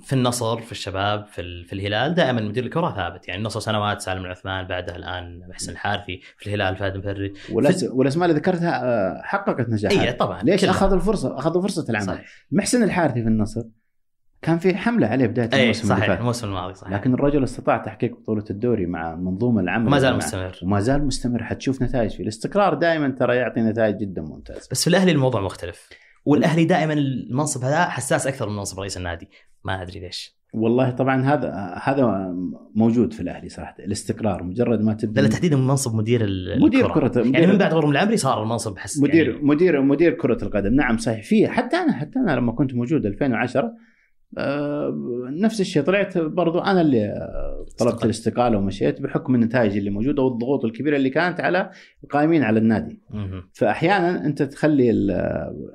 في 0.00 0.12
النصر 0.12 0.60
في 0.60 0.72
الشباب 0.72 1.26
في, 1.26 1.64
في 1.64 1.72
الهلال 1.72 2.14
دائما 2.14 2.40
مدير 2.40 2.64
الكرة 2.64 2.94
ثابت. 2.94 3.28
يعني 3.28 3.38
النصر 3.38 3.60
سنوات 3.60 4.00
سالم 4.00 4.24
العثمان 4.24 4.66
بعدها 4.66 4.96
الآن 4.96 5.48
محسن 5.48 5.72
الحارثي. 5.72 6.20
في 6.38 6.46
الهلال 6.46 6.76
فهد 6.76 7.32
والأس... 7.52 7.84
والأسماء 7.84 8.28
اللي 8.28 8.40
ذكرتها 8.40 8.84
آه، 8.84 9.22
حققت 9.22 9.68
نجاحات. 9.68 9.98
اي 9.98 10.12
طبعا. 10.12 10.42
ليش 10.42 10.60
كلها. 10.60 10.70
أخذوا 10.70 10.96
الفرصه 10.96 11.38
أخذوا 11.38 11.62
فرصة 11.62 11.86
العمل 11.90 12.06
صحيح. 12.06 12.46
محسن 12.50 12.82
الحارثي 12.82 13.22
في 13.22 13.28
النصر. 13.28 13.62
كان 14.42 14.58
في 14.58 14.76
حملة 14.76 15.06
عليه 15.06 15.26
بداية 15.26 15.48
اي 15.52 15.62
الموسم 15.62 15.82
اللي 15.82 15.94
صحيح 15.96 16.06
فات. 16.06 16.18
الموسم 16.20 16.48
الماضي 16.48 16.74
صحيح. 16.74 16.92
لكن 16.92 17.14
الرجل 17.14 17.44
استطاع 17.44 17.76
تحقيق 17.76 18.16
بطولة 18.20 18.44
الدوري 18.50 18.86
مع 18.86 19.16
منظومة 19.16 19.60
العمل 19.60 19.86
وما 19.86 19.98
زال 19.98 20.16
مستمر. 20.16 20.58
وما 20.62 20.80
زال 20.80 21.06
مستمر. 21.06 21.42
حتشوف 21.42 21.82
نتائج 21.82 22.10
فيه. 22.10 22.22
الاستقرار 22.22 22.74
دائما 22.74 23.08
ترى 23.08 23.36
يعطي 23.36 23.60
نتائج 23.60 23.96
جدا 23.96 24.22
ممتازة. 24.22 24.68
بس 24.70 24.82
في 24.82 24.90
الأهلي 24.90 25.12
الموضوع 25.12 25.40
مختلف. 25.40 25.88
والأهلي 26.24 26.64
دائما 26.64 26.92
المنصب 26.92 27.64
هذا 27.64 27.84
حساس 27.84 28.26
أكثر 28.26 28.48
من 28.48 28.56
منصب 28.56 28.80
رئيس 28.80 28.96
النادي. 28.96 29.28
ما 29.64 29.82
أدري 29.82 30.00
ليش. 30.00 30.42
والله 30.54 30.90
طبعا 30.90 31.22
هذا 31.22 31.74
هذا 31.82 32.34
موجود 32.74 33.12
في 33.12 33.20
الأهلي 33.20 33.48
صراحة 33.48 33.74
الاستقرار. 33.78 34.42
مجرد 34.42 34.80
ما 34.80 34.92
تبدا 34.92 35.22
لا 35.22 35.28
تحديدا 35.28 35.56
من 35.56 35.66
منصب 35.66 35.94
مدير 35.94 36.22
مدير 36.60 36.86
الكرة. 36.86 37.08
كره 37.08 37.26
يعني 37.26 37.46
من 37.46 37.58
بعد 37.58 37.74
غرم 37.74 37.90
العمري 37.90 38.16
صار 38.16 38.42
المنصب 38.42 38.78
حس 38.78 38.98
مدير 38.98 39.28
يعني 39.30 39.42
مدير 39.42 39.82
مدير 39.82 40.12
كرة 40.12 40.44
القدم. 40.44 40.74
نعم 40.74 40.96
صحيح. 40.96 41.24
فيه 41.24 41.48
حتى 41.48 41.76
أنا 41.76 41.92
حتى 41.92 42.18
أنا 42.18 42.32
لما 42.32 42.52
كنت 42.52 42.74
موجود 42.74 43.06
2010 43.06 43.60
آه، 43.60 43.91
نفس 45.30 45.60
الشيء 45.60 45.82
طلعت 45.82 46.18
برضو 46.18 46.58
أنا 46.58 46.80
اللي 46.80 47.04
آه، 47.04 47.66
طلبت. 47.78 48.04
الاستقالة 48.04 48.58
ومشيت 48.58 49.00
بحكم 49.00 49.34
النتائج 49.34 49.76
اللي 49.76 49.90
موجودة 49.90 50.22
والضغوط 50.22 50.64
الكبيرة 50.64 50.96
اللي 50.96 51.10
كانت 51.10 51.40
على 51.40 51.70
القائمين 52.04 52.42
على 52.42 52.58
النادي 52.58 53.00
مهم. 53.10 53.42
فأحيانا 53.52 54.26
أنت 54.26 54.42
تخلي 54.42 54.90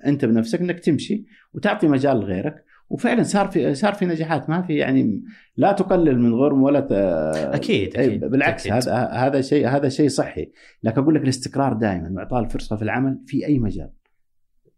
أنت 0.05 0.25
بنفسك 0.25 0.61
إنك 0.61 0.79
تمشي 0.79 1.25
وتعطي 1.53 1.87
مجال 1.87 2.17
لغيرك 2.19 2.67
وفعلا 2.89 3.23
صار 3.23 3.47
في 3.47 3.73
صار 3.73 3.93
في 3.93 4.05
نجاحات 4.05 4.49
ما 4.49 4.61
في 4.61 4.75
يعني 4.75 5.23
لا 5.57 5.71
تقلل 5.71 6.19
من 6.19 6.33
غرم 6.33 6.63
ولا 6.63 6.79
ت... 6.79 6.91
أكيد 6.91 7.97
أي 7.97 8.05
أكيد 8.05 8.25
بالعكس 8.25 8.67
أكيد. 8.67 8.73
هذا 8.73 9.07
هذا 9.07 9.41
شيء 9.41 9.67
هذا 9.67 9.89
شيء 9.89 10.09
صحي 10.09 10.51
لكن 10.83 11.01
أقول 11.01 11.15
لك 11.15 11.21
الاستقرار 11.21 11.73
دائما 11.73 12.11
وإعطاء 12.15 12.39
الفرصة 12.39 12.75
في 12.75 12.81
العمل 12.81 13.19
في 13.25 13.45
أي 13.45 13.59
مجال 13.59 13.89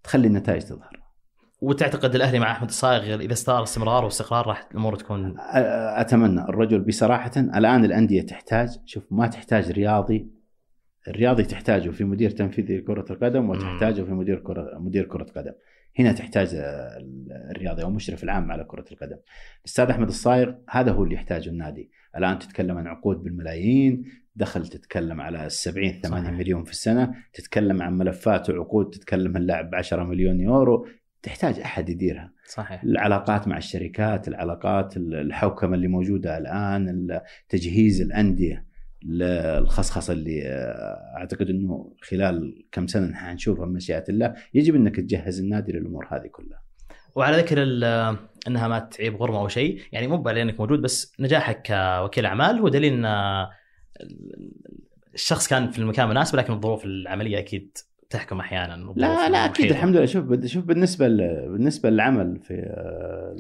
تخلي 0.04 0.28
النتائج 0.28 0.62
تظهر 0.62 0.99
وتعتقد 1.62 2.16
الأهلي 2.16 2.40
مع 2.40 2.52
أحمد 2.52 2.70
الصايغ 2.70 3.22
إذا 3.22 3.34
استمر 3.34 3.64
استمرار 3.64 4.06
واستقرار 4.06 4.48
راح 4.48 4.68
الأمور 4.72 4.96
تكون 4.96 5.36
أتمنى 5.40 6.42
الرجل 6.42 6.80
بصراحة 6.80 7.32
الآن 7.38 7.86
الأندية 7.86 8.22
تحتاج 8.22 8.80
شوف 8.86 9.04
ما 9.12 9.28
تحتاج 9.28 9.72
رياضي 9.72 10.40
الرياضي 11.08 11.44
تحتاجه 11.44 11.90
في 11.90 12.04
مدير 12.04 12.30
تنفيذي 12.30 12.82
كره 12.82 13.06
القدم 13.10 13.50
وتحتاجه 13.50 14.02
في 14.02 14.12
مدير 14.12 14.40
كره 14.40 14.80
مدير 14.80 15.06
كرة 15.06 15.24
قدم. 15.24 15.52
هنا 16.00 16.12
تحتاج 16.12 16.50
الرياضي 17.52 17.84
أو 17.84 17.88
المشرف 17.88 18.24
العام 18.24 18.52
على 18.52 18.64
كرة 18.64 18.86
القدم. 18.92 19.18
الأستاذ 19.60 19.90
أحمد 19.90 20.08
الصايغ 20.08 20.54
هذا 20.70 20.92
هو 20.92 21.04
اللي 21.04 21.16
يحتاجه 21.16 21.50
النادي. 21.50 21.92
الآن 22.18 22.40
تتكلم 22.40 22.78
عن 22.78 22.88
عقود 22.88 23.24
بالملايين 23.24 24.04
دخل 24.36 24.68
تتكلم 24.68 25.22
على 25.22 25.50
70 25.50 26.02
80 26.02 26.24
صحيح. 26.24 26.38
مليون 26.38 26.64
في 26.64 26.72
السنة 26.72 27.16
تتكلم 27.34 27.82
عن 27.82 27.98
ملفات 27.98 28.50
وعقود 28.50 28.90
تتكلم 28.90 29.38
اللاعب 29.38 29.70
ب 29.70 29.76
10 29.76 30.04
مليون 30.04 30.40
يورو 30.40 30.88
تحتاج 31.24 31.60
أحد 31.60 31.90
يديرها 31.90 32.32
صحيح 32.46 32.84
العلاقات 32.84 33.48
مع 33.48 33.58
الشركات 33.58 34.28
العلاقات 34.28 34.98
الحوكمة 34.98 35.76
اللي 35.76 35.88
موجودة 35.88 36.38
الآن 36.38 37.20
تجهيز 37.50 38.02
الأندية 38.02 38.70
الخصخصه 39.06 40.14
اللي 40.14 40.42
آه، 40.46 41.18
أعتقد 41.18 41.50
إنه 41.50 41.94
خلال 42.02 42.66
كم 42.72 42.88
سنة 42.88 43.16
حنشوفها 43.16 43.66
بمشيئه 43.66 44.04
الله 44.10 44.36
يجب 44.54 44.76
إنك 44.76 44.96
تجهز 44.96 45.40
النادي 45.40 45.72
للأمور 45.72 46.08
هذه 46.12 46.28
كلها. 46.28 46.62
وعلى 47.16 47.38
ذكر 47.38 47.64
إنها 48.48 48.68
ما 48.68 48.80
تعيب 48.80 49.16
غرمة 49.16 49.40
أو 49.40 49.48
شيء 49.48 49.82
يعني 49.92 50.08
مو 50.08 50.30
لانك 50.30 50.60
موجود 50.60 50.82
بس 50.82 51.14
نجاحك 51.20 51.68
كوكيل 51.68 52.26
أعمال 52.26 52.60
هو 52.60 52.68
دليل 52.70 52.94
إن 52.94 53.06
الشخص 55.14 55.48
كان 55.48 55.72
في 55.72 55.80
المكان 55.80 56.06
المناسب 56.06 56.36
لكن 56.36 56.54
الظروف 56.54 56.86
العملية 56.86 57.40
أكيد 57.40 57.78
تحكم 58.10 58.40
أحيانا 58.40 58.94
لا 58.96 59.30
لا 59.30 59.46
أكيد 59.46 59.72
الحمد 59.72 59.96
لله. 59.96 60.06
شوف 60.06 60.46
شوف 60.46 60.66
بالنسبة 60.66 61.08
بالنسبة 61.48 61.90
للعمل 61.90 62.40
في 62.40 62.54
آه، 62.54 63.36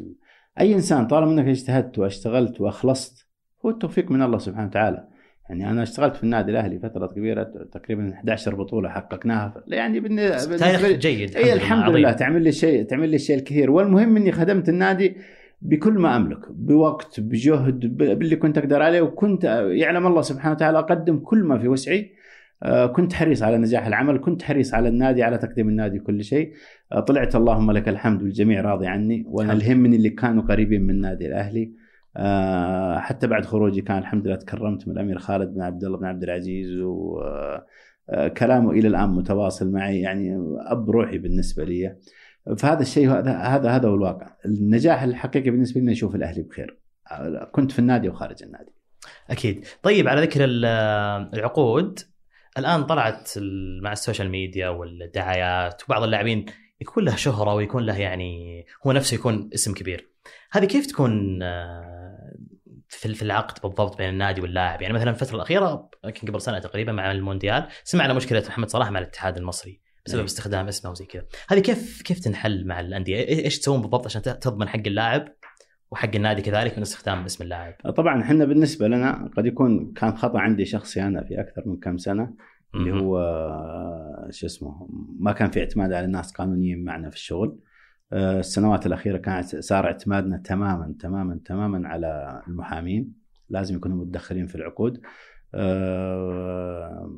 أي 0.59 0.73
إنسان 0.75 1.07
طالما 1.07 1.31
أنك 1.31 1.47
اجتهدت 1.47 1.99
وأشتغلت 1.99 2.61
وأخلصت 2.61 3.27
هو 3.65 3.69
التوفيق 3.69 4.11
من 4.11 4.21
الله 4.21 4.37
سبحانه 4.37 4.67
وتعالى. 4.67 5.07
يعني 5.49 5.69
أنا 5.69 5.83
اشتغلت 5.83 6.15
في 6.15 6.23
النادي 6.23 6.51
الأهلي 6.51 6.79
فترة 6.79 7.07
كبيرة 7.07 7.43
تقريبا 7.71 8.13
11 8.13 8.55
بطولة 8.55 8.89
حققناها. 8.89 9.63
يعني 9.67 9.99
بالنسبة 9.99 10.57
تاريخ 10.57 10.85
جيد 10.85 11.29
الحمد, 11.29 11.51
الحمد 11.51 11.89
لله, 11.89 11.99
لله 11.99 12.11
تعمل 12.11 12.43
لي 12.43 12.51
شيء 12.51 12.83
تعمل 12.83 13.09
لي 13.09 13.15
الشيء 13.15 13.35
الكثير. 13.35 13.71
والمهم 13.71 14.17
إني 14.17 14.31
خدمت 14.31 14.69
النادي 14.69 15.17
بكل 15.61 15.93
ما 15.93 16.15
أملك 16.15 16.51
بوقت 16.51 17.19
بجهد 17.19 17.97
باللي 17.97 18.35
كنت 18.35 18.57
أقدر 18.57 18.81
عليه 18.81 19.01
وكنت 19.01 19.43
يعلم 19.71 20.07
الله 20.07 20.21
سبحانه 20.21 20.55
وتعالى 20.55 20.79
أقدم 20.79 21.19
كل 21.19 21.43
ما 21.43 21.59
في 21.59 21.67
وسعي. 21.67 21.99
آه، 22.01 22.18
كنت 22.95 23.13
حريص 23.13 23.43
على 23.43 23.57
نجاح 23.57 23.87
العمل 23.87 24.19
كنت 24.19 24.41
حريص 24.41 24.73
على 24.73 24.89
النادي 24.89 25.23
على 25.23 25.37
تقديم 25.37 25.69
النادي 25.69 25.99
كل 25.99 26.23
شيء. 26.23 26.53
آه، 26.91 26.99
طلعت 26.99 27.35
اللهم 27.35 27.71
لك 27.71 27.89
الحمد 27.89 28.23
والجميع 28.23 28.61
راضي 28.61 28.87
عني 28.87 29.23
وأنا 29.27 29.53
الهمني 29.53 29.95
اللي 29.95 30.09
كانوا 30.09 30.43
قريبين 30.43 30.81
من 30.81 30.89
النادي 30.89 31.27
الأهلي. 31.27 31.73
آه، 32.17 32.99
حتى 32.99 33.27
بعد 33.27 33.45
خروجي 33.45 33.81
كان 33.81 33.97
الحمد 33.97 34.27
لله 34.27 34.35
تكرمت 34.35 34.87
من 34.87 34.93
الأمير 34.93 35.17
خالد 35.17 35.53
بن 35.53 35.61
عبد 35.61 35.83
الله 35.83 35.97
بن 35.97 36.05
عبد 36.05 36.23
العزيز 36.23 36.81
وكلامه 36.81 38.71
إلى 38.71 38.87
الآن 38.87 39.09
متواصل 39.09 39.71
معي 39.71 40.01
يعني 40.01 40.37
أب 40.67 40.89
روحي 40.89 41.17
بالنسبة 41.17 41.63
لي. 41.63 41.95
فهذا 42.57 42.81
الشيء 42.81 43.09
هذا 43.11 43.31
هذا 43.31 43.69
هذا 43.69 43.89
هو 43.89 43.95
الواقع. 43.95 44.27
النجاح 44.45 45.03
الحقيقي 45.03 45.49
بالنسبة 45.49 45.81
لي 45.81 45.91
أشوف 45.91 46.15
الأهلي 46.15 46.43
بخير. 46.43 46.79
كنت 47.51 47.71
في 47.71 47.79
النادي 47.79 48.09
وخارج 48.09 48.43
النادي. 48.43 48.71
أكيد. 49.29 49.65
طيب 49.83 50.07
على 50.07 50.21
ذكر 50.21 50.39
العقود 51.33 51.99
الآن 52.59 52.83
طلعت 52.83 53.31
مع 53.81 53.91
ال 53.91 53.97
social 53.97 54.29
media 54.29 54.69
والدعايات 54.69 55.83
وبعض 55.83 56.03
اللاعبين 56.03 56.45
يكون 56.81 57.05
له 57.05 57.15
شهرة 57.15 57.53
ويكون 57.53 57.85
له 57.85 57.97
يعني 57.97 58.65
هو 58.85 58.91
نفسه 58.91 59.15
يكون 59.15 59.49
اسم 59.53 59.73
كبير. 59.73 60.09
هذه 60.51 60.65
كيف 60.65 60.85
تكون 60.85 61.43
آه، 61.43 62.35
في 62.89 63.21
العقد 63.21 63.61
بالضبط 63.61 63.97
بين 63.97 64.09
النادي 64.09 64.41
واللاعب؟ 64.41 64.81
يعني 64.81 64.93
مثلا 64.93 65.09
الفترة 65.09 65.35
الأخيرة 65.35 65.89
يمكن 66.05 66.27
قبل 66.27 66.41
سنة 66.41 66.59
تقريبا 66.59 66.91
مع 66.91 67.11
المونديال 67.11 67.67
سمعنا 67.83 68.13
مشكلة 68.13 68.43
محمد 68.47 68.69
صلاح 68.69 68.91
مع 68.91 68.99
الاتحاد 68.99 69.37
المصري 69.37 69.81
بسبب 70.05 70.17
نعم. 70.17 70.25
استخدام 70.25 70.67
اسمه 70.67 70.91
وزي 70.91 71.05
كذا. 71.05 71.25
هذه 71.49 71.59
كيف 71.59 72.01
كيف 72.01 72.19
تنحل 72.19 72.67
مع 72.67 72.79
الأندية؟ 72.79 73.27
إيش 73.27 73.59
تسوون 73.59 73.81
بالضبط 73.81 74.05
عشان 74.05 74.21
تضمن 74.21 74.69
حق 74.69 74.81
اللاعب؟ 74.87 75.27
وحق 75.91 76.15
النادي 76.15 76.41
كذلك 76.41 76.77
من 76.77 76.81
استخدام 76.81 77.25
اسم 77.25 77.43
اللاعب 77.43 77.73
طبعا 77.95 78.21
إحنا 78.21 78.45
بالنسبة 78.45 78.87
لنا 78.87 79.31
قد 79.37 79.45
يكون 79.45 79.93
كان 79.93 80.11
خطأ 80.11 80.39
عندي 80.39 80.65
شخصي 80.65 81.03
أنا 81.03 81.23
في 81.23 81.39
أكثر 81.41 81.63
من 81.65 81.77
كم 81.77 81.97
سنة 81.97 82.33
اللي 82.75 82.91
هو 82.91 83.19
شو 84.29 84.45
اسمه 84.45 84.89
ما 85.19 85.31
كان 85.31 85.49
في 85.51 85.59
اعتماد 85.59 85.93
على 85.93 86.05
الناس 86.05 86.31
قانونيين 86.31 86.83
معنا 86.83 87.09
في 87.09 87.15
الشغل. 87.15 87.59
آه، 88.13 88.39
السنوات 88.39 88.85
الأخيرة 88.85 89.17
كانت 89.17 89.55
صار 89.55 89.85
اعتمادنا 89.85 90.37
تماما 90.37 90.95
تماما 90.99 91.39
تماما 91.45 91.87
على 91.87 92.41
المحامين. 92.47 93.13
لازم 93.49 93.75
يكونوا 93.75 93.97
متدخلين 93.97 94.47
في 94.47 94.55
العقود. 94.55 95.01
آه، 95.53 97.11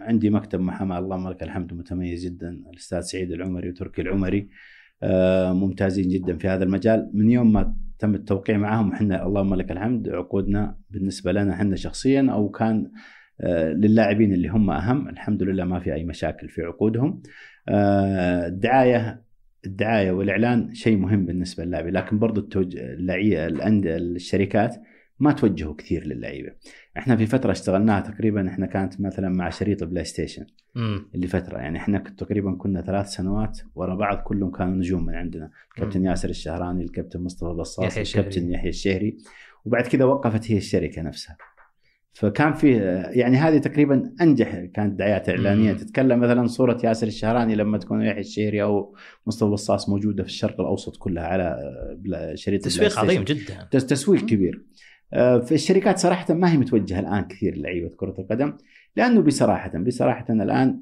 عندي 0.00 0.30
مكتب 0.30 0.60
محاماة 0.60 0.98
اللهم 0.98 1.28
لك 1.28 1.42
الحمد 1.42 1.74
متميز 1.74 2.24
جدا. 2.24 2.62
الأستاذ 2.72 3.00
سعيد 3.00 3.32
العمري 3.32 3.68
وتركي 3.68 4.02
العمري. 4.02 4.48
ممتازين 5.52 6.08
جدا 6.08 6.36
في 6.36 6.48
هذا 6.48 6.64
المجال. 6.64 7.10
من 7.14 7.30
يوم 7.30 7.52
ما 7.52 7.74
تم 7.98 8.14
التوقيع 8.14 8.58
معهم 8.58 8.92
إحنا 8.92 9.26
اللهم 9.26 9.54
لك 9.54 9.72
الحمد 9.72 10.08
عقودنا 10.08 10.76
بالنسبة 10.90 11.32
لنا 11.32 11.54
إحنا 11.54 11.76
شخصيا 11.76 12.26
أو 12.30 12.48
كان 12.48 12.90
للاعبين 13.76 14.32
اللي 14.32 14.48
هم 14.48 14.70
أهم. 14.70 15.08
الحمد 15.08 15.42
لله 15.42 15.64
ما 15.64 15.80
في 15.80 15.94
أي 15.94 16.04
مشاكل 16.04 16.48
في 16.48 16.62
عقودهم. 16.62 17.22
الدعاية 17.68 19.24
الدعاية 19.66 20.12
والإعلان 20.12 20.74
شيء 20.74 20.96
مهم 20.96 21.26
بالنسبة 21.26 21.64
للاعبين. 21.64 21.92
لكن 21.92 22.18
برضو 22.18 22.40
التوج... 22.40 22.76
الشركات 23.86 24.76
ما 25.18 25.32
توجهوا 25.32 25.74
كثير 25.74 26.06
للعيبة. 26.06 26.52
إحنا 26.98 27.16
في 27.16 27.26
فترة 27.26 27.52
اشتغلناها 27.52 28.00
تقريبا 28.00 28.48
إحنا 28.48 28.66
كانت 28.66 29.00
مثلا 29.00 29.28
مع 29.28 29.50
شريط 29.50 29.84
PlayStation 29.84 30.46
مم. 30.74 31.10
اللي 31.14 31.26
فترة 31.26 31.58
يعني 31.58 31.78
إحنا 31.78 31.98
تقريبا 31.98 32.54
كنا 32.54 32.82
ثلاث 32.82 33.08
سنوات 33.08 33.60
ورا 33.74 33.94
بعض 33.94 34.18
كلهم 34.18 34.50
كانوا 34.50 34.74
نجوم 34.74 35.06
من 35.06 35.14
عندنا. 35.14 35.50
الكابتن 35.68 36.04
ياسر 36.04 36.28
الشهراني 36.28 36.84
الكابتن 36.84 37.20
مصطفى 37.20 37.54
بصاص 37.54 37.98
الكابتن 37.98 38.50
يحيى 38.50 38.68
الشهري. 38.68 39.16
وبعد 39.64 39.86
كذا 39.86 40.04
وقفت 40.04 40.50
هي 40.50 40.56
الشركة 40.56 41.02
نفسها. 41.02 41.36
فكان 42.12 42.52
في 42.52 42.72
يعني 43.10 43.36
هذه 43.36 43.58
تقريبا 43.58 44.14
أنجح 44.20 44.64
كانت 44.74 44.98
دعايات 44.98 45.28
إعلانية. 45.28 45.72
مم. 45.72 45.78
تتكلم 45.78 46.20
مثلا 46.20 46.46
صورة 46.46 46.80
ياسر 46.84 47.06
الشهراني 47.06 47.54
لما 47.54 47.78
تكون 47.78 48.02
يحيى 48.02 48.20
الشهري 48.20 48.62
أو 48.62 48.96
مصطفى 49.26 49.50
بصاص 49.50 49.88
موجودة 49.88 50.22
في 50.22 50.28
الشرق 50.28 50.60
الأوسط 50.60 50.96
كلها 50.96 51.24
على 51.26 51.56
شريط 52.34 52.64
تسويق 52.64 52.98
عظيم 52.98 53.24
جدا. 53.24 53.64
تسويق 53.70 54.24
كبير. 54.26 54.54
آه، 54.54 54.74
في 55.14 55.52
الشركات 55.52 55.98
صراحة 55.98 56.34
ما 56.34 56.52
هي 56.52 56.56
متوجهة 56.56 57.00
الآن 57.00 57.24
كثير 57.24 57.56
للعيبه 57.56 57.88
كرة 57.96 58.14
القدم 58.18 58.56
لأنه 58.96 59.22
بصراحة 59.22 59.78
بصراحة 59.78 60.24
الآن 60.30 60.80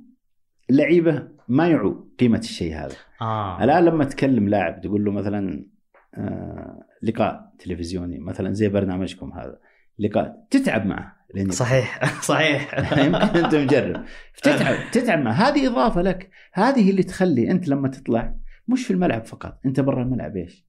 اللعيبه 0.71 1.29
ما 1.49 1.69
يعوا 1.69 1.95
قيمة 2.21 2.39
الشيء 2.39 2.75
هذا. 2.75 2.97
آه. 3.21 3.65
الآن 3.65 3.85
لما 3.85 4.05
تكلم 4.05 4.49
لاعب 4.49 4.81
تقول 4.81 5.05
له 5.05 5.13
مثلا 5.13 5.67
آه 6.15 6.87
لقاء 7.03 7.53
تلفزيوني 7.59 8.19
مثلا 8.19 8.53
زي 8.53 8.69
برنامجكم 8.69 9.33
هذا 9.33 9.59
لقاء 9.99 10.47
تتعب 10.51 10.87
معه 10.87 11.17
صحيح 11.49 12.05
صحيح. 12.33 12.79
يمكن 13.05 13.45
أنت 13.45 13.55
مجرب. 13.55 14.05
تتعب 14.43 14.77
تتعب 14.93 15.19
معه. 15.19 15.33
هذه 15.33 15.67
إضافة 15.67 16.03
لك. 16.03 16.31
هذه 16.53 16.91
اللي 16.91 17.03
تخلي 17.03 17.51
أنت 17.51 17.69
لما 17.69 17.89
تطلع 17.89 18.35
مش 18.69 18.87
في 18.87 18.93
الملعب 18.93 19.25
فقط 19.25 19.61
أنت 19.67 19.81
برا 19.81 20.03
الملعب 20.03 20.37
إيش؟ 20.37 20.67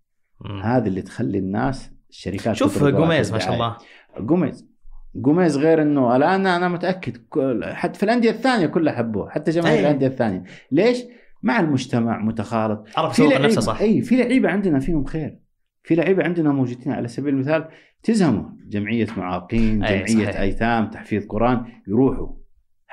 هذه 0.64 0.88
اللي 0.88 1.01
تخلي 1.01 1.38
الناس 1.38 1.91
الشركات 2.14 2.55
شوف 2.55 2.84
جوميز 2.84 3.32
ما 3.32 3.39
شاء 3.39 3.53
الله. 3.53 3.78
جوميز. 4.20 4.68
جوميز 5.16 5.57
غير 5.57 5.82
إنه 5.82 6.16
الآن 6.16 6.47
أنا 6.47 6.68
متأكد 6.68 7.18
حتى 7.64 7.99
في 7.99 8.03
الأندية 8.03 8.30
الثانية 8.30 8.66
كلها 8.66 8.93
حبوه 8.93 9.30
حتى 9.30 9.51
جماهير 9.51 9.80
الأندية 9.80 10.07
الثانية. 10.07 10.43
ليش؟ 10.72 11.03
مع 11.43 11.59
المجتمع 11.59 12.20
متخالط. 12.20 12.88
عرف 12.97 13.22
في 13.22 13.28
نفسه 13.28 13.61
صح. 13.61 13.82
اي 13.82 14.01
في 14.01 14.16
لعيبة 14.16 14.49
عندنا 14.49 14.80
فيهم 14.80 15.05
خير. 15.05 15.39
في 15.84 15.95
لعيبة 15.95 16.24
عندنا 16.24 16.51
موجودين. 16.51 16.93
على 16.93 17.07
سبيل 17.07 17.34
المثال 17.34 17.68
تزهموا 18.03 18.49
جمعية 18.70 19.07
معاقين 19.18 19.80
جمعية 19.80 20.05
صحيح. 20.05 20.39
أيتام 20.39 20.89
تحفيظ 20.89 21.26
قرآن 21.26 21.66
يروحوا. 21.88 22.43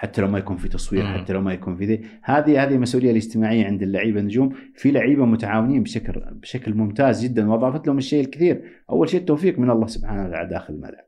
حتى 0.00 0.20
لو 0.20 0.28
ما 0.28 0.38
يكون 0.38 0.56
في 0.56 0.68
تصوير 0.68 1.02
مم. 1.02 1.08
حتى 1.08 1.32
لو 1.32 1.40
ما 1.40 1.52
يكون 1.52 1.76
في 1.76 1.84
ذي. 1.84 2.00
هذه 2.22 2.62
هذه 2.62 2.74
المسؤوليه 2.74 3.10
الاجتماعية 3.10 3.66
عند 3.66 3.82
اللعيبة 3.82 4.20
النجوم. 4.20 4.52
في 4.74 4.90
لعيبة 4.90 5.24
متعاونين 5.24 5.82
بشكل 5.82 6.12
بشكل 6.32 6.74
ممتاز 6.74 7.24
جدا 7.24 7.50
وأضافت 7.50 7.86
لهم 7.86 7.98
الشيء 7.98 8.24
الكثير. 8.24 8.62
أول 8.90 9.08
شيء 9.08 9.20
التوفيق 9.20 9.58
من 9.58 9.70
الله 9.70 9.86
سبحانه 9.86 10.28
وتعالى 10.28 10.50
داخل 10.50 10.74
الملعب. 10.74 11.04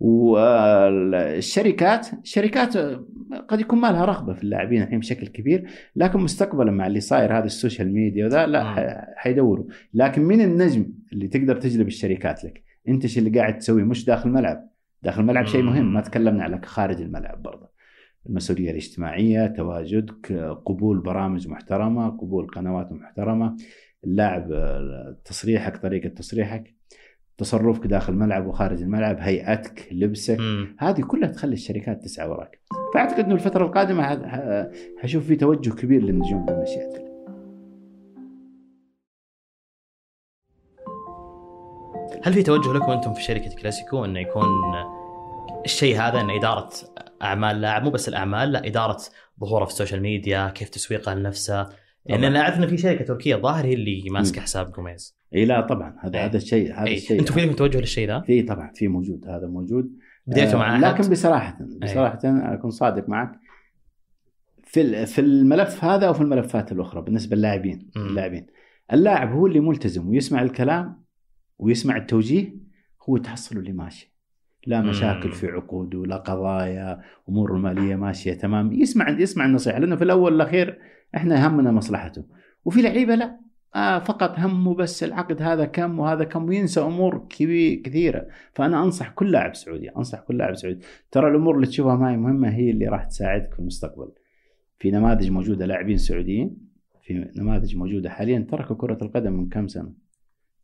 والشركات 0.00 2.06
الشركات 2.22 2.76
قد 3.48 3.60
يكون 3.60 3.78
ما 3.78 3.86
لها 3.86 4.04
رغبة 4.04 4.34
في 4.34 4.42
اللاعبين 4.42 4.82
الحين 4.82 4.98
بشكل 4.98 5.26
كبير 5.26 5.66
لكن 5.96 6.20
مستقبلا 6.20 6.70
مع 6.70 6.86
اللي 6.86 7.00
صاير 7.00 7.38
هذا 7.38 7.44
السوشيال 7.44 7.92
ميديا 7.92 8.26
وذا 8.26 8.46
لا 8.46 8.64
حيدوروا. 9.16 9.64
لكن 9.94 10.22
من 10.22 10.40
النجم 10.40 10.86
اللي 11.12 11.28
تقدر 11.28 11.56
تجلب 11.56 11.86
الشركات 11.86 12.44
لك؟ 12.44 12.62
أنت 12.88 13.02
إيش 13.02 13.18
اللي 13.18 13.38
قاعد 13.38 13.58
تسويه 13.58 13.84
مش 13.84 14.04
داخل 14.04 14.28
الملعب. 14.28 14.70
داخل 15.02 15.20
الملعب 15.20 15.46
شيء 15.46 15.62
مهم 15.62 15.92
ما 15.92 16.00
تكلمنا 16.00 16.42
على 16.42 16.60
خارج 16.64 17.00
الملعب 17.00 17.42
برضه. 17.42 17.69
المسؤولية 18.26 18.70
الاجتماعية 18.70 19.46
تواجدك 19.46 20.32
قبول 20.66 21.00
برامج 21.00 21.48
محترمة 21.48 22.08
قبول 22.08 22.46
قنوات 22.46 22.92
محترمة 22.92 23.56
اللاعب 24.04 24.48
تصريحك 25.24 25.76
طريقة 25.76 26.08
تصريحك 26.08 26.74
تصرفك 27.38 27.86
داخل 27.86 28.12
الملعب 28.12 28.46
وخارج 28.46 28.82
الملعب 28.82 29.16
هيئتك 29.20 29.88
لبسك. 29.92 30.40
مم. 30.40 30.76
هذه 30.78 31.00
كلها 31.00 31.28
تخلي 31.28 31.52
الشركات 31.52 32.02
تسعى 32.02 32.28
وراك. 32.28 32.60
فأعتقد 32.94 33.24
إنه 33.24 33.34
الفترة 33.34 33.64
القادمة 33.64 34.02
حشوف 34.98 35.26
في 35.26 35.36
توجه 35.36 35.70
كبير 35.70 36.02
للنجوم 36.02 36.46
بمشيئه 36.46 37.10
هل 42.22 42.32
في 42.32 42.42
توجه 42.42 42.72
لكم 42.72 42.92
أنتم 42.92 43.14
في 43.14 43.22
شركة 43.22 43.54
كلاسيكو 43.62 44.04
انه 44.04 44.20
يكون 44.20 44.44
الشيء 45.64 45.96
هذا 45.96 46.20
ان 46.20 46.30
إدارة 46.30 46.70
أعمال 47.22 47.60
لاعب 47.60 47.82
مو 47.84 47.90
بس 47.90 48.08
الأعمال 48.08 48.52
لا 48.52 48.66
إدارة 48.66 48.98
ظهوره 49.40 49.64
في 49.64 49.70
ال 49.70 49.75
social 49.75 50.02
media 50.02 50.48
كيف 50.48 50.68
تسويقه 50.68 51.14
لنفسه 51.14 51.68
لأن 52.06 52.18
طبعاً. 52.18 52.28
أنا 52.28 52.40
أعرف 52.40 52.56
إن 52.58 52.66
في 52.66 52.76
شركة 52.76 53.04
تركية 53.04 53.34
الظاهر 53.34 53.66
هي 53.66 53.72
اللي 53.72 54.04
ماسكة 54.10 54.40
حساب 54.40 54.72
جوميز 54.72 55.16
إي 55.34 55.44
لا 55.44 55.60
طبعا 55.60 55.96
هذا. 56.00 56.24
هذا 56.24 56.36
الشيء 56.36 56.74
هذا 56.74 56.86
أي. 56.86 56.96
الشيء 56.96 57.20
أنتم 57.20 57.34
في 57.34 57.40
لكم 57.40 57.52
توجه 57.52 57.78
للشيء 57.78 58.08
ذا؟ 58.08 58.20
في 58.20 58.42
طبعا 58.42 58.72
في 58.74 58.88
موجود 58.88 59.28
هذا 59.28 59.46
موجود 59.46 59.90
بديتوا 60.26 60.58
مع 60.58 60.74
آه، 60.74 60.84
أحد؟ 60.84 60.84
لكن 60.84 61.10
بصراحة 61.10 61.58
بصراحة 61.82 62.18
أكون 62.24 62.70
صادق 62.70 63.08
معك 63.08 63.32
في 64.64 65.06
في 65.06 65.20
الملف 65.20 65.84
هذا 65.84 66.06
أو 66.06 66.12
في 66.12 66.20
الملفات 66.20 66.72
الأخرى 66.72 67.02
بالنسبة 67.02 67.36
للاعبين. 67.36 67.90
اللاعبين 67.96 68.46
اللاعب 68.92 69.32
هو 69.32 69.46
اللي 69.46 69.60
ملتزم 69.60 70.08
ويسمع 70.08 70.42
الكلام 70.42 71.04
ويسمع 71.58 71.96
التوجيه 71.96 72.54
هو 73.08 73.16
تحصل 73.16 73.56
اللي 73.56 73.72
ماشي 73.72 74.14
لا. 74.66 74.80
مشاكل 74.80 75.32
في 75.32 75.46
عقوده 75.46 76.06
لا 76.06 76.16
قضايا 76.16 77.00
اموره 77.28 77.54
الماليه 77.54 77.96
ماشية 77.96 78.32
تمام. 78.32 78.72
يسمع 78.72 79.08
يسمع 79.08 79.44
النصيحة 79.44 79.78
لأنه 79.78 79.96
في 79.96 80.04
الأول 80.04 80.32
والأخير 80.32 80.78
إحنا 81.16 81.48
همنا 81.48 81.72
مصلحته. 81.72 82.24
وفي 82.64 82.82
لعيبة 82.82 83.14
لا. 83.14 83.40
آه 83.74 83.98
فقط 83.98 84.38
همه 84.38 84.74
بس 84.74 85.04
العقد 85.04 85.42
هذا 85.42 85.64
كم 85.64 85.98
وهذا 85.98 86.24
كم 86.24 86.48
وينسى 86.48 86.80
أمور 86.80 87.26
كثيرة. 87.84 88.26
فأنا 88.52 88.82
أنصح 88.84 89.10
كل 89.10 89.30
لاعب 89.30 89.54
سعودي 89.54 89.90
أنصح 89.96 90.20
كل 90.20 90.36
لاعب 90.36 90.54
سعودي. 90.54 90.80
ترى 91.10 91.30
الأمور 91.30 91.54
اللي 91.54 91.66
تشوفها 91.66 91.96
معي 91.96 92.16
مهمة 92.16 92.48
هي 92.48 92.70
اللي 92.70 92.88
راح 92.88 93.04
تساعدك 93.04 93.54
في 93.54 93.58
المستقبل. 93.58 94.08
في 94.78 94.90
نماذج 94.90 95.30
موجودة 95.30 95.66
لاعبين 95.66 95.96
سعوديين 95.96 96.56
في 97.02 97.30
نماذج 97.36 97.76
موجودة 97.76 98.10
حاليا 98.10 98.46
تركوا 98.50 98.76
كرة 98.76 98.98
القدم 99.02 99.32
من 99.32 99.48
كم 99.48 99.68
سنة 99.68 99.92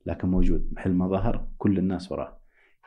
لكن 0.07 0.29
موجود 0.29 0.69
محل 0.73 0.93
ما 0.93 1.09
ظهر 1.09 1.47
كل 1.59 1.79
الناس 1.79 2.13
وراه. 2.13 2.39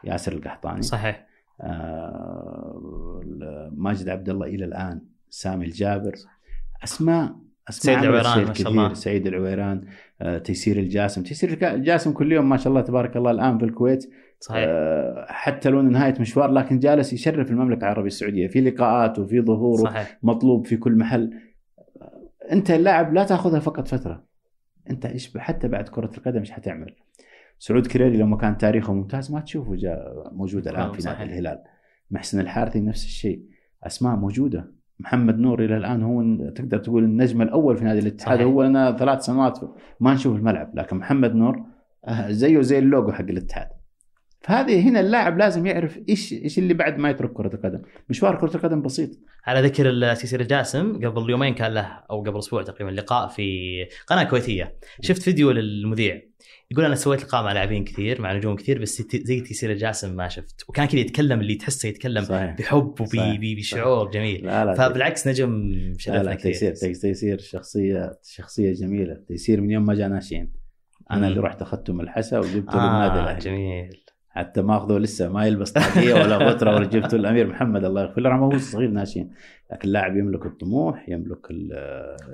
ياسر 0.04 0.34
القحطاني. 0.34 0.82
صحيح. 0.82 1.26
آه 1.62 3.22
ماجد 3.72 4.10
عبد 4.10 4.30
الله 4.30 4.46
إلى 4.46 4.66
الآن 4.66 5.02
سامي 5.30 5.66
الجابر. 5.66 6.14
أسماء 6.84 7.36
أسماء 7.70 7.96
عملت 7.96 8.10
العويران 8.10 8.48
ما 8.48 8.54
شاء. 8.54 8.72
الله. 8.72 8.94
سعيد 8.94 9.28
العويران 9.28 9.86
آه 10.22 10.38
تيسير 10.38 10.78
الجاسم. 10.78 11.24
تيسير 11.24 11.74
الجاسم 11.74 12.12
كل 12.12 12.32
يوم 12.32 12.50
ما 12.50 12.58
شاء 12.58 12.68
الله 12.68 12.82
تبارك 12.82 13.18
الله 13.18 13.32
الآن 13.32 13.58
في 13.58 13.66
الكويت. 13.66 14.10
صحيح. 14.40 14.66
آه 14.68 15.26
حتى 15.30 15.70
لو 15.70 15.82
نهاية 15.82 16.16
مشوار 16.20 16.52
لكن 16.52 16.80
جالس 16.80 17.14
يشرف 17.14 17.52
المملكة 17.52 17.80
العربية 17.80 18.08
السعودية 18.08 18.48
في 18.48 18.62
لقاءات 18.62 19.20
وفي 19.20 19.42
ظهور 19.42 19.78
صحيح. 19.78 20.20
مطلوب 20.24 20.68
في 20.68 20.78
كل 20.78 20.98
محل. 20.98 21.34
أنت 22.52 22.72
اللاعب 22.72 23.14
لا 23.14 23.24
تأخذها 23.24 23.60
فقط 23.60 23.88
فترة. 23.88 24.24
أنت 24.90 25.06
إيش 25.06 25.38
حتى 25.38 25.68
بعد 25.68 25.88
كرة 25.88 26.12
القدم 26.18 26.40
إيش 26.40 26.52
حتعمل؟ 26.52 26.96
سعود 27.60 27.88
كريري 27.88 28.18
لما 28.18 28.38
كان 28.38 28.58
تاريخه 28.58 28.94
ممتاز 28.94 29.32
ما 29.32 29.40
تشوفه 29.40 29.76
جاء 29.76 30.30
موجود 30.32 30.68
الآن 30.68 30.92
في 30.92 31.02
صحيح. 31.02 31.20
نادي 31.20 31.32
الهلال. 31.32 31.64
محسن 32.12 32.40
الحارثي 32.40 32.80
نفس 32.80 33.06
الشيء. 33.06 33.44
أسماء 33.84 34.16
موجودة. 34.16 34.72
محمد 35.00 35.40
نور 35.40 35.66
إلى 35.66 35.78
الآن 35.78 36.04
هو 36.04 36.50
تقدر 36.50 36.78
تقول 36.78 37.04
النجم 37.04 37.42
الأول 37.42 37.78
في 37.78 37.84
نادي 37.84 38.00
الاتحاد. 38.00 38.38
صحيح. 38.38 38.48
هو 38.48 38.64
لنا 38.64 38.98
ثلاث 38.98 39.26
سنوات 39.26 39.60
ما 40.00 40.14
نشوف 40.14 40.36
الملعب 40.36 40.76
لكن 40.76 40.98
محمد 40.98 41.36
نور 41.36 41.64
آه، 42.06 42.32
زيه 42.32 42.62
زي 42.62 42.80
اللوجو 42.80 43.12
حق 43.12 43.22
الاتحاد. 43.22 43.68
فهذه 44.42 44.90
هنا 44.90 45.00
اللاعب 45.00 45.38
لازم 45.38 45.66
يعرف 45.66 46.00
إيش 46.10 46.34
إيش 46.34 46.60
اللي 46.60 46.74
بعد 46.74 46.98
ما 46.98 47.10
يترك 47.10 47.34
كرة 47.34 47.56
القدم. 47.56 47.82
مشوار 48.10 48.36
كرة 48.40 48.56
القدم 48.56 48.82
بسيط. 48.82 49.10
على 49.46 49.62
ذكر 49.68 49.90
التيسير 49.90 50.42
الجاسم 50.42 51.08
قبل 51.08 51.30
يومين 51.30 51.54
كان 51.54 51.74
له 51.74 52.00
أو 52.12 52.22
قبل 52.22 52.40
أسبوع 52.40 52.64
تقريبا 52.64 52.92
لقاء 52.92 53.28
في 53.28 53.86
قناة 54.08 54.24
كويتية. 54.24 54.76
شفت 55.02 55.22
فيديو 55.22 55.52
للمذيع. 55.52 56.22
يقول 56.72 56.86
أنا 56.86 56.96
سويت 56.96 57.24
لقاء 57.24 57.44
مع 57.44 57.52
لاعبين 57.54 57.84
كثير 57.84 58.22
مع 58.22 58.34
نجوم 58.34 58.56
كثير 58.56 58.82
بس 58.82 59.04
زي 59.16 59.42
تيسير 59.42 59.72
الجاسم 59.72 60.16
ما 60.16 60.28
شفت. 60.28 60.66
وكان 60.70 60.86
كذا 60.86 61.00
يتكلم 61.00 61.40
اللي 61.40 61.56
تحسه 61.56 61.90
يتكلم 61.90 62.24
صحيح. 62.24 62.56
بحب. 62.58 62.96
وبشعور 63.02 64.12
جميل. 64.12 64.46
لا 64.46 64.66
لا 64.66 64.74
فبالعكس 64.74 65.28
نجم 65.28 65.74
شرفنا 65.98 66.36
كثير. 66.36 66.52
تيسير 66.52 66.76
تيس- 66.76 67.02
تيسير 67.02 67.40
شخصيه 67.40 68.20
شخصية 68.24 68.74
جميلة. 68.74 69.14
تيسير 69.28 69.62
من 69.62 69.72
يوم 69.72 69.86
ما 69.86 69.94
جاء 69.94 70.08
ناشئين. 70.10 70.52
أنا 71.12 71.20
مم. 71.20 71.26
اللي 71.26 71.40
رحت 71.40 71.62
اخذته 71.62 71.94
من 71.94 72.02
الحسا 72.02 72.40
وجبته 72.40 72.78
للنادي 72.78 73.20
آه 73.20 73.24
الاهلي 73.24 73.40
جميل. 73.40 74.04
حتى 74.30 74.62
ماخذه 74.62 74.98
لسه 74.98 75.30
ما 75.30 75.46
يلبس 75.46 75.72
طاقية 75.72 76.14
ولا 76.14 76.38
غتره 76.38 76.76
ولا 76.76 76.86
جبته 76.86 77.16
الأمير 77.16 77.48
محمد 77.48 77.84
الله 77.84 78.02
يغفر 78.02 78.22
له. 78.22 78.36
هو 78.36 78.58
صغير 78.58 78.90
ناشئين. 78.90 79.30
لكن 79.72 79.88
اللاعب 79.88 80.18
يملك 80.18 80.46
الطموح 80.46 81.10
يملك 81.10 81.48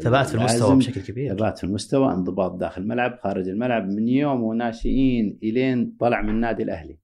ثبات 0.02 0.26
في 0.26 0.36
المستوى 0.36 0.78
بشكل 0.78 1.02
كبير. 1.02 1.36
ثبات 1.36 1.58
في 1.58 1.64
المستوى 1.64 2.14
انضباط 2.14 2.56
داخل 2.56 2.82
الملعب 2.82 3.20
خارج 3.24 3.50
الملعب. 3.50 3.88
من 3.88 4.08
يوم 4.08 4.44
وناشئين 4.44 5.40
إلين 5.44 5.96
طلع 6.00 6.22
من 6.22 6.30
النادي 6.30 6.64
الأهلي. 6.64 6.98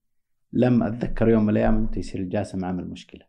لم 0.54 0.84
أتذكر 0.84 1.30
يوم 1.30 1.44
من 1.44 1.50
الأيام 1.50 1.78
ان 1.78 1.90
تيسير 1.90 2.22
الجاسم 2.22 2.66
عمل 2.66 2.90
مشكله. 2.90 3.22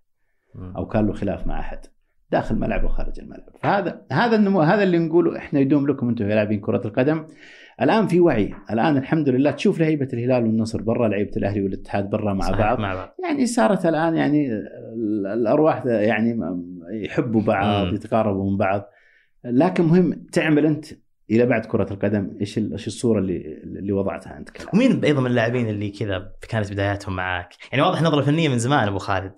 أو 0.76 0.86
كان 0.86 1.06
له 1.06 1.12
خلاف 1.12 1.46
مع 1.46 1.60
أحد. 1.60 1.78
داخل 2.32 2.54
الملعب 2.54 2.84
وخارج 2.84 3.20
الملعب. 3.20 3.56
فهذا 3.62 4.02
هذا 4.12 4.36
النمو 4.36 4.60
هذا 4.60 4.82
اللي 4.82 4.98
نقوله 4.98 5.36
إحنا 5.36 5.60
يدوم 5.60 5.86
لكم 5.86 6.08
أنتم 6.08 6.24
يا 6.28 6.34
لاعبين 6.34 6.60
كرة 6.60 6.86
القدم. 6.86 7.26
الآن 7.83 8.07
في 8.07 8.20
وعي. 8.20 8.55
الآن 8.70 8.97
الحمد 8.97 9.28
لله 9.28 9.51
تشوف 9.51 9.80
لعيبة 9.80 10.09
الهلال 10.12 10.43
والنصر 10.43 10.83
برا 10.83 11.09
لعيبة 11.09 11.30
الأهلي 11.37 11.62
والاتحاد 11.62 12.11
برا 12.11 12.35
مع 12.35 12.51
بعض. 12.51 12.78
مع 12.80 12.95
بعض. 12.95 13.14
يعني 13.24 13.47
صارت 13.47 13.87
الآن 13.87 14.16
يعني 14.16 14.53
ال- 14.53 15.26
الأرواح 15.26 15.87
يعني 15.87 16.41
يحبوا 16.93 17.43
بعض 17.43 17.87
مم. 17.87 17.95
يتقاربوا 17.95 18.51
من 18.51 18.57
بعض. 18.57 18.89
لكن 19.45 19.85
مهم 19.85 20.26
تعمل 20.33 20.66
أنت 20.66 20.87
إلى 21.30 21.47
بعد 21.47 21.66
كرة 21.66 21.93
القدم. 21.93 22.37
إيش 22.41 22.59
إيش 22.59 22.87
الصورة 22.87 23.18
اللي 23.18 23.62
اللي 23.64 23.93
وضعتها 23.93 24.39
أنت 24.39 24.51
كلاعب 24.51 24.74
ومين 24.74 25.05
أيضا 25.05 25.20
من 25.20 25.26
اللاعبين 25.26 25.68
اللي 25.68 25.91
كذا 25.91 26.33
كانت 26.49 26.72
بداياتهم 26.72 27.16
معاك؟ 27.16 27.49
يعني 27.72 27.83
واضح 27.85 28.03
نظرة 28.03 28.22
فنية 28.22 28.49
من 28.49 28.59
زمان 28.59 28.89
أبو 28.89 28.99
خالد. 28.99 29.33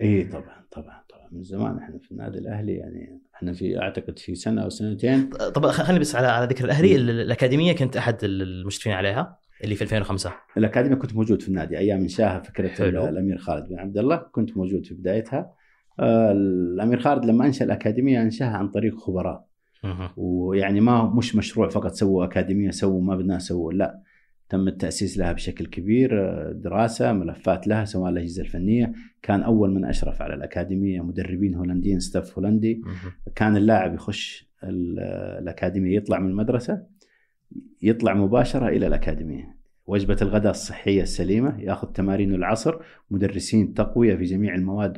اي 0.00 0.24
طبعا. 0.24 0.61
من 1.32 1.42
زمان 1.42 1.78
إحنا 1.78 1.98
في 1.98 2.12
النادي 2.12 2.38
الأهلي 2.38 2.72
يعني 2.74 3.20
إحنا 3.34 3.52
في 3.52 3.78
أعتقد 3.78 4.18
في 4.18 4.34
سنة 4.34 4.62
أو 4.62 4.68
سنتين. 4.68 5.30
طب 5.54 5.66
خليني 5.66 6.00
بس 6.00 6.16
على 6.16 6.26
على 6.26 6.46
ذكر 6.46 6.64
الأهلي. 6.64 6.96
ال- 6.96 7.10
الأكاديمية 7.10 7.72
كنت 7.72 7.96
أحد 7.96 8.16
المشرفين 8.22 8.92
عليها 8.92 9.38
اللي 9.64 9.74
في 9.74 9.82
2005 9.82 10.32
الأكاديمية 10.56 10.96
كنت 10.96 11.14
موجود 11.14 11.42
في 11.42 11.48
النادي 11.48 11.78
أيام 11.78 11.98
انشاها 12.00 12.40
فكرة 12.40 12.68
حلو. 12.68 13.08
الأمير 13.08 13.38
خالد 13.38 13.68
بن 13.68 13.78
عبد 13.78 13.98
الله 13.98 14.16
كنت 14.16 14.56
موجود 14.56 14.86
في 14.86 14.94
بدايتها. 14.94 15.52
آه، 16.00 16.32
الأمير 16.32 17.00
خالد 17.00 17.24
لما 17.24 17.46
أنشأ 17.46 17.64
الأكاديمية 17.64 18.22
أنشأها 18.22 18.56
عن 18.56 18.68
طريق 18.68 18.96
خبراء. 18.98 19.44
ويعني 20.16 20.80
ما 20.80 21.14
مش 21.14 21.36
مشروع 21.36 21.68
فقط 21.68 21.92
سووا 21.92 22.24
أكاديمية 22.24 22.70
سووا 22.70 23.02
ما 23.02 23.16
بدنا 23.16 23.38
سووا 23.38 23.72
لا. 23.72 24.02
تم 24.52 24.68
التأسيس 24.68 25.18
لها 25.18 25.32
بشكل 25.32 25.66
كبير 25.66 26.10
آه، 26.30 26.52
دراسة 26.52 27.12
ملفات 27.12 27.66
لها 27.68 27.84
سواء 27.84 28.10
الأجهزة 28.10 28.42
الفنية. 28.42 28.92
كان 29.22 29.42
أول 29.42 29.70
من 29.70 29.84
أشرف 29.84 30.22
على 30.22 30.34
الأكاديمية 30.34 31.00
مدربين 31.00 31.54
هولنديين 31.54 32.00
ستاف 32.00 32.38
هولندي. 32.38 32.82
كان 33.34 33.56
اللاعب 33.56 33.94
يخش 33.94 34.48
ال- 34.64 34.98
الأكاديمية 35.42 35.96
يطلع 35.96 36.18
من 36.18 36.30
المدرسة 36.30 36.82
يطلع 37.82 38.14
مباشرة 38.14 38.68
إلى 38.68 38.86
الأكاديمية. 38.86 39.56
وجبة 39.86 40.16
الغداء 40.22 40.50
الصحية 40.50 41.02
السليمة 41.02 41.60
يأخذ 41.60 41.88
تمارين 41.88 42.34
العصر 42.34 42.74
مدرسين 43.10 43.74
تقوية 43.74 44.16
في 44.16 44.24
جميع 44.24 44.54
المواد 44.54 44.96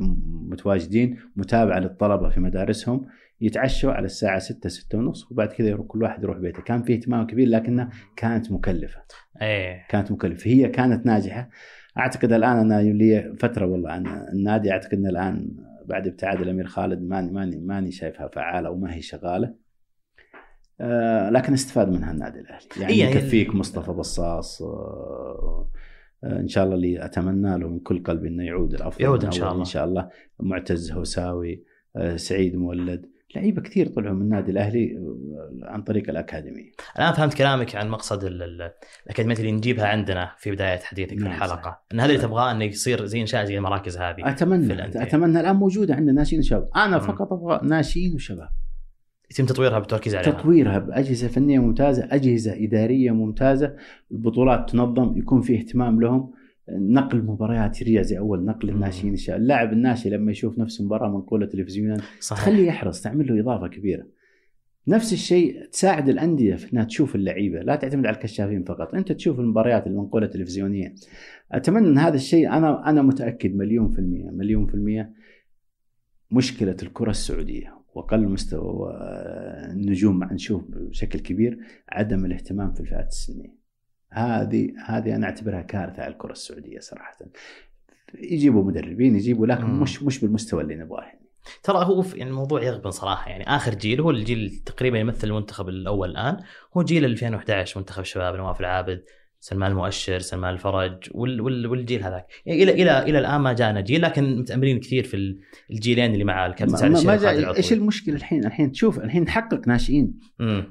متواجدين 0.50 1.16
متابعة 1.36 1.78
للطلبة 1.78 2.28
في 2.28 2.40
مدارسهم. 2.40 3.07
يتعشوا 3.41 3.93
على 3.93 4.05
الساعة 4.05 4.39
6 4.39 4.68
6 4.68 4.99
ونص 4.99 5.32
وبعد 5.32 5.49
كذا 5.49 5.68
يروح 5.68 5.87
كل 5.87 6.03
واحد 6.03 6.22
يروح 6.22 6.39
بيته. 6.39 6.62
كان 6.62 6.82
في 6.82 6.95
اهتمام 6.95 7.26
كبير 7.26 7.49
لكنها 7.49 7.91
كانت 8.16 8.53
مكلفة. 8.53 9.03
إيه. 9.43 9.87
كانت 9.89 10.12
مكلفة. 10.12 10.51
هي 10.51 10.68
كانت 10.68 11.07
ناجحة. 11.07 11.51
أعتقد 11.99 12.32
الآن 12.32 12.57
أنا 12.57 12.82
لي 12.82 13.35
فترة 13.39 13.66
والله 13.66 13.91
عن 13.91 14.07
النادي 14.07 14.72
أعتقد 14.72 14.95
أن 14.95 15.07
الآن 15.07 15.57
بعد 15.87 16.07
ابتعاد 16.07 16.41
الأمير 16.41 16.66
خالد 16.66 17.03
ماني 17.03 17.32
ماني 17.32 17.61
ماني 17.61 17.91
شايفها 17.91 18.28
فعالة 18.28 18.70
وما 18.70 18.95
هي 18.95 19.03
شغالة. 19.03 19.55
آه 20.80 21.30
لكن 21.30 21.53
استفاد 21.53 21.89
منها 21.89 22.12
النادي 22.12 22.41
الأهلي. 22.41 22.66
يعني, 22.80 22.93
إيه 22.93 23.01
يعني 23.01 23.16
يكفيك 23.16 23.55
مصطفى 23.55 23.93
بصاص 23.93 24.62
آه 24.62 25.70
آه، 26.24 26.41
إن 26.41 26.49
شاء 26.49 26.64
الله 26.64 26.74
اللي 26.74 27.05
أتمنى 27.05 27.59
له 27.59 27.68
من 27.68 27.80
كل 27.80 28.03
قلبي 28.03 28.28
إنه 28.28 28.45
يعود 28.45 28.74
الافضل 28.74 29.05
يعود 29.05 29.24
إن 29.24 29.30
شاء 29.30 29.49
الله. 29.49 29.61
إن 29.61 29.64
شاء 29.64 29.85
الله. 29.85 30.09
معتز 30.41 30.93
هوساوي 30.93 31.64
آه، 31.97 32.16
سعيد 32.16 32.57
مولد 32.57 33.07
لعيبة 33.37 33.62
كثير 33.62 33.89
طلعوا 33.89 34.14
من 34.14 34.22
النادي 34.22 34.51
الأهلي 34.51 34.97
آه، 34.97 35.51
عن 35.62 35.82
طريق 35.82 36.11
الأكاديمية. 36.11 36.70
الآن 36.99 37.12
فهمت 37.12 37.35
كلامك 37.35 37.76
عن 37.76 37.89
مقصد 37.89 38.24
ال- 38.24 38.43
ال- 38.43 38.70
الاكاديميات 39.07 39.41
اللي 39.41 39.53
نجيبها 39.53 39.87
عندنا 39.87 40.30
في 40.39 40.51
بداية 40.51 40.78
حديثك 40.78 41.09
في 41.11 41.24
نعم، 41.24 41.26
الحلقة. 41.32 41.80
إن 41.95 42.01
هذا 42.01 42.11
اللي 42.12 42.22
تبغاه 42.22 42.51
انه 42.53 42.64
يصير 42.64 43.05
زي 43.05 43.20
انشاء 43.20 43.45
زي 43.45 43.59
المراكز 43.59 43.99
هذه 43.99 44.16
أتمنى. 44.28 44.85
أتمنى. 45.03 45.41
الآن 45.41 45.57
موجودة 45.57 45.95
عندنا 45.95 46.12
ناشئين 46.12 46.41
وشباب. 46.41 46.68
أنا. 46.76 46.99
فقط 46.99 47.32
أبغى 47.32 47.61
ناشئين 47.68 48.14
وشباب. 48.14 48.49
يتم 49.30 49.47
تطويرها 49.47 49.78
بالتركيز 49.78 50.14
عليها. 50.14 50.30
تطويرها 50.30 50.78
بأجهزة 50.78 51.28
فنية 51.28 51.59
ممتازة 51.59 52.09
أجهزة 52.11 52.64
إدارية 52.64 53.11
ممتازة. 53.11 53.76
البطولات 54.12 54.70
تنظم 54.70 55.18
يكون 55.18 55.41
في 55.41 55.57
اهتمام 55.59 56.01
لهم. 56.01 56.32
نقل 56.69 57.23
مباريات 57.23 57.85
زي 57.85 58.19
أول 58.19 58.45
نقل. 58.45 58.71
الناشئين. 58.71 59.17
اللاعب 59.29 59.73
الناشئ 59.73 60.09
لما 60.09 60.31
يشوف 60.31 60.59
نفسه 60.59 60.85
مباراة 60.85 61.09
منقوله 61.09 61.47
تلفزيونيا 61.47 61.97
صحيح 62.21 62.43
تخليه 62.43 62.67
يحرص 62.67 63.03
تعمل 63.03 63.27
له 63.27 63.41
إضافة 63.41 63.69
كبيرة 63.69 64.07
نفس 64.89 65.12
الشيء 65.12 65.67
تساعد 65.67 66.09
الأندية 66.09 66.55
في 66.55 66.73
إنها 66.73 66.85
تشوف 66.85 67.15
اللعيبة 67.15 67.61
لا 67.61 67.77
تعتمد 67.77 68.07
على 68.07 68.17
الكشافين 68.17 68.65
فقط 68.65 68.95
أنت 68.95 69.12
تشوف 69.12 69.41
المباريات 69.41 69.87
المنقوله 69.87 70.27
تلفزيونيا 70.27 70.95
أتمنى 71.53 71.89
إن 71.89 71.99
هذا 71.99 72.15
الشيء 72.17 72.49
أنا 72.49 72.91
أنا 72.91 73.03
متأكد 73.03 73.55
مليون 73.55 73.93
في 73.93 73.99
المية 73.99 74.31
مليون 74.31 74.67
في 74.67 74.75
المية 74.75 75.12
مشكلة 76.31 76.77
الكرة 76.83 77.11
السعودية 77.11 77.79
واقل 77.95 78.29
مستوى 78.29 78.93
النجوم 79.71 80.19
مع 80.19 80.33
نشوف 80.33 80.65
بشكل 80.69 81.19
كبير 81.19 81.59
عدم 81.89 82.25
الاهتمام 82.25 82.73
في 82.73 82.81
الفئات 82.81 83.09
السنية 83.09 83.64
هذه 84.15 84.73
هذه 84.87 85.17
أنا 85.17 85.27
أعتبرها 85.27 85.62
كارثة 85.62 86.03
على 86.03 86.12
الكرة 86.12 86.33
السعودية 86.33 86.79
صراحة 86.79 87.19
يجيبوا 88.15 88.65
مدربين 88.65 89.17
يجيبوا 89.17 89.47
لكن 89.47 89.65
مم. 89.65 89.83
مش 89.83 90.03
مش 90.03 90.21
بالمستوى 90.21 90.62
اللي 90.62 90.75
نبغاه 90.75 91.03
يعني. 91.03 91.21
ترى 91.62 91.85
هو 91.85 92.03
في 92.03 92.19
يعني 92.19 92.31
الموضوع 92.31 92.62
يغبن 92.62 92.91
صراحة 92.91 93.31
يعني 93.31 93.57
آخر 93.57 93.75
جيل 93.75 94.01
هو 94.01 94.11
الجيل 94.11 94.62
تقريبا 94.67 94.99
يمثل 94.99 95.27
المنتخب 95.27 95.69
الأول 95.69 96.11
الآن 96.11 96.37
هو 96.77 96.83
جيل 96.83 97.05
2011 97.05 97.81
منتخب 97.81 98.01
الشباب 98.01 98.37
نواف 98.37 98.61
العابد 98.61 99.05
سلمان 99.45 99.70
المؤشر 99.70 100.18
سلمان 100.18 100.55
الفرج 100.55 101.11
وال 101.14 101.40
وال 101.40 101.66
والجيل 101.66 102.03
هذاك 102.03 102.26
يعني 102.47 102.62
إلى 102.62 102.72
إلى 102.72 103.03
إلى 103.03 103.18
الآن 103.18 103.40
ما 103.40 103.53
جانا 103.53 103.80
جيل 103.80 104.03
لكن 104.03 104.38
متاملين 104.38 104.80
كثير 104.80 105.05
في 105.05 105.36
الجيلين 105.70 106.12
اللي 106.12 106.24
مع 106.24 106.47
الكابتن 106.47 106.76
سعد 106.76 106.90
ما, 106.90 106.97
الشيخ 106.97 107.11
ما 107.11 107.16
وخالد 107.16 107.40
جاء. 107.40 107.57
إيش 107.57 107.72
المشكلة 107.72 108.14
الحين؟ 108.14 108.47
الحين 108.47 108.72
تشوف 108.72 108.99
الحين 108.99 109.22
نحقق 109.22 109.68
ناشئين. 109.68 110.18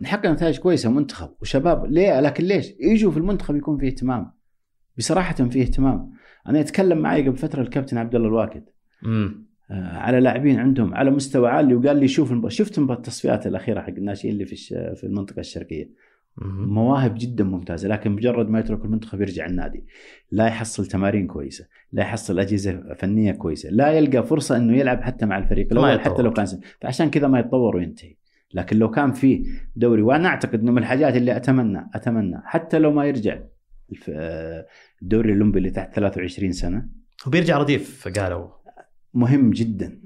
نحقق 0.02 0.26
نتائج 0.26 0.60
كويسة 0.60 0.92
منتخب 0.92 1.30
وشباب 1.42 1.86
ليه 1.86 2.20
لكن 2.20 2.44
ليش؟ 2.44 2.74
يجوا 2.80 3.12
في 3.12 3.18
المنتخب 3.18 3.56
يكون 3.56 3.78
فيه 3.78 3.88
اهتمام 3.88 4.32
بصراحة 4.98 5.36
فيه 5.36 5.62
اهتمام 5.62 6.12
أنا 6.50 6.60
يتكلم 6.60 6.98
معي 6.98 7.28
قبل 7.28 7.38
فترة 7.38 7.62
الكابتن 7.62 7.98
عبد 7.98 8.16
الله 8.16 8.28
الواكد 8.28 8.64
مم. 9.04 9.48
آه، 9.72 9.98
على 9.98 10.20
لاعبين 10.20 10.60
عندهم 10.60 10.96
على 10.96 11.12
مستوى 11.12 11.50
عالي 11.50 11.76
وقال 11.76 11.98
لي 11.98 12.08
شوف. 12.08 12.48
شفت 12.48 12.80
التصفيات 12.80 13.48
الأخيرة 13.48 13.82
حق 13.82 13.90
الناشئين 13.90 14.34
اللي 14.34 14.46
في. 14.46 14.56
في 14.96 15.04
المنطقة 15.04 15.40
الشرقية. 15.40 16.13
مواهب 16.38 17.16
جدا 17.18 17.44
ممتازة 17.44 17.88
لكن 17.88 18.12
مجرد 18.12 18.50
ما 18.50 18.60
يترك 18.60 18.86
المنتخب 18.86 19.22
يرجع 19.22 19.46
النادي 19.46 19.86
لا 20.32 20.48
يحصل 20.48 20.86
تمارين 20.86 21.28
كويسة 21.28 21.68
لا 21.92 22.04
يحصل 22.04 22.40
أجهزة 22.40 22.94
فنية 22.94 23.32
كويسة 23.32 23.70
لا 23.70 23.92
يلقى 23.92 24.28
فرصة 24.28 24.58
إنه 24.58 24.78
يلعب 24.78 25.02
حتى 25.02 25.26
مع 25.26 25.38
الفريق 25.38 25.68
الأول. 25.72 26.00
حتى 26.00 26.22
لو 26.22 26.34
كان 26.34 26.46
سن. 26.46 26.60
فعشان 26.82 27.10
كذا 27.10 27.28
ما 27.28 27.40
يتطور 27.40 27.76
وينتهي 27.76 28.16
لكن 28.54 28.78
لو 28.78 28.92
كان 28.92 29.12
في 29.12 29.46
دوري 29.76 30.02
وأنا 30.02 30.30
أعتقد 30.30 30.60
إنه 30.60 30.72
من 30.72 30.78
الحاجات 30.78 31.16
اللي 31.16 31.36
أتمنى 31.36 31.90
أتمنى 31.94 32.42
حتى 32.46 32.80
لو 32.80 32.92
ما 32.92 33.06
يرجع 33.06 33.40
آه، 34.10 34.68
الدوري 35.02 35.32
الأولمبي 35.32 35.58
اللي 35.60 35.70
تحت 35.70 35.96
23 35.96 36.52
سنة 36.52 36.86
وبيرجع 37.28 37.58
رديف 37.58 38.08
قالوا 38.08 38.48
مهم 39.14 39.52
جدا 39.52 40.02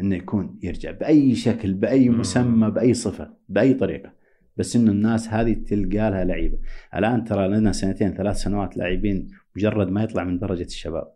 إنه 0.00 0.16
يكون 0.16 0.58
يرجع 0.62 0.90
بأي 0.90 1.34
شكل 1.34 1.74
بأي. 1.74 2.08
مسمى 2.08 2.70
بأي 2.70 2.94
صفة 2.94 3.34
بأي 3.48 3.74
طريقة 3.74 4.23
بس 4.56 4.76
انه 4.76 4.90
الناس 4.90 5.28
هذه 5.28 5.52
تلقى 5.52 6.10
لها 6.10 6.24
لعيبة. 6.24 6.58
الآن 6.96 7.24
ترى 7.24 7.48
لنا 7.48 7.72
سنتين 7.72 8.14
ثلاث 8.14 8.36
سنوات 8.36 8.76
لاعبين 8.76 9.28
مجرد 9.56 9.88
ما 9.88 10.02
يطلع 10.02 10.24
من 10.24 10.38
درجة 10.38 10.62
الشباب. 10.62 11.12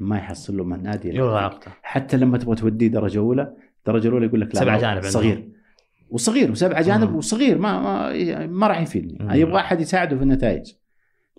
ما 0.00 0.16
يحصل 0.16 0.56
له 0.56 0.64
من 0.64 0.82
نادي 0.82 1.10
حتى 1.82 2.16
لما 2.16 2.38
تبغى 2.38 2.56
توديه 2.56 2.88
درجة 2.88 3.18
أولى 3.18 3.54
الدرجه 3.78 4.08
الأولى 4.08 4.26
يقول 4.26 4.40
لك 4.40 4.54
لا 4.54 4.60
سبع 4.60 4.78
جانب. 4.78 5.02
صغير. 5.02 5.48
وصغير 6.10 6.50
وسبع 6.50 6.80
جانب. 6.80 7.14
وصغير 7.14 7.58
ما 7.58 7.80
ما, 7.80 8.46
ما 8.46 8.66
راح 8.66 8.80
يفيدني. 8.80 9.18
مم. 9.20 9.30
يبغى 9.30 9.60
أحد 9.60 9.80
يساعده 9.80 10.16
في 10.16 10.22
النتائج. 10.22 10.72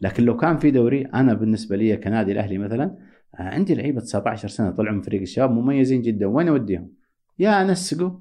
لكن 0.02 0.24
لو 0.24 0.38
كان 0.38 0.58
في 0.58 0.72
دوري 0.72 1.06
أنا 1.06 1.34
بالنسبة 1.34 1.76
لي 1.76 1.98
كنادي 1.98 2.32
الأهلي 2.32 2.58
مثلا 2.58 2.98
آه، 3.40 3.42
عندي 3.44 3.76
لعيبة 3.76 4.02
19 4.02 4.48
سنة 4.48 4.72
طلعوا 4.72 4.96
من 4.96 5.02
فريق 5.02 5.22
الشباب 5.22 5.52
مميزين 5.52 6.02
جدا. 6.02 6.26
وين 6.26 6.48
أوديهم؟ 6.48 6.90
يا 7.40 7.62
انسقوا 7.62 8.12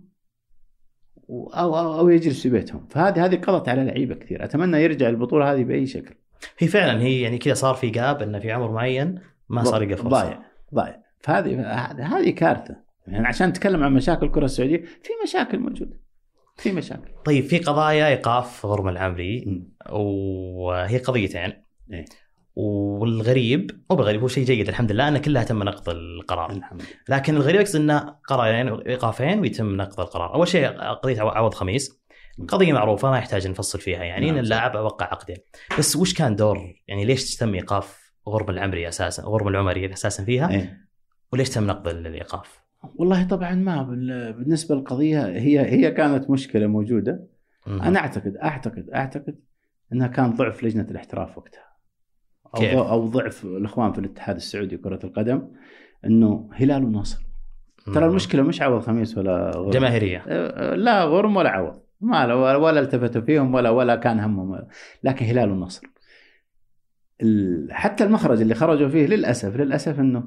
أو 1.31 1.51
أو, 1.55 1.99
أو 1.99 2.09
يجلسوا 2.09 2.43
في 2.43 2.49
بيتهم. 2.51 2.87
فهذه 2.91 3.25
هذه 3.25 3.37
قضت 3.37 3.69
على 3.69 3.85
لعيبة 3.85 4.15
كثير. 4.15 4.45
أتمنى 4.45 4.77
يرجع 4.77 5.09
البطولة 5.09 5.53
هذه 5.53 5.65
بأي 5.65 5.87
شكل. 5.87 6.15
هي 6.59 6.69
فعلا 6.69 7.03
هي 7.03 7.21
يعني 7.21 7.39
كذا 7.39 7.55
صار 7.55 7.75
في 7.75 7.91
جاب 7.91 8.23
إنه 8.23 8.39
في 8.39 8.53
عمر 8.53 8.71
معين 8.71 9.21
ما 9.49 9.65
صار 9.65 9.83
يلقى 9.83 9.97
فرصه 9.97 10.09
ضايع 10.09 10.43
ضايع. 10.75 11.03
فهذه 11.21 11.63
هذه 12.01 12.31
كارثة. 12.31 12.77
يعني 13.07 13.27
عشان 13.27 13.49
نتكلم 13.49 13.83
عن 13.83 13.95
مشاكل 13.95 14.27
الكرة 14.27 14.45
السعودية 14.45 14.77
في 14.77 15.11
مشاكل 15.25 15.59
موجودة. 15.59 16.01
في 16.57 16.73
مشاكل. 16.73 17.11
طيب 17.25 17.45
في 17.45 17.59
قضايا 17.59 18.09
ايقاف 18.09 18.67
غرم 18.67 18.89
العمري. 18.89 19.63
وهي 19.91 20.99
قضيتين. 20.99 21.53
إيه. 21.93 22.05
والغريب 22.57 23.71
مو 23.91 23.97
بالغريب 23.97 24.21
هو 24.21 24.29
شيء 24.29 24.45
جيد 24.45 24.69
الحمد 24.69 24.93
لله 24.93 25.09
أن 25.09 25.19
كلها 25.19 25.45
تم 25.45 25.63
نقض 25.63 25.89
القرار. 25.89 26.51
الحمد 26.51 26.83
لكن 27.09 27.37
الغريب 27.37 27.61
اقصد 27.61 27.77
انه 27.81 28.17
قرارين 28.29 28.69
إيقافين 28.69 29.41
ويتم 29.41 29.77
نقض 29.77 30.01
القرار. 30.01 30.35
أول 30.35 30.49
شيء 30.49 30.69
قضية 30.69 31.21
عو- 31.21 31.29
عوض 31.29 31.55
خميس. 31.55 32.03
قضية 32.49 32.73
معروفة 32.73 33.11
ما 33.11 33.19
يحتاج 33.19 33.49
نفصل 33.49 33.79
فيها 33.81 34.05
يعني 34.05 34.27
نعم، 34.27 34.35
إن. 34.35 34.45
اللاعب 34.45 34.75
وقع 34.75 35.07
عقدين. 35.07 35.37
بس 35.79 35.97
وش 35.97 36.15
كان 36.15 36.37
دور؟ 36.37 36.59
يعني 36.89 37.05
ليش 37.05 37.37
تم 37.37 37.55
إيقاف 37.55 38.13
غرم 38.29 38.51
العمري 38.51 38.89
أساسا 38.89 39.23
غرم 39.23 39.49
العمري 39.49 39.93
أساسا 39.93 40.25
فيها؟ 40.25 40.51
إيه. 40.51 40.79
وليش 41.33 41.49
تم 41.51 41.67
نقض 41.67 41.89
الإيقاف؟ 41.89 42.63
والله 42.95 43.29
طبعا 43.29 43.55
ما 43.55 43.83
بال- 43.83 44.33
بالنسبة 44.33 44.75
للقضية 44.75 45.27
هي 45.27 45.61
هي 45.61 45.91
كانت 45.91 46.31
مشكلة 46.31 46.67
موجودة. 46.67 47.27
مم. 47.67 47.83
أنا 47.83 47.99
أعتقد 47.99 48.37
أعتقد 48.37 48.91
أعتقد 48.95 49.39
إنها 49.93 50.07
كان 50.07 50.31
ضعف 50.35 50.65
لجنة 50.65 50.87
الاحتراف 50.91 51.39
وقتها. 51.39 51.72
أو 52.55 52.61
كيف؟ 52.61 52.75
أو 52.79 53.07
ضعف 53.07 53.45
الإخوان 53.45 53.93
في 53.93 53.99
الاتحاد 53.99 54.37
السعودي 54.37 54.77
لكرة 54.77 54.99
القدم 55.05 55.49
إنه 56.05 56.49
هلال 56.53 56.85
ونصر 56.85 57.27
ترى. 57.95 58.07
المشكلة 58.07 58.43
مش 58.43 58.63
عوض 58.63 58.81
خميس 58.81 59.19
ولا 59.19 59.51
غرم 59.57 59.71
جماهيرية. 59.71 60.25
أه، 60.27 60.75
لا 60.75 61.05
غرم 61.05 61.37
ولا 61.37 61.51
عوض. 61.51 61.83
ما 62.01 62.35
ولا, 62.35 62.81
التفتوا 62.81 63.21
فيهم 63.23 63.55
ولا 63.55 63.71
ولا 63.71 63.97
كان 63.97 64.21
همهم. 64.21 64.59
لكن 65.05 65.27
هلال 65.27 65.51
والنصر 65.51 65.87
ال- 67.23 67.69
حتى 67.73 68.05
المخرج 68.05 68.41
اللي 68.41 68.55
خرجوا 68.55 68.89
فيه 68.89 69.07
للاسف 69.07 69.57
للأسف 69.57 70.01
إنه 70.01 70.25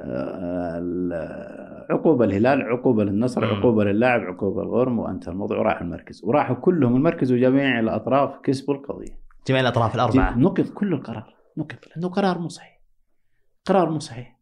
ال- 0.00 1.86
عقوبة 1.90 2.24
الهلال 2.24 2.62
عقوبة 2.62 3.04
للنصر. 3.04 3.44
عقوبة 3.44 3.84
للاعب 3.84 4.20
عقوبة 4.20 4.62
الغرم 4.62 4.98
وانتهى 4.98 5.32
الموضوع 5.32 5.58
وراح 5.58 5.80
المركز. 5.80 6.24
وراحوا 6.24 6.56
كلهم 6.56 6.96
المركز 6.96 7.32
وجميع 7.32 7.80
الأطراف 7.80 8.38
كسبوا 8.42 8.74
القضية. 8.74 9.18
جميع 9.48 9.60
الأطراف 9.60 9.94
الأربعة. 9.94 10.38
نقض 10.38 10.68
كل 10.68 10.92
القرار. 10.92 11.35
نقض 11.56 11.76
لأنه 11.96 12.08
قرار 12.08 12.38
مو 12.38 12.48
صحيح. 12.48 12.80
قرار 13.66 13.90
مو 13.90 13.98
صحيح. 13.98 14.36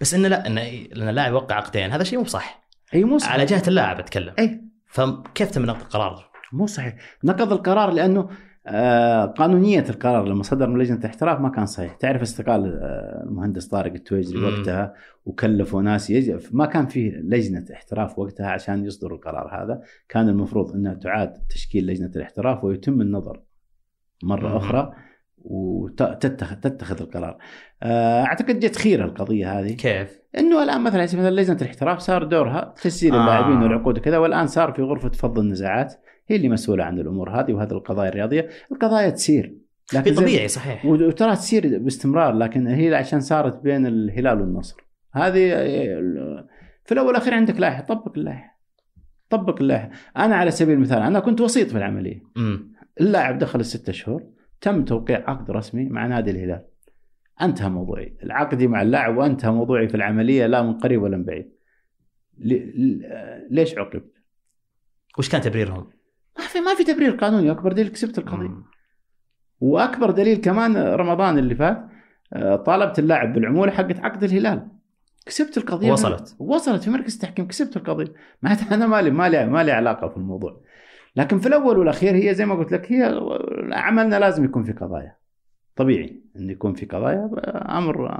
بس 0.00 0.14
إنه 0.14 0.28
لا 0.28 0.46
إنه 0.46 0.62
لأن 0.92 1.08
اللاعب 1.08 1.32
وقع 1.32 1.56
عقدين 1.56 1.90
هذا 1.90 2.04
شيء 2.04 2.18
مو 2.18 2.24
بصح 2.24 2.62
اي 2.94 3.04
مو 3.04 3.18
صحيح. 3.18 3.32
على 3.32 3.44
جهة 3.44 3.62
اللاعب 3.68 3.98
أتكلم. 3.98 4.34
اي 4.38 4.60
فكيف 4.86 5.50
تم 5.50 5.66
نقض 5.66 5.80
القرار؟ 5.80 6.30
مو 6.52 6.66
صحيح. 6.66 6.96
نقض 7.24 7.52
القرار 7.52 7.90
لأنه 7.90 8.30
آه 8.66 9.24
قانونية 9.24 9.84
القرار 9.88 10.24
لما 10.28 10.42
صدر 10.42 10.68
من 10.68 10.80
لجنة 10.80 10.98
الاحتراف 10.98 11.40
ما 11.40 11.48
كان 11.48 11.66
صحيح. 11.66 11.94
تعرف 11.94 12.22
استقال 12.22 12.80
آه 12.82 13.22
المهندس 13.26 13.66
طارق 13.66 13.92
التويجري. 13.92 14.42
وقتها 14.42 14.94
وكلفوا 15.24 15.82
ناس 15.82 16.10
يج... 16.10 16.46
ما 16.52 16.66
كان 16.66 16.86
في 16.86 17.10
لجنة 17.10 17.64
احتراف 17.72 18.18
وقتها 18.18 18.46
عشان 18.50 18.84
يصدروا 18.84 19.16
القرار 19.16 19.62
هذا. 19.62 19.82
كان 20.08 20.28
المفروض 20.28 20.72
إنها 20.74 20.94
تعاد 20.94 21.32
تشكيل 21.48 21.86
لجنة 21.86 22.10
الاحتراف 22.16 22.64
ويتم 22.64 23.00
النظر 23.00 23.42
مرة 24.22 24.48
مم. 24.48 24.56
أخرى. 24.56 24.94
وتتخذ 25.44 26.56
تتخذ 26.56 27.02
القرار. 27.02 27.38
آه، 27.82 28.22
أعتقد 28.24 28.60
جت 28.60 28.76
خيره 28.76 29.04
القضية 29.04 29.60
هذه. 29.60 29.72
كيف؟ 29.72 30.18
إنه 30.38 30.62
الآن 30.62 30.80
مثلا 30.80 31.02
مثلا 31.02 31.30
لجنة 31.30 31.56
الاحتراف 31.56 31.98
صار 31.98 32.24
دورها 32.24 32.74
تسجيل 32.82 33.14
آه. 33.14 33.20
اللاعبين 33.20 33.62
والعقود 33.62 33.98
وكذا 33.98 34.18
والآن 34.18 34.46
صار 34.46 34.72
في 34.72 34.82
غرفة 34.82 35.08
فض 35.08 35.38
النزاعات. 35.38 35.94
هي 36.28 36.36
اللي 36.36 36.48
مسؤولة 36.48 36.84
عن 36.84 36.98
الأمور 36.98 37.30
هذه 37.40 37.52
وهذه 37.52 37.72
القضايا 37.72 38.08
الرياضية، 38.08 38.48
القضايا 38.72 39.10
تسير. 39.10 39.56
في 39.86 40.02
زي- 40.02 40.14
طبيعي 40.14 40.48
صحيح. 40.48 40.86
وترى 40.86 41.36
تسير 41.36 41.78
باستمرار 41.78 42.34
لكن 42.34 42.66
هي 42.66 42.94
عشان 42.94 43.20
صارت 43.20 43.62
بين 43.62 43.86
الهلال 43.86 44.40
والنصر. 44.40 44.76
هذه 45.12 45.50
في 46.84 46.92
الأول 46.92 47.06
والأخير 47.06 47.34
عندك 47.34 47.60
لائحة 47.60 47.82
طبق 47.82 48.12
اللائحة. 48.18 48.58
طبق 49.30 49.60
اللائحة. 49.60 49.90
أنا 50.16 50.36
على 50.36 50.50
سبيل 50.50 50.74
المثال 50.74 51.02
أنا 51.02 51.20
كنت 51.20 51.40
وسيط 51.40 51.68
في 51.70 51.78
العملية. 51.78 52.22
اللاعب 53.00 53.38
دخل 53.38 53.60
الستة 53.60 53.92
شهور. 53.92 54.22
تم 54.62 54.84
توقيع 54.84 55.30
عقد 55.30 55.50
رسمي 55.50 55.84
مع 55.84 56.06
نادي 56.06 56.30
الهلال. 56.30 56.64
انتهى 57.42 57.68
موضوعي. 57.68 58.16
العقدي 58.22 58.66
مع 58.66 58.82
اللاعب 58.82 59.16
وانتهى 59.16 59.52
موضوعي 59.52 59.88
في 59.88 59.94
العملية 59.94 60.46
لا 60.46 60.62
من 60.62 60.72
قريب 60.72 61.02
ولا 61.02 61.16
من 61.16 61.24
بعيد. 61.24 61.52
ليش 63.50 63.78
عوقبت؟ 63.78 64.12
وش 65.18 65.28
كان 65.28 65.40
تبريرهم؟ 65.40 65.90
ما 66.38 66.44
في 66.44 66.60
ما 66.60 66.74
في 66.74 66.84
تبرير 66.84 67.10
قانوني. 67.10 67.50
أكبر 67.50 67.72
دليل 67.72 67.88
كسبت 67.88 68.18
القضية. 68.18 68.50
وأكبر 69.60 70.10
دليل 70.10 70.36
كمان 70.36 70.76
رمضان 70.76 71.38
اللي 71.38 71.54
فات 71.54 71.88
آه، 72.32 72.56
طالبت 72.56 72.98
اللاعب 72.98 73.32
بالعمولة 73.32 73.72
حقت 73.72 74.00
عقد 74.00 74.24
الهلال. 74.24 74.68
كسبت 75.26 75.56
القضية. 75.56 75.92
وصلت. 75.92 76.36
وصلت 76.38 76.82
في 76.82 76.90
مركز 76.90 77.14
التحكيم. 77.14 77.46
كسبت 77.46 77.76
القضية. 77.76 78.12
معناتها 78.42 78.74
أنا 78.74 78.86
مالي 78.86 79.10
مالي 79.10 79.46
مالي 79.46 79.72
علاقة 79.72 80.08
في 80.08 80.16
الموضوع. 80.16 80.60
لكن 81.16 81.38
في 81.38 81.46
الأول 81.46 81.78
والأخير 81.78 82.14
هي 82.14 82.34
زي 82.34 82.46
ما 82.46 82.54
قلت 82.54 82.72
لك 82.72 82.92
هي 82.92 83.20
عملنا 83.72 84.18
لازم 84.18 84.44
يكون 84.44 84.64
في 84.64 84.72
قضايا 84.72 85.16
طبيعي 85.76 86.22
إن 86.36 86.50
يكون 86.50 86.74
في 86.74 86.86
قضايا 86.86 87.30
أمر 87.78 88.10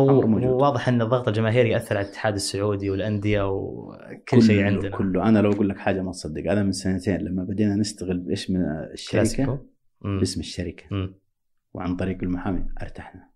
هو, 0.00 0.10
أمر 0.10 0.26
موجود. 0.26 0.48
هو 0.48 0.62
واضح 0.62 0.88
إن 0.88 1.02
الضغط 1.02 1.28
الجماهيري 1.28 1.70
يأثر 1.70 1.96
على 1.96 2.04
الاتحاد 2.04 2.34
السعودي 2.34 2.90
والأندية 2.90 3.50
وكل 3.50 4.42
شيء 4.42 4.64
عندنا 4.64 4.96
كله 4.96 5.28
أنا 5.28 5.38
لو 5.38 5.52
أقول 5.52 5.68
لك 5.68 5.78
حاجة 5.78 6.02
ما 6.02 6.10
تصدق 6.10 6.50
أنا 6.50 6.62
من 6.62 6.72
سنتين 6.72 7.20
لما 7.20 7.44
بدينا 7.44 7.76
نشتغل 7.76 8.18
باسم 8.18 8.56
الشركة. 8.92 9.60
باسم 10.02 10.40
الشركة 10.40 10.84
مم. 10.90 11.14
وعن 11.74 11.96
طريق 11.96 12.18
المحامي 12.22 12.66
ارتحنا 12.82 13.28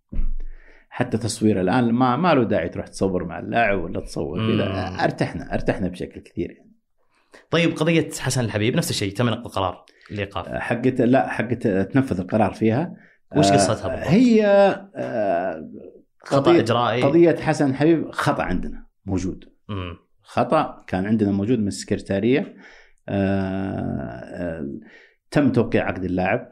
حتى 0.88 1.18
تصوير 1.18 1.60
الآن 1.60 1.92
ما 1.92 2.16
ما 2.16 2.34
له 2.34 2.44
داعي 2.44 2.68
تروح 2.68 2.86
تصور 2.86 3.24
مع 3.24 3.38
اللاعب 3.38 3.78
ولا 3.84 4.00
تصور. 4.00 4.52
كذا 4.52 4.64
ارتحنا 5.04 5.54
ارتحنا 5.54 5.88
بشكل 5.88 6.20
كثير 6.20 6.50
يعني. 6.50 6.67
طيب 7.50 7.70
قضية 7.76 8.08
حسن 8.18 8.44
الحبيب 8.44 8.76
نفس 8.76 8.90
الشيء 8.90 9.12
تم 9.12 9.26
نقل 9.28 9.48
قرار 9.50 9.84
الايقاف 10.10 10.48
حقت 10.48 11.00
لا 11.00 11.28
حقت 11.28 11.66
تنفذ 11.66 12.20
القرار 12.20 12.52
فيها. 12.52 12.94
وش 13.36 13.46
آه، 13.46 13.52
قصتها 13.54 13.88
بالضبط؟ 13.88 14.08
هي 14.08 14.46
آه، 14.96 15.70
خطأ 16.24 16.52
قضية- 16.52 16.58
إجرائي. 16.58 17.02
قضية 17.02 17.36
حسن 17.36 17.74
حبيب 17.74 18.10
خطأ 18.10 18.42
عندنا 18.42 18.86
موجود. 19.06 19.44
مم. 19.68 19.96
خطأ 20.22 20.84
كان 20.86 21.06
عندنا 21.06 21.30
موجود 21.30 21.58
من 21.58 21.68
السكرتارية. 21.68 22.54
آه، 23.08 24.20
آه، 24.24 24.68
تم 25.30 25.52
توقيع 25.52 25.84
عقد 25.86 26.04
اللاعب. 26.04 26.48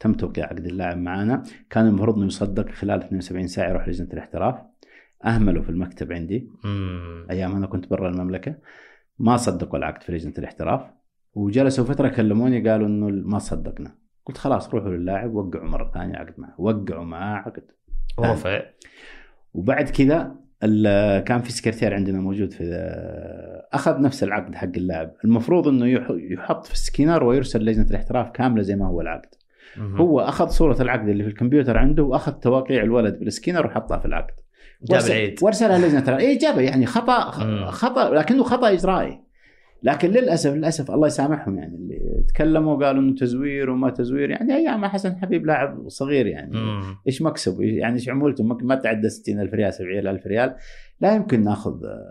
تم 0.00 0.12
توقيع 0.12 0.44
عقد 0.46 0.66
اللاعب 0.66 0.96
معنا. 0.98 1.42
كان 1.70 1.86
المفروض 1.86 2.16
إنه 2.16 2.26
يصدق 2.26 2.70
خلال 2.70 3.02
72 3.02 3.46
ساعة 3.48 3.68
يروح 3.70 3.88
لجنة 3.88 4.08
الاحتراف. 4.12 4.54
أهملوا 5.24 5.62
في 5.62 5.68
المكتب 5.70 6.12
عندي. 6.12 6.48
مم. 6.64 7.26
أيام 7.30 7.56
أنا 7.56 7.66
كنت 7.66 7.90
برا 7.90 8.08
المملكة. 8.08 8.54
ما 9.18 9.36
صدقوا 9.36 9.78
العقد 9.78 10.02
في 10.02 10.12
لجنة 10.12 10.32
الاحتراف 10.38 10.80
وجلسوا 11.34 11.84
فترة 11.84 12.08
كلموني 12.08 12.68
قالوا 12.70 12.86
إنه 12.86 13.08
ما 13.08 13.38
صدقنا. 13.38 13.94
قلت 14.26 14.36
خلاص 14.38 14.74
روحوا 14.74 14.90
للاعب 14.90 15.34
وقعوا 15.34 15.68
مرة 15.68 15.90
ثانية 15.94 16.16
عقد 16.16 16.34
معه 16.38 16.54
وقعوا 16.58 17.04
معاه 17.04 17.36
عقد. 17.36 17.62
ورفع 18.18 18.62
وبعد 19.54 19.88
كذا 19.88 20.34
كان 21.20 21.40
في 21.40 21.52
سكرتير 21.52 21.94
عندنا 21.94 22.20
موجود 22.20 22.52
في 22.52 22.64
أخذ 23.72 24.00
نفس 24.02 24.22
العقد 24.22 24.54
حق 24.54 24.70
اللاعب. 24.76 25.12
المفروض 25.24 25.68
إنه 25.68 25.86
يح- 25.86 26.10
يحط 26.10 26.66
في 26.66 26.72
السكينر 26.72 27.24
ويرسل 27.24 27.64
لجنة 27.64 27.86
الاحتراف 27.90 28.30
كاملة 28.30 28.62
زي 28.62 28.76
ما 28.76 28.86
هو 28.86 29.00
العقد. 29.00 29.28
هو 29.96 30.20
أخذ 30.20 30.48
صورة 30.48 30.82
العقد 30.82 31.08
اللي 31.08 31.24
في 31.24 31.30
الكمبيوتر 31.30 31.78
عنده 31.78 32.02
وأخذ 32.02 32.32
تواقيع 32.32 32.82
الولد 32.82 33.18
بالسكينر 33.18 33.66
وحطها 33.66 33.98
في 33.98 34.06
العقد. 34.06 34.34
جاب 34.82 35.34
وارسلها 35.42 35.78
لجنه 35.78 36.18
اي 36.18 36.36
جابها 36.36 36.62
يعني 36.62 36.86
خطأ. 36.86 37.30
خطأ 37.70 38.10
لكنه 38.14 38.42
خطأ 38.42 38.72
إجرائي. 38.72 39.28
لكن 39.82 40.08
للأسف 40.08 40.54
للأسف 40.54 40.90
الله 40.90 41.06
يسامحهم 41.06 41.58
يعني 41.58 41.76
اللي 41.76 42.24
تكلموا 42.28 42.76
وقالوا 42.76 43.02
إنه 43.02 43.14
تزوير 43.14 43.70
وما 43.70 43.90
تزوير. 43.90 44.30
يعني 44.30 44.56
أيام 44.56 44.86
حسن 44.86 45.16
حبيب 45.16 45.46
لاعب 45.46 45.88
صغير 45.88 46.26
يعني. 46.26 46.56
مم. 46.56 46.96
إيش 47.06 47.22
مكسبه 47.22 47.64
يعني 47.64 47.94
إيش 47.94 48.08
عمولته؟ 48.08 48.44
ما 48.44 48.74
تعدى 48.74 49.08
60000 49.08 49.54
ريال 49.54 49.74
70000 49.74 50.26
ريال. 50.26 50.54
لا 51.00 51.14
يمكن 51.14 51.44
ناخذ 51.44 51.84
آه، 51.84 52.10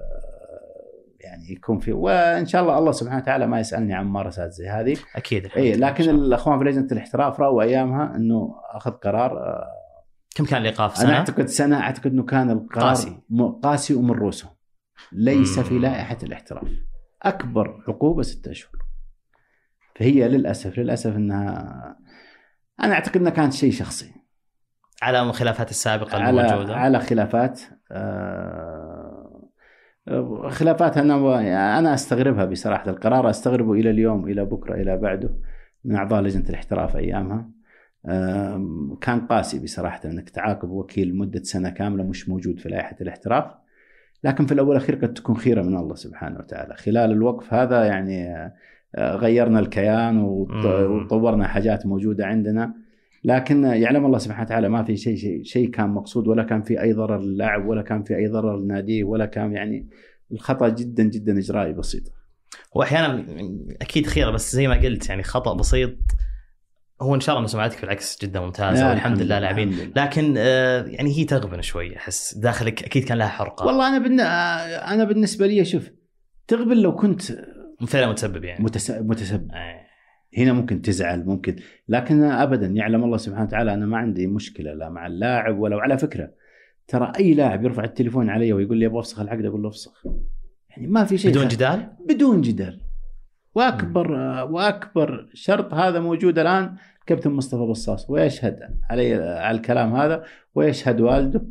يعني 1.19 1.51
يكون 1.51 1.79
في 1.79 1.93
وإن 1.93 2.45
شاء 2.45 2.61
الله 2.61 2.77
الله 2.77 2.91
سبحانه 2.91 3.21
وتعالى 3.21 3.47
ما 3.47 3.59
يسألني 3.59 3.93
عن 3.93 4.05
ممارسات 4.05 4.51
زي 4.51 4.67
هذه. 4.67 4.97
أكيد. 5.15 5.47
اي. 5.57 5.71
لكن 5.71 6.09
الأخوان 6.09 6.59
في 6.59 6.65
لجنة 6.65 6.87
الاحتراف 6.91 7.39
رأوا 7.39 7.61
أيامها 7.61 8.15
إنه 8.15 8.55
أخذ 8.71 8.91
قرار 8.91 9.37
آه، 9.37 9.65
كم 10.37 10.45
كان 10.45 10.61
الإيقاف؟ 10.61 10.99
أنا 10.99 11.07
سنة؟ 11.07 11.17
أعتقد 11.17 11.45
سنة 11.45 11.79
أعتقد 11.79 12.11
إنه 12.11 12.23
كان 12.23 12.49
القرار 12.49 12.87
قاسي. 12.87 13.21
قاسي 13.63 13.93
ومن 13.93 14.11
روسهم 14.11 14.51
ليس 15.11 15.59
في 15.59 15.73
مم. 15.73 15.81
لائحة 15.81 16.17
الاحتراف. 16.23 16.67
أكبر 17.23 17.83
عقوبة 17.87 18.21
ستة 18.21 18.51
اشهر 18.51 18.71
فهي 19.95 20.27
للأسف 20.27 20.79
للأسف 20.79 21.15
إنها 21.15 21.97
أنا 22.83 22.93
أعتقد 22.93 23.17
انها 23.17 23.31
كانت 23.31 23.53
شيء 23.53 23.71
شخصي. 23.71 24.13
على 25.01 25.21
الخلافات 25.21 25.69
السابقة 25.69 26.23
على 26.23 26.41
الموجودة؟ 26.47 26.75
على 26.75 26.99
خلافات 26.99 27.61
آه، 27.91 29.49
خلافات 30.49 30.97
أنا 30.97 31.39
أنا 31.79 31.93
أستغربها 31.93 32.45
بصراحة. 32.45 32.89
القرار 32.89 33.29
أستغربه 33.29 33.73
إلى 33.73 33.89
اليوم 33.89 34.27
إلى 34.27 34.45
بكرة 34.45 34.75
إلى 34.75 34.97
بعده 34.97 35.29
من 35.85 35.95
أعضاء 35.95 36.21
لجنة 36.21 36.49
الاحتراف 36.49 36.95
أيامها. 36.95 37.56
كان 39.01 39.19
قاسي 39.29 39.59
بصراحة 39.59 40.01
إنك 40.05 40.29
تعاقب 40.29 40.69
وكيل 40.69 41.17
مدة 41.17 41.43
سنة 41.43 41.69
كاملة 41.69 42.03
مش 42.03 42.29
موجود 42.29 42.59
في 42.59 42.69
لائحة 42.69 42.95
الاحتراف. 43.01 43.45
لكن 44.23 44.45
في 44.45 44.51
الأول 44.51 44.69
والأخير 44.69 44.95
قد 44.95 45.13
تكون 45.13 45.37
خيرة 45.37 45.61
من 45.61 45.77
الله 45.77 45.95
سبحانه 45.95 46.39
وتعالى. 46.39 46.75
خلال 46.75 47.11
الوقف 47.11 47.53
هذا 47.53 47.85
يعني 47.85 48.33
آه، 48.95 49.15
غيرنا 49.15 49.59
الكيان. 49.59 50.19
وطورنا 50.19 51.47
حاجات 51.47 51.85
موجودة 51.85 52.25
عندنا. 52.25 52.73
لكن 53.23 53.63
يعلم 53.63 54.05
الله 54.05 54.17
سبحانه 54.17 54.43
وتعالى 54.43 54.69
ما 54.69 54.83
في 54.83 54.97
شيء 54.97 55.15
شيء 55.15 55.43
شيء 55.43 55.69
كان 55.69 55.89
مقصود 55.89 56.27
ولا 56.27 56.43
كان 56.43 56.61
في 56.61 56.81
أي 56.81 56.93
ضرر 56.93 57.19
للاعب 57.19 57.67
ولا 57.67 57.81
كان 57.81 58.03
في 58.03 58.15
أي 58.15 58.27
ضرر 58.27 58.57
لناديه 58.57 59.03
ولا 59.03 59.25
كان 59.25 59.53
يعني 59.53 59.87
الخطأ 60.31 60.69
جدا 60.69 61.03
جدا 61.03 61.37
إجرائي 61.37 61.73
بسيط. 61.73 62.03
واحيانا 62.75 63.25
أكيد 63.81 64.05
خيرة 64.05 64.31
بس 64.31 64.55
زي 64.55 64.67
ما 64.67 64.75
قلت 64.75 65.09
يعني 65.09 65.23
خطأ 65.23 65.53
بسيط 65.53 65.89
هو 67.01 67.15
إن 67.15 67.19
شاء 67.19 67.33
الله 67.33 67.41
من 67.41 67.47
سمعتك 67.47 67.81
بالعكس 67.81 68.23
جدا 68.25 68.39
ممتازة 68.39 68.83
لا، 68.83 68.89
والحمد 68.89 69.21
لله 69.21 69.39
لاعبين. 69.39 69.91
لكن 69.95 70.33
آه، 70.37 70.85
يعني 70.85 71.17
هي 71.17 71.23
تغبن 71.25 71.61
شوي 71.61 71.97
أحس 71.97 72.37
داخلك 72.37 72.83
أكيد 72.83 73.03
كان 73.03 73.17
لها 73.17 73.27
حرقة. 73.27 73.65
والله 73.65 73.87
أنا 73.87 73.99
بالن... 73.99 74.19
أنا 74.93 75.03
بالنسبة 75.03 75.47
لي 75.47 75.65
شوف 75.65 75.89
تغبن 76.47 76.77
لو 76.77 76.95
كنت 76.95 77.21
فعلا 77.87 78.07
متسبب 78.07 78.43
يعني. 78.43 78.63
متس... 78.63 78.91
متسبب. 78.91 79.51
آه. 79.51 79.87
هنا 80.37 80.53
ممكن 80.53 80.81
تزعل 80.81 81.25
ممكن 81.25 81.55
لكن 81.87 82.23
ابدا 82.23 82.67
يعلم 82.67 83.03
الله 83.03 83.17
سبحانه 83.17 83.45
وتعالى 83.45 83.73
أنا 83.73 83.85
ما 83.85 83.97
عندي 83.97 84.27
مشكلة 84.27 84.73
لا 84.73 84.89
مع 84.89 85.07
اللاعب 85.07 85.59
ولا 85.59 85.75
وعلى 85.75 85.97
فكرة 85.97 86.29
ترى 86.87 87.11
أي 87.19 87.33
لاعب 87.33 87.63
يرفع 87.65 87.83
التليفون 87.83 88.29
علي 88.29 88.53
ويقول 88.53 88.77
لي 88.77 88.85
أبغى 88.85 88.99
أفسخ 88.99 89.19
العقد 89.19 89.45
أقول 89.45 89.61
له 89.61 89.69
أفسخ. 89.69 90.03
يعني 90.69 90.87
ما 90.87 91.03
في 91.03 91.17
شيء 91.17 91.31
بدون 91.31 91.47
خ- 91.47 91.51
جدال؟ 91.51 91.89
بدون 92.09 92.41
جدال. 92.41 92.81
واكبر 93.57 94.11
وأكبر 94.51 95.29
شرط 95.33 95.73
هذا 95.73 95.99
موجود 95.99 96.39
الآن 96.39 96.75
كابتن 97.05 97.31
مصطفى 97.31 97.61
بصاص 97.61 98.09
ويشهد 98.09 98.59
علي 98.89 99.15
على 99.15 99.57
الكلام 99.57 99.95
هذا 99.95 100.23
ويشهد 100.55 101.01
والده. 101.01 101.45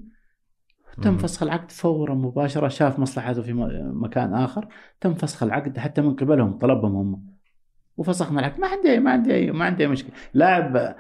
تم. 1.03 1.17
فسخ 1.17 1.43
العقد 1.43 1.71
فورا 1.71 2.15
مباشرة 2.15 2.69
شاف 2.69 2.99
مصلحته 2.99 3.43
في 3.43 3.53
مكان 3.93 4.35
آخر. 4.35 4.69
تم 5.01 5.15
فسخ 5.15 5.43
العقد 5.43 5.79
حتى 5.79 6.01
من 6.01 6.17
قبلهم 6.17 6.59
طلبهم 6.59 6.97
هم. 6.97 7.27
وفسخنا 7.97 8.41
العقد. 8.41 8.61
ما 8.61 8.67
عندي 8.67 8.99
ما 8.99 9.11
عندي 9.11 9.51
ما 9.51 9.65
عندي 9.65 9.87
مشكلة. 9.87 10.13
لاعب 10.35 10.97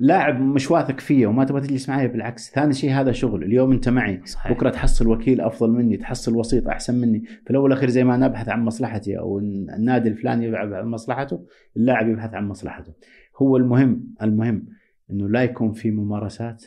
لاعب 0.00 0.40
مش 0.40 0.70
واثق 0.70 1.00
فيا 1.00 1.28
وما 1.28 1.44
تبغى 1.44 1.60
تجلس 1.60 1.88
معي 1.88 2.08
بالعكس. 2.08 2.50
ثاني 2.50 2.72
شيء 2.72 2.90
هذا 2.90 3.12
شغل. 3.12 3.42
اليوم 3.42 3.72
أنت 3.72 3.88
معي. 3.88 4.20
صحيح. 4.24 4.52
بكرة 4.52 4.70
تحصل 4.70 5.08
وكيل 5.08 5.40
أفضل 5.40 5.70
مني 5.70 5.96
تحصل 5.96 6.36
وسيط 6.36 6.68
أحسن 6.68 6.94
مني. 6.94 7.24
في 7.44 7.50
الأول 7.50 7.64
والأخير 7.64 7.88
زي 7.88 8.04
ما 8.04 8.14
أنا 8.14 8.26
أبحث 8.26 8.48
عن 8.48 8.64
مصلحتي 8.64 9.18
أو 9.18 9.38
النادي 9.38 10.08
الفلاني 10.08 10.44
يبحث 10.46 10.72
عن 10.72 10.86
مصلحته 10.86 11.46
اللاعب 11.76 12.08
يبحث 12.08 12.34
عن 12.34 12.48
مصلحته. 12.48 12.94
هو 13.36 13.56
المهم 13.56 14.14
المهم 14.22 14.66
إنه 15.10 15.28
لا 15.28 15.42
يكون 15.42 15.72
في 15.72 15.90
ممارسات 15.90 16.64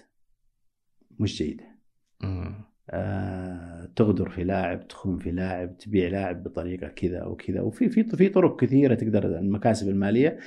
مش 1.20 1.38
جيدة. 1.38 1.64
آه، 2.90 3.90
تغدر 3.96 4.30
في 4.30 4.44
لاعب 4.44 4.88
تخون 4.88 5.18
في 5.18 5.32
لاعب 5.32 5.78
تبيع 5.78 6.10
لاعب 6.10 6.44
بطريقة 6.44 6.88
كذا 6.88 7.24
وكذا. 7.24 7.62
وفي 7.62 7.90
في 7.90 8.04
في 8.04 8.30
طرق 8.30 8.60
كثيرة 8.60 8.96
تقدر 8.96 9.26
المكاسب 9.26 9.90
المالية. 9.90 10.38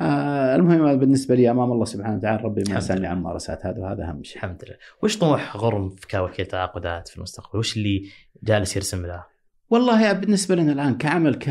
آه، 0.00 0.56
المهم 0.56 0.96
بالنسبة 0.98 1.34
لي 1.34 1.50
أمام 1.50 1.72
الله 1.72 1.84
سبحانه 1.84 2.16
وتعالى 2.16 2.42
ربي 2.42 2.62
ما 2.68 2.80
لله. 2.90 3.08
عن 3.08 3.18
ممارسات 3.18 3.66
هذا 3.66 3.78
وهذا 3.80 4.04
أهم 4.04 4.22
شيء. 4.22 4.36
الحمد 4.36 4.64
لله. 4.66 4.76
وش 5.02 5.18
طموح 5.18 5.56
غرم 5.56 5.94
كوكيل 6.10 6.46
تعاقدات 6.46 7.08
في 7.08 7.16
المستقبل؟ 7.16 7.58
وش 7.58 7.76
اللي 7.76 8.02
جالس 8.42 8.76
يرسم 8.76 9.06
له؟ 9.06 9.24
والله 9.70 10.12
بالنسبة 10.12 10.54
لنا 10.54 10.72
الآن 10.72 10.98
كعمل 10.98 11.34
ك... 11.34 11.44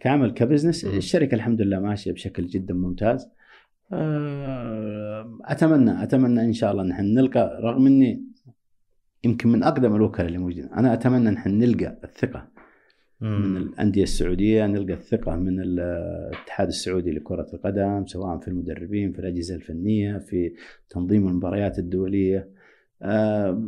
كعمل 0.00 0.30
كبزنس 0.30 0.84
مم. 0.84 0.96
الشركة 0.96 1.34
الحمد 1.34 1.60
لله 1.62 1.78
ماشية 1.80 2.12
بشكل 2.12 2.46
جدا 2.46 2.74
ممتاز. 2.74 3.28
آه، 3.92 5.38
أتمنى 5.44 6.02
أتمنى 6.02 6.40
إن 6.40 6.52
شاء 6.52 6.72
الله 6.72 6.82
ان 6.82 6.90
إحنا 6.90 7.04
نلقى 7.20 7.60
رغم 7.62 7.86
إني 7.86 8.24
يمكن 9.24 9.48
من 9.48 9.62
أقدم 9.62 9.96
الوكلاء 9.96 10.26
اللي 10.26 10.38
موجودين 10.38 10.68
أنا 10.72 10.92
أتمنى 10.94 11.28
ان 11.28 11.36
إحنا 11.36 11.52
نلقى 11.52 11.98
الثقة 12.04 12.48
من 13.20 13.30
مم. 13.30 13.56
الأندية 13.56 14.02
السعودية 14.02 14.66
نلقى 14.66 14.92
الثقة 14.92 15.36
من 15.36 15.60
الاتحاد 15.60 16.68
السعودي 16.68 17.10
لكرة 17.10 17.46
القدم 17.54 18.06
سواء 18.06 18.38
في 18.38 18.48
المدربين 18.48 19.12
في 19.12 19.18
الأجهزة 19.18 19.54
الفنية 19.54 20.18
في 20.18 20.52
تنظيم 20.90 21.28
المباريات 21.28 21.78
الدولية. 21.78 22.48
آه، 23.02 23.62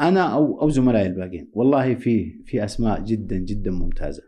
أنا 0.00 0.34
أو 0.34 0.60
أو 0.60 0.68
زملائي 0.68 1.06
الباقيين. 1.06 1.48
والله 1.52 1.94
في 1.94 2.42
في 2.44 2.64
أسماء 2.64 3.04
جدا 3.04 3.36
جدا 3.36 3.70
ممتازة. 3.70 4.22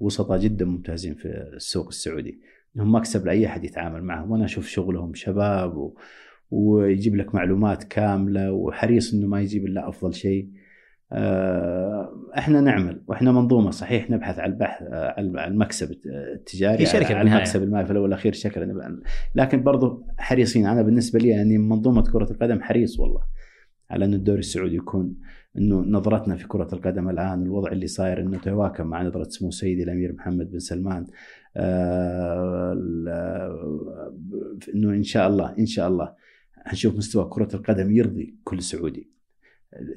وسطاء 0.00 0.38
جدا 0.38 0.64
ممتازين 0.64 1.14
في 1.14 1.28
السوق 1.28 1.86
السعودي. 1.86 2.40
انهم 2.76 2.94
مكسب 2.94 3.26
لأي 3.26 3.46
أحد 3.46 3.64
يتعامل 3.64 4.02
معهم. 4.02 4.30
وأنا 4.30 4.44
أشوف 4.44 4.66
شغلهم 4.66 5.14
شباب 5.14 5.76
و... 5.76 5.94
ويجيب 6.50 7.16
لك 7.16 7.34
معلومات 7.34 7.84
كاملة 7.84 8.52
وحريص 8.52 9.14
إنه 9.14 9.26
ما 9.26 9.40
يجيب 9.40 9.66
إلا 9.66 9.88
أفضل 9.88 10.14
شيء. 10.14 10.48
إحنا 12.38 12.60
نعمل 12.60 13.02
وإحنا 13.06 13.32
منظومة 13.32 13.70
صحيح 13.70 14.10
نبحث 14.10 14.38
على 14.38 14.52
البحث 14.52 14.82
على 14.92 15.46
المكسب 15.46 15.96
التجاري 16.06 16.86
شركة 16.86 17.14
على 17.14 17.30
المكسب 17.30 17.62
المالي 17.62 17.84
في 17.84 17.90
الأول 17.90 18.04
والأخير 18.04 18.32
شكرا 18.32 19.00
لكن 19.34 19.62
برضو 19.62 20.04
حريصين. 20.18 20.66
أنا 20.66 20.82
بالنسبة 20.82 21.18
لي 21.18 21.42
اني 21.42 21.58
منظومة 21.58 22.02
كرة 22.02 22.30
القدم 22.30 22.60
حريص 22.60 23.00
والله 23.00 23.22
على 23.90 24.04
أن 24.04 24.14
الدوري 24.14 24.38
السعودي 24.38 24.76
يكون 24.76 25.14
إنه 25.58 25.76
نظرتنا 25.76 26.36
في 26.36 26.48
كرة 26.48 26.68
القدم 26.72 27.08
الآن 27.08 27.42
الوضع 27.42 27.72
اللي 27.72 27.86
صاير 27.86 28.20
إنه 28.20 28.38
تواكب 28.38 28.84
مع 28.84 29.02
نظرة 29.02 29.28
سمو 29.28 29.50
سيدي 29.50 29.82
الأمير 29.82 30.12
محمد 30.12 30.50
بن 30.50 30.58
سلمان 30.58 31.06
آه 31.56 32.72
إنه 34.74 34.90
إن 34.90 35.02
شاء 35.02 35.28
الله 35.28 35.54
إن 35.58 35.66
شاء 35.66 35.88
الله 35.88 36.12
حنشوف 36.66 36.96
مستوى 36.96 37.28
كرة 37.30 37.48
القدم 37.54 37.90
يرضي 37.92 38.36
كل 38.44 38.62
سعودي. 38.62 39.10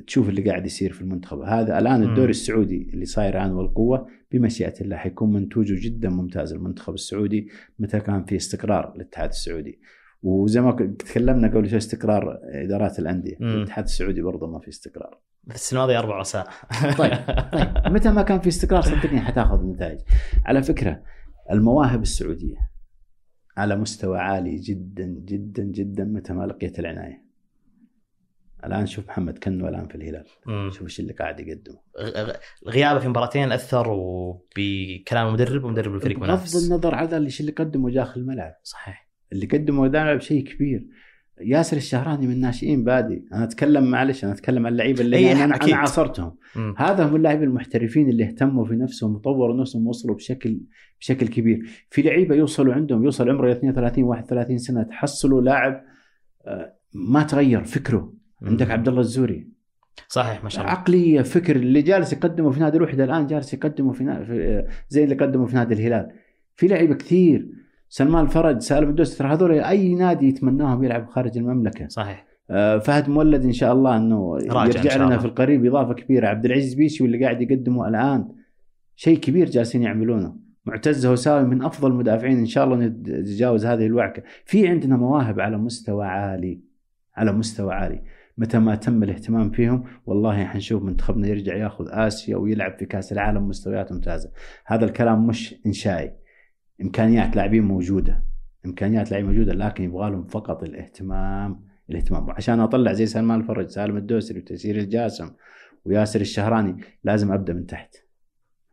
تشوف 0.08 0.30
اللي 0.30 0.50
قاعد 0.50 0.66
يصير 0.66 0.94
في 0.94 1.02
المنتخب. 1.02 1.40
هذا 1.42 1.80
الآن 1.80 2.04
الدوري 2.04 2.30
السعودي 2.30 2.90
اللي 2.94 3.06
صاير 3.06 3.38
الان 3.38 3.52
والقوة 3.52 4.08
بمشيئة 4.32 4.82
الله 4.82 4.98
حيكون 4.98 5.34
منتوجه 5.34 5.86
جدا 5.86 6.10
ممتاز 6.10 6.54
المنتخب 6.54 6.94
السعودي 6.94 7.48
متى 7.80 8.00
كان 8.00 8.26
في 8.26 8.36
استقرار 8.36 8.96
الاتحاد 8.96 9.30
السعودي. 9.30 9.80
وزي 10.24 10.62
ما 10.62 10.72
تكلمنا 11.00 11.48
قبل 11.48 11.70
شوي 11.70 11.78
استقرار 11.78 12.40
إدارات 12.44 13.00
الأندية. 13.00 13.38
الاتحاد 13.42 13.84
السعودي 13.84 14.22
برضه 14.22 14.48
ما 14.48 14.60
في 14.60 14.70
استقرار. 14.70 15.20
في 15.50 15.56
السنة 15.56 15.80
الماضيه 15.80 16.00
أربع 16.00 16.18
رؤساء. 16.18 16.48
طيب 17.00 17.14
طيب. 17.52 17.94
متى 17.94 18.12
ما 18.12 18.22
كان 18.22 18.40
في 18.40 18.48
استقرار 18.48 18.82
صدقني 18.82 19.22
حتاخذ 19.22 19.66
نتائج. 19.66 20.00
على 20.46 20.64
فكرة 20.64 21.04
المواهب 21.52 22.02
السعودية 22.02 22.56
على 23.58 23.76
مستوى 23.76 24.20
عالي 24.20 24.56
جدا 24.56 25.06
جدا 25.06 25.64
جدا 25.64 26.04
متى 26.04 26.34
ما 26.34 26.44
لقيت 26.44 26.80
العناية. 26.80 27.23
الآن 28.66 28.86
شوف 28.86 29.08
محمد 29.08 29.38
كنو 29.38 29.68
الآن 29.68 29.88
في 29.88 29.96
الهلال. 29.96 30.24
مم. 30.46 30.70
شوف 30.72 30.84
إيش 30.84 31.00
اللي 31.00 31.14
قاعد 31.14 31.40
يقدمه. 31.40 31.80
غيابه 32.68 33.00
في 33.00 33.08
مباراتين 33.08 33.52
أثر 33.52 33.98
بكلام 34.58 35.28
المدرب 35.28 35.64
ومدرب 35.64 35.96
الفريق 35.96 36.20
منافس 36.20 36.56
بغض 36.56 36.64
النظر 36.64 36.96
عن 36.96 37.24
إيش 37.24 37.42
اللي 37.42 37.52
قدمه 37.52 37.92
داخل 37.92 38.22
الملعب. 38.22 38.54
صحيح. 38.64 39.10
اللي 39.32 39.46
قدمه 39.46 39.88
داخل 39.88 39.98
الملعب 39.98 40.22
شيء 40.22 40.44
كبير. 40.44 40.88
ياسر 41.42 41.78
الشهراني 41.78 42.28
من 42.28 42.34
الناشئين 42.34 42.84
بادي. 42.84 43.26
أنا 43.34 43.44
أتكلم 43.44 43.84
معلش 43.84 44.24
أنا 44.24 44.34
أتكلم 44.34 44.66
عن 44.66 44.72
اللعيبة 44.72 45.02
اللي 45.02 45.18
أيه 45.18 45.44
أنا, 45.44 45.56
أكيد. 45.56 45.70
أنا 45.70 45.78
عاصرتهم. 45.78 46.36
مم. 46.56 46.76
هذا 46.78 47.06
هم 47.06 47.16
اللاعبين 47.16 47.48
المحترفين 47.48 48.10
اللي 48.10 48.24
اهتموا 48.24 48.66
في 48.66 48.74
نفسهم 48.76 49.16
وطوروا 49.16 49.62
نفسهم 49.62 49.88
ووصلوا 49.88 50.16
بشكل 50.16 50.62
بشكل 51.00 51.28
كبير. 51.28 51.88
في 51.90 52.02
لعيبة 52.02 52.36
يوصلوا 52.36 52.74
عندهم 52.74 53.04
يوصل 53.04 53.30
عمره 53.30 53.52
32 53.52 54.04
31 54.04 54.58
سنة 54.58 54.84
تحصلوا 54.84 55.42
لاعب 55.42 55.84
آه، 56.46 56.76
ما 56.94 57.24
تغير 57.24 57.64
فكره. 57.64 58.14
عندك 58.44 58.72
عبد 58.72 58.88
الله 58.88 59.00
الزوري. 59.00 59.48
صحيح 60.08 60.44
ما 60.44 60.50
شاء 60.50 60.62
الله. 60.62 60.72
عقليه 60.72 61.22
فكر 61.22 61.56
اللي 61.56 61.82
جالس 61.82 62.14
يقدمه 62.14 62.52
في 62.52 62.60
نادي 62.60 62.78
الوحدة 62.78 63.04
الآن 63.04 63.28
جالس 63.28 63.54
يقدمه 63.54 63.92
في, 63.92 64.04
نا... 64.04 64.24
في 64.24 64.66
زي 64.90 65.04
اللي 65.04 65.16
قدمه 65.16 65.46
في 65.46 65.56
نادي 65.56 65.74
الهلال. 65.74 66.12
في 66.56 66.68
لعيبه 66.68 66.96
كثير 66.96 67.48
سلمان 67.90 68.24
الفرج 68.26 68.60
سالم 68.60 68.90
الدوسري 68.90 69.18
ترى 69.18 69.34
هذول 69.34 69.52
أي 69.60 69.96
نادي 69.96 70.28
يتمناهم 70.28 70.84
يلعب 70.84 71.10
خارج 71.10 71.38
المملكة. 71.38 71.88
صحيح. 71.88 72.26
آه 72.50 72.78
فهد 72.78 73.10
مولد 73.10 73.44
إن 73.44 73.54
شاء 73.54 73.74
الله 73.74 73.98
إنه 73.98 74.38
يرجع 74.42 75.06
لنا 75.06 75.18
في 75.18 75.26
القريب 75.26 75.66
إضافة 75.66 75.94
كبيرة. 75.94 76.28
عبد 76.28 76.46
العزيز 76.46 76.74
بيشي 76.74 77.04
واللي 77.04 77.24
قاعد 77.24 77.42
يقدمه 77.42 77.88
الآن 77.88 78.28
شيء 78.96 79.18
كبير 79.18 79.50
جالسين 79.50 79.84
يعملونه. 79.84 80.36
معتز 80.66 81.06
هوساوي 81.06 81.44
من 81.44 81.62
أفضل 81.62 81.92
المدافعين 81.92 82.38
إن 82.38 82.46
شاء 82.46 82.66
الله 82.66 82.76
نتجاوز 82.76 83.66
هذه 83.66 83.86
الوعكة. 83.86 84.24
في 84.46 84.68
عندنا 84.68 84.98
مواهب 84.98 85.40
على 85.40 85.58
مستوى 85.58 86.06
عالي 86.06 86.62
على 87.16 87.32
مستوى 87.32 87.74
عالي. 87.74 88.02
متى 88.38 88.60
ما 88.60 88.76
تم 88.76 89.04
الاهتمام 89.04 89.52
فيهم 89.52 89.84
والله 90.06 90.46
حنشوف 90.46 90.84
منتخبنا 90.84 91.28
يرجع 91.28 91.56
ياخذ 91.56 91.86
آسيا 91.90 92.38
ويلعب 92.38 92.78
في 92.80 92.86
كأس 92.86 93.12
العالم 93.12 93.48
مستويات 93.48 93.92
ممتازة. 93.92 94.32
هذا 94.66 94.86
الكلام 94.86 95.28
مش 95.28 95.56
إنشائي. 95.66 96.12
إمكانيات 96.82 97.36
لاعبين 97.36 97.64
موجودة. 97.64 98.24
إمكانيات 98.66 99.12
لاعبين 99.12 99.30
موجودة 99.30 99.54
لكن 99.54 99.84
يبغى 99.84 100.10
لهم 100.10 100.28
فقط 100.28 100.64
الاهتمام 100.64 101.68
الاهتمام. 101.90 102.32
عشان 102.32 102.60
أطلع 102.60 102.94
زي 102.94 103.06
سلمان 103.06 103.40
الفرج 103.40 103.68
سالم 103.68 103.98
الدوسري 103.98 104.40
وتيسير 104.40 104.76
الجاسم 104.76 105.32
وياسر 105.86 106.22
الشهراني 106.22 106.84
لازم 107.04 107.32
أبدأ 107.32 107.54
من 107.54 107.66
تحت 107.66 107.96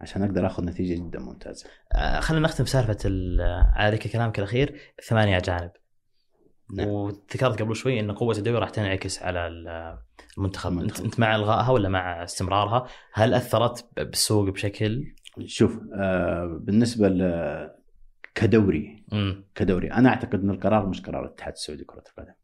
عشان 0.01 0.23
أقدر 0.23 0.47
آخذ 0.47 0.65
نتيجة 0.65 0.95
جدا 0.95 1.19
ممتازة. 1.19 1.67
آه 1.95 2.21
خلينا 2.21 2.45
نختم 2.45 2.65
سالفة 2.65 3.11
على 3.75 3.99
كلامك 3.99 4.39
الأخير. 4.39 4.75
ثمانية 5.09 5.37
اجانب. 5.37 5.71
نعم. 6.75 6.89
وذكرت 6.89 7.63
قبل 7.63 7.77
شوي 7.77 8.01
إن 8.01 8.13
قوة 8.13 8.39
الدوري 8.39 8.59
راح 8.59 8.71
تنعكس 8.71 9.23
على 9.23 9.47
المنتخب 10.39 10.79
انت 10.79 11.01
أنت 11.01 11.21
مع 11.21 11.37
إلغائها 11.37 11.71
ولا 11.71 11.89
مع 11.89 12.25
استمرارها؟ 12.25 12.87
هل 13.13 13.35
أثرت 13.35 13.89
بالسوق 13.97 14.49
بشكل؟ 14.49 15.15
شوف 15.45 15.79
آه 15.95 16.61
بالنسبة 16.61 17.09
ل 17.09 17.71
كدوري 18.35 19.05
مم. 19.13 19.45
كدوري 19.55 19.93
أنا 19.93 20.09
أعتقد 20.09 20.43
إن 20.43 20.51
القرار 20.51 20.87
مش 20.87 21.01
قرار 21.01 21.25
الاتحاد 21.25 21.53
السعودي 21.53 21.85
كرة 21.85 22.05
القدم. 22.11 22.35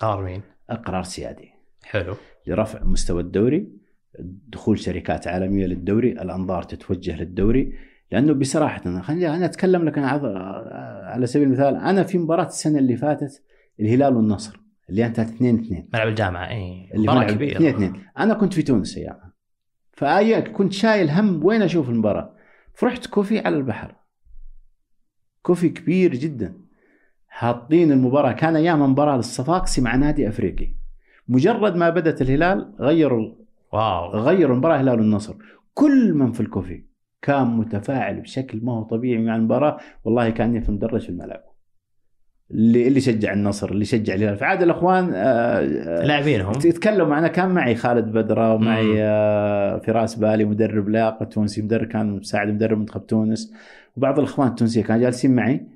قرار 0.00 0.24
مين؟ 0.24 0.42
القرار 0.70 1.02
سيادي. 1.02 1.52
حلو. 1.84 2.14
لرفع 2.46 2.84
مستوى 2.84 3.22
الدوري 3.22 3.68
دخول 4.48 4.78
شركات 4.78 5.26
عالمية 5.26 5.66
للدوري، 5.66 6.12
الأنظار 6.12 6.62
تتوجه 6.62 7.16
للدوري، 7.16 7.72
لأنه 8.12 8.32
بصراحة 8.32 9.00
خليني 9.00 9.36
أنا 9.36 9.44
أتكلم 9.44 9.84
لك 9.84 9.98
على 9.98 11.26
سبيل 11.26 11.46
المثال 11.46 11.76
أنا 11.76 12.02
في 12.02 12.18
مباراة 12.18 12.46
السنة 12.46 12.78
اللي 12.78 12.96
فاتت 12.96 13.42
الهلال 13.80 14.16
والنصر 14.16 14.60
اللي 14.90 15.06
انتهت 15.06 15.28
2 15.28 15.58
2 15.58 15.88
ملعب 15.94 16.08
الجامعة 16.08 16.48
إي 16.48 16.90
مباراة 16.94 17.24
كبيرة. 17.24 17.56
2 17.56 17.74
2 17.74 17.92
أنا 18.18 18.34
كنت 18.34 18.52
في 18.54 18.62
تونس 18.62 18.96
ايامها 18.96 19.32
فأي 19.92 20.42
كنت 20.42 20.72
شايل 20.72 21.10
هم 21.10 21.44
وين 21.44 21.62
أشوف 21.62 21.88
المباراة. 21.88 22.34
فرحت 22.74 23.06
كوفي 23.06 23.38
على 23.38 23.56
البحر. 23.56 23.94
كوفي 25.42 25.68
كبير 25.68 26.14
جدا. 26.14 26.54
حاطين 27.28 27.92
المباراة 27.92 28.32
كان 28.32 28.56
أيام 28.56 28.90
مباراة 28.90 29.16
للصفاقسي 29.16 29.80
مع 29.80 29.96
نادي 29.96 30.28
أفريقي. 30.28 30.68
مجرد 31.28 31.76
ما 31.76 31.90
بدأت 31.90 32.22
الهلال 32.22 32.74
غيروا 32.80 33.34
wow. 33.72 34.10
غيروا 34.10 34.52
المباراة 34.52 34.74
الهلال 34.74 35.00
والنصر. 35.00 35.34
كل 35.74 36.14
من 36.14 36.32
في 36.32 36.40
الكوفي. 36.40 36.91
كان 37.22 37.46
متفاعل 37.46 38.20
بشكل 38.20 38.60
ما 38.62 38.72
هو 38.72 38.82
طبيعي 38.82 39.22
مع 39.22 39.36
المباراة 39.36 39.78
والله 40.04 40.30
كاني 40.30 40.60
في 40.60 40.72
مدرج 40.72 41.00
في 41.00 41.08
الملعب. 41.08 41.42
اللي 42.50 42.88
اللي 42.88 43.00
شجع 43.00 43.32
النصر 43.32 43.70
اللي 43.70 43.84
شجع 43.84 44.14
الهلال. 44.14 44.36
فعاد 44.36 44.62
الأخوان 44.62 45.10
آه 45.14 45.60
لاعبينهم. 46.04 46.54
يتكلموا. 46.64 47.06
معنا 47.06 47.28
كان 47.28 47.48
معي 47.48 47.74
خالد 47.74 48.04
بدرة 48.04 48.54
ومعي 48.54 49.02
آه 49.02 49.78
فراس 49.78 50.14
بالي 50.14 50.44
مدرب 50.44 50.88
لياقه 50.88 51.24
تونسي 51.24 51.62
مدرب 51.62 51.88
كان 51.88 52.10
مساعد 52.10 52.48
مدرب 52.48 52.78
منتخب 52.78 53.06
تونس. 53.06 53.52
وبعض 53.96 54.18
الأخوان 54.18 54.48
التونسية 54.48 54.82
كانوا 54.82 55.02
جالسين 55.02 55.34
معي. 55.34 55.66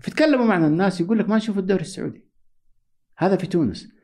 فتكلموا 0.00 0.46
معنا 0.46 0.66
الناس 0.66 1.00
يقول 1.00 1.18
لك 1.18 1.28
ما 1.28 1.36
نشوف 1.36 1.58
الدوري 1.58 1.80
السعودي. 1.80 2.24
هذا 3.18 3.36
في 3.36 3.46
تونس. 3.46 3.95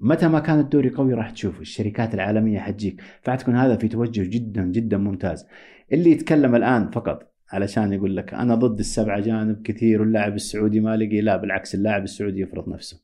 متى 0.00 0.28
ما 0.28 0.40
كان 0.40 0.58
الدوري 0.58 0.90
قوي 0.90 1.14
راح 1.14 1.30
تشوفه 1.30 1.60
الشركات 1.60 2.14
العالمية 2.14 2.58
حتجيك. 2.58 3.02
فحتكون 3.22 3.56
هذا 3.56 3.76
في 3.76 3.88
توجه 3.88 4.22
جدا 4.30 4.64
جدا 4.64 4.96
ممتاز. 4.96 5.46
اللي 5.92 6.10
يتكلم 6.10 6.54
الآن 6.54 6.90
فقط 6.90 7.32
علشان 7.52 7.92
يقول 7.92 8.16
لك 8.16 8.34
أنا 8.34 8.54
ضد 8.54 8.78
السبعه 8.78 9.20
جانب 9.20 9.62
كثير 9.62 10.00
واللاعب 10.00 10.34
السعودي 10.34 10.80
ما 10.80 10.96
لقي 10.96 11.20
لا 11.20 11.36
بالعكس 11.36 11.74
اللاعب 11.74 12.02
السعودي 12.02 12.40
يفرض 12.40 12.68
نفسه. 12.68 13.00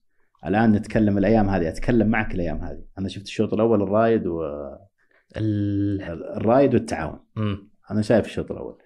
الآن 0.47 0.73
نتكلم 0.73 1.19
الأيام 1.19 1.49
هذه 1.49 1.69
أتكلم 1.69 2.09
معك 2.09 2.35
الأيام 2.35 2.59
هذه. 2.59 2.83
أنا 2.99 3.09
شفت 3.09 3.25
الشوط 3.25 3.55
الأول 3.55 3.83
الرايد 3.83 4.27
و 4.27 4.43
ال... 5.37 6.03
الرايد 6.37 6.75
والتعاون. 6.75 7.19
م. 7.37 7.57
أنا 7.91 8.03
شايف 8.03 8.27
الشوط 8.27 8.53
الأول. 8.53 8.79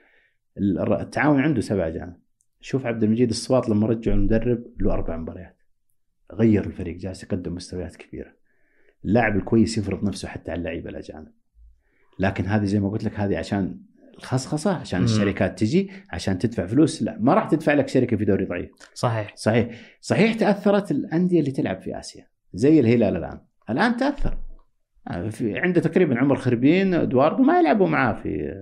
التعاون 1.01 1.41
عنده 1.41 1.61
سبعه 1.61 1.89
جانب. 1.89 2.17
شوف 2.61 2.87
عبد 2.87 3.03
المجيد 3.03 3.29
الصواط 3.29 3.69
لما 3.69 3.87
رجعوا 3.87 4.17
المدرب 4.17 4.65
له 4.81 4.93
أربع 4.93 5.17
مباريات. 5.17 5.57
غير 6.33 6.67
الفريق 6.67 6.97
جالس 6.97 7.23
يقدم 7.23 7.55
مستويات 7.55 7.97
كبيرة. 7.97 8.33
اللاعب 9.05 9.37
الكويس 9.37 9.79
يفرض 9.79 10.05
نفسه 10.05 10.29
حتى 10.29 10.51
على 10.51 10.59
اللعيبة 10.59 10.91
الأجانب. 10.91 11.29
لكن 12.19 12.45
هذه 12.45 12.65
زي 12.65 12.81
ما 12.81 12.91
قلت 12.91 13.05
لك 13.05 13.21
هذه 13.21 13.39
عشان 13.39 13.81
الخصخصة 14.19 14.75
عشان 14.75 15.05
الشركات 15.05 15.59
تجي 15.59 15.91
عشان 16.11 16.39
تدفع 16.39 16.67
فلوس. 16.67 17.03
لا 17.03 17.17
ما 17.21 17.35
راح 17.35 17.49
تدفع 17.49 17.75
لك 17.75 17.89
شركة 17.89 18.17
في 18.17 18.25
دوري 18.25 18.45
ضعيف. 18.45 18.71
صحيح. 18.95 19.37
صحيح. 19.37 19.81
صحيح 20.01 20.35
تأثرت 20.35 20.91
الأندية 20.91 21.41
اللي 21.41 21.51
تلعب 21.51 21.81
في 21.81 21.99
آسيا 21.99 22.27
زي 22.55 22.81
الهلال 22.81 23.17
الآن. 23.17 23.41
الآن 23.71 23.97
تأثر. 23.97 24.39
في 25.31 25.59
عنده 25.59 25.81
تقريبا 25.81 26.19
عمر 26.19 26.37
خربين 26.37 26.95
إدواردو 26.95 27.43
ما 27.43 27.61
يلعبوا 27.61 27.89
معاه 27.89 28.13
في 28.13 28.55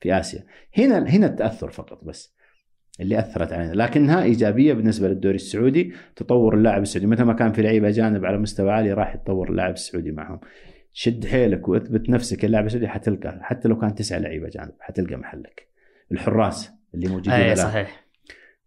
في 0.00 0.18
آسيا. 0.18 0.44
هنا 0.78 1.08
هنا 1.08 1.26
التأثر 1.26 1.70
فقط 1.70 2.04
بس. 2.04 2.35
اللي 3.00 3.18
أثرت 3.18 3.52
علينا. 3.52 3.72
لكنها 3.72 4.22
إيجابية 4.22 4.72
بالنسبة 4.72 5.08
للدوري 5.08 5.34
السعودي 5.34 5.92
تطور 6.16 6.54
اللاعب 6.54 6.82
السعودي. 6.82 7.06
متى 7.06 7.24
ما 7.24 7.32
كان 7.32 7.52
في 7.52 7.62
لعيبة 7.62 7.88
اجانب 7.88 8.24
على 8.24 8.38
مستوى 8.38 8.70
عالي 8.70 8.92
راح 8.92 9.14
يتطور 9.14 9.50
اللاعب 9.50 9.72
السعودي 9.72 10.12
معهم. 10.12 10.40
شد 10.92 11.26
حيلك 11.26 11.68
واثبت 11.68 12.10
نفسك. 12.10 12.44
اللاعب 12.44 12.66
السعودي 12.66 12.88
حتلقى 12.88 13.38
حتى 13.42 13.68
لو 13.68 13.78
كان 13.78 13.94
تسعة 13.94 14.18
لعيبة 14.18 14.48
جانب 14.48 14.72
حتلقى 14.80 15.16
محلك. 15.16 15.68
الحراس 16.12 16.72
اللي 16.94 17.08
موجودين 17.08 17.32
اي. 17.32 17.56
صحيح. 17.56 18.06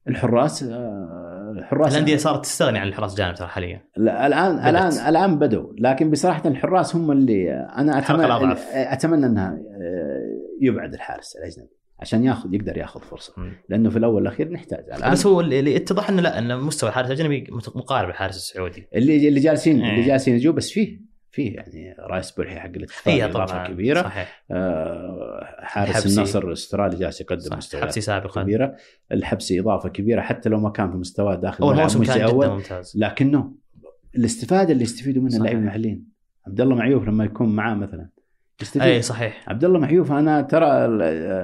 الحراس 0.07 0.63
آه، 0.63 1.53
الحراس 1.57 1.93
الأندية 1.93 2.17
صارت 2.17 2.43
تستغني 2.43 2.79
عن 2.79 2.87
الحراس 2.87 3.17
جانب 3.17 3.35
ترى 3.35 3.47
حاليا. 3.47 3.81
لا، 3.97 4.27
الآن 4.27 4.55
بدأت. 4.55 4.67
الآن 4.67 5.09
الآن 5.09 5.39
بدوا 5.39 5.73
لكن 5.77 6.11
بصراحة 6.11 6.49
الحراس 6.49 6.95
هم 6.95 7.11
اللي 7.11 7.53
أنا 7.53 7.99
الحلقة 7.99 8.37
أتمنى. 8.37 8.53
أتمنى 8.73 9.25
إنها 9.25 9.49
آه، 9.51 10.39
يبعد 10.61 10.93
الحارس 10.93 11.35
الأجنبي. 11.35 11.78
عشان 11.99 12.23
ياخذ 12.23 12.53
يقدر 12.53 12.77
ياخذ 12.77 13.01
فرصة. 13.01 13.33
لأنه 13.69 13.89
في 13.89 13.97
الأول 13.97 14.15
والأخير 14.15 14.51
نحتاج 14.51 14.85
الآن 14.97 15.11
بس 15.11 15.25
هو 15.25 15.41
اللي 15.41 15.75
اتضح 15.75 16.09
إنه 16.09 16.21
لا 16.21 16.39
ان 16.39 16.59
مستوى 16.59 16.89
الحارس 16.89 17.07
الأجنبي 17.07 17.47
مقارب 17.51 18.07
للحارس 18.07 18.35
السعودي 18.35 18.87
اللي 18.95 19.27
اللي 19.27 19.39
جالسين 19.39 19.81
إيه. 19.81 19.91
اللي 19.91 20.07
جالسين 20.07 20.35
يجوا 20.35 20.53
بس 20.53 20.69
فيه 20.71 21.09
فيه 21.31 21.55
يعني 21.55 21.95
رايس 21.99 22.31
برحي 22.31 22.59
حق 22.59 22.69
الاتفاق 22.75 23.23
اضافه 23.23 23.45
طبعا 23.45 23.67
كبيرة 23.67 24.01
صحيح 24.01 24.43
آه، 24.51 25.55
حارس 25.59 25.89
الحبسي. 25.89 26.17
النصر 26.19 26.47
الأسترالي 26.47 26.97
جالس 26.97 27.21
يقدم 27.21 27.39
صح. 27.39 27.57
مستويات 27.57 27.85
حبسي 27.85 28.01
سابقا 28.01 28.43
كبيرة 28.43 28.75
الحبسي 29.11 29.59
إضافة 29.59 29.89
كبيرة 29.89 30.21
حتى 30.21 30.49
لو 30.49 30.59
ما 30.59 30.69
كان 30.69 30.91
في 30.91 30.97
مستواه 30.97 31.35
داخل 31.35 31.63
أول 31.63 31.75
موسم 31.75 32.03
كان 32.03 32.15
جدا 32.15 32.25
اول 32.25 32.49
ممتاز 32.49 32.93
لكنه 32.97 33.51
الاستفادة 34.15 34.71
اللي 34.73 34.83
يستفيدوا 34.83 35.23
منها. 35.23 35.37
اللاعبين 35.37 35.61
المحليين 35.61 36.09
عبد 36.47 36.61
الله 36.61 36.75
معيوف 36.75 37.07
لما 37.07 37.25
يكون 37.25 37.55
معاه 37.55 37.75
مثلا 37.75 38.09
يستفيد 38.61 38.81
اي 38.81 39.01
صحيح. 39.01 39.43
عبد 39.47 39.63
الله 39.63 39.79
معيوف 39.79 40.11
أنا 40.11 40.41
ترى 40.41 40.87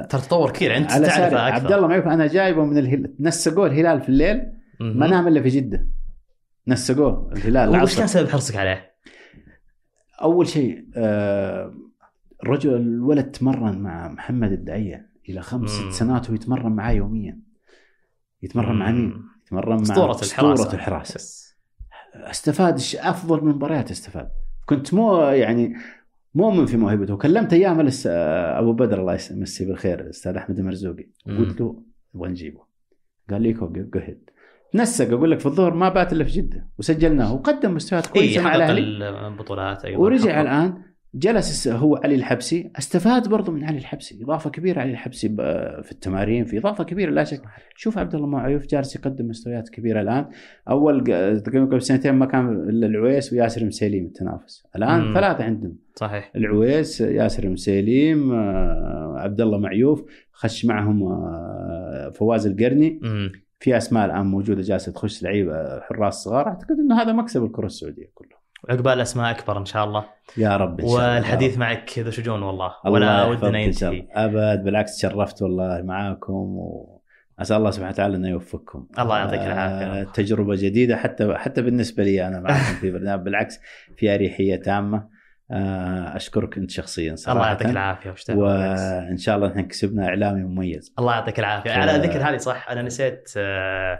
ترى 0.03 0.21
تطور 0.21 0.51
كثير. 0.51 0.77
أنت 0.77 0.89
تعرفه 0.89 1.25
أكثر. 1.25 1.37
عبد 1.37 1.71
الله 1.71 1.87
معيوف 1.87 2.07
أنا 2.07 2.27
جايبه 2.27 2.65
من 2.65 2.77
الهلال 2.77 3.15
نسقوه 3.19 3.67
الهلال 3.67 4.01
في 4.01 4.09
الليل. 4.09 4.51
ما 4.79 5.07
نام 5.07 5.27
إلا 5.27 5.41
في 5.41 5.49
جدة. 5.49 5.87
نسقوه 6.67 7.31
الهلال. 7.31 7.83
وش 7.83 7.97
كان 7.97 8.07
سبب 8.07 8.29
حرصك 8.29 8.55
عليه؟ 8.55 8.95
أول 10.21 10.47
شيء 10.47 10.85
آه، 10.95 11.73
الرجل 12.43 12.75
الولد 12.75 13.31
تمرن 13.31 13.77
مع 13.77 14.07
محمد 14.07 14.51
الدعية 14.51 15.09
إلى 15.29 15.41
خمس. 15.41 15.69
ست 15.69 15.91
سنوات 15.91 16.25
وهو 16.25 16.35
يتمرن 16.35 16.71
معاه 16.71 16.91
يوميا. 16.91 17.39
يتمرن 18.43 18.79
مع 18.79 18.91
مين؟ 18.91 19.23
يتمرن 19.45 19.75
مع 19.75 19.81
أسطورة 19.81 20.21
الحراسة. 20.23 20.53
أسطورة 20.53 20.75
الحراسة. 20.75 21.45
أستفاد 22.15 22.81
أفضل 22.95 23.43
من 23.45 23.51
مباريات 23.51 23.91
أستفاد؟ 23.91 24.29
كنت 24.65 24.93
مو 24.93 25.21
يعني 25.21 25.75
مؤمن 26.35 26.65
في 26.65 26.77
موهبته. 26.77 27.17
كلمت 27.17 27.53
أيام 27.53 27.89
أبو 28.05 28.73
بدر 28.73 28.99
الله 29.01 29.17
يمسيه 29.31 29.67
بالخير 29.67 29.99
الاستاذ 29.99 30.35
أحمد 30.35 30.59
المرزوقي. 30.59 31.07
قلت 31.27 31.61
له 31.61 31.83
نبغى 32.15 32.29
نجيبه 32.29 32.61
قال 33.29 33.41
لي 33.41 33.53
جهد 33.95 34.29
نسق 34.75 35.11
أقول 35.11 35.31
لك 35.31 35.39
في 35.39 35.45
الظهر 35.45 35.73
ما 35.73 35.89
بات 35.89 36.13
إلا 36.13 36.23
في 36.23 36.31
جدة. 36.31 36.67
وسجلناه 36.79 37.33
وقدم 37.33 37.73
مستويات 37.73 38.07
اي 38.07 38.13
كويسة 38.13 38.41
مع 38.41 38.49
حقق 38.49 38.55
الأهلي. 38.55 39.09
البطولات 39.27 39.85
أيضا 39.85 39.99
ورجع. 39.99 40.41
الآن 40.41 40.83
جلس 41.15 41.67
هو 41.67 41.95
علي 41.95 42.15
الحبسي. 42.15 42.71
استفاد 42.77 43.29
برضو 43.29 43.51
من 43.51 43.63
علي 43.63 43.77
الحبسي. 43.77 44.23
إضافة 44.23 44.49
كبيرة 44.49 44.81
علي 44.81 44.91
الحبسي 44.91 45.29
في 45.83 45.91
التمارين 45.91 46.45
في 46.45 46.57
إضافة 46.57 46.83
كبيرة 46.83 47.11
لا 47.11 47.23
شك. 47.23 47.41
شوف 47.75 47.97
عبد 47.97 48.15
الله 48.15 48.27
معيوف 48.27 48.67
جالس 48.67 48.95
يقدم 48.95 49.27
مستويات 49.27 49.69
كبيرة 49.69 50.01
الآن. 50.01 50.25
أول 50.69 51.03
تقريبا 51.45 51.65
قبل 51.65 51.81
سنتين 51.81 52.13
ما 52.13 52.25
كان 52.25 52.69
إلا 52.69 52.87
العويس 52.87 53.33
وياسر 53.33 53.65
مسيليم 53.65 54.05
التنافس 54.05 54.67
الآن 54.75 55.01
مم. 55.01 55.13
ثلاثة 55.13 55.43
عندهم 55.43 55.77
صحيح. 55.95 56.31
العويس 56.35 57.01
ياسر 57.01 57.49
مسيليم 57.49 58.31
آه، 58.31 59.13
عبد 59.17 59.41
الله 59.41 59.57
معيوف 59.57 60.05
خش 60.31 60.65
معهم 60.65 61.03
آه، 61.03 62.11
فواز 62.15 62.47
القرني. 62.47 62.99
مم. 63.01 63.31
في 63.59 63.77
أسماء 63.77 64.05
الآن 64.05 64.25
موجودة 64.25 64.61
جالسة 64.61 64.91
تخش 64.91 65.23
لعيبة 65.23 65.79
حراس 65.79 66.13
صغار. 66.13 66.47
أعتقد 66.47 66.75
إنه 66.79 67.01
هذا 67.01 67.13
مكسب 67.13 67.43
الكرة 67.43 67.65
السعودية 67.65 68.11
كله. 68.13 68.34
عقبال 68.69 69.01
أسماء 69.01 69.31
أكبر 69.31 69.57
إن 69.57 69.65
شاء 69.65 69.83
الله. 69.85 70.05
يا 70.37 70.57
رب 70.57 70.79
إن 70.79 70.87
شاء 70.87 70.97
الله. 70.97 71.15
والحديث 71.15 71.57
معك 71.57 71.99
ذو 71.99 72.11
شجون 72.11 72.43
والله. 72.43 72.71
الله 72.85 72.93
ولا 72.93 73.25
ودنا 73.25 73.49
إن 73.49 73.55
ينتهي. 73.55 74.07
أبد 74.13 74.63
بالعكس 74.63 74.97
تشرفت 74.97 75.41
والله 75.41 75.81
معاكم 75.81 76.33
واسال 76.33 77.57
الله 77.57 77.71
سبحانه 77.71 77.91
وتعالى 77.91 78.15
إنه 78.15 78.29
يوفقكم. 78.29 78.87
الله 78.99 79.17
يعطيك 79.17 79.39
العافية. 79.39 80.01
آه، 80.01 80.03
تجربة 80.03 80.55
جديدة 80.55 80.97
حتى 80.97 81.35
حتى 81.37 81.61
بالنسبة 81.61 82.03
لي 82.03 82.27
أنا 82.27 82.39
معكم 82.39 82.75
في 82.81 82.91
برنامج. 82.91 83.23
بالعكس 83.23 83.59
في 83.97 84.13
أريحية 84.15 84.55
تامة. 84.55 85.15
آه، 85.51 86.15
أشكرك 86.15 86.57
أنت 86.57 86.71
شخصيا 86.71 87.15
صراحة. 87.15 87.37
الله 87.37 87.47
يعطيك 87.47 87.67
العافية؟ 87.67 88.13
وإن 88.29 89.17
شاء 89.17 89.35
الله 89.35 89.47
إحنا 89.47 89.61
كسبنا 89.61 90.05
إعلامي 90.07 90.43
مميز. 90.43 90.93
الله 90.99 91.13
يعطيك 91.13 91.39
العافية. 91.39 91.69
ف- 91.69 91.73
على 91.77 91.91
ذكر 91.91 92.29
هذه 92.29 92.37
صح؟ 92.37 92.69
أنا 92.69 92.81
نسيت 92.81 93.33
آه، 93.37 93.99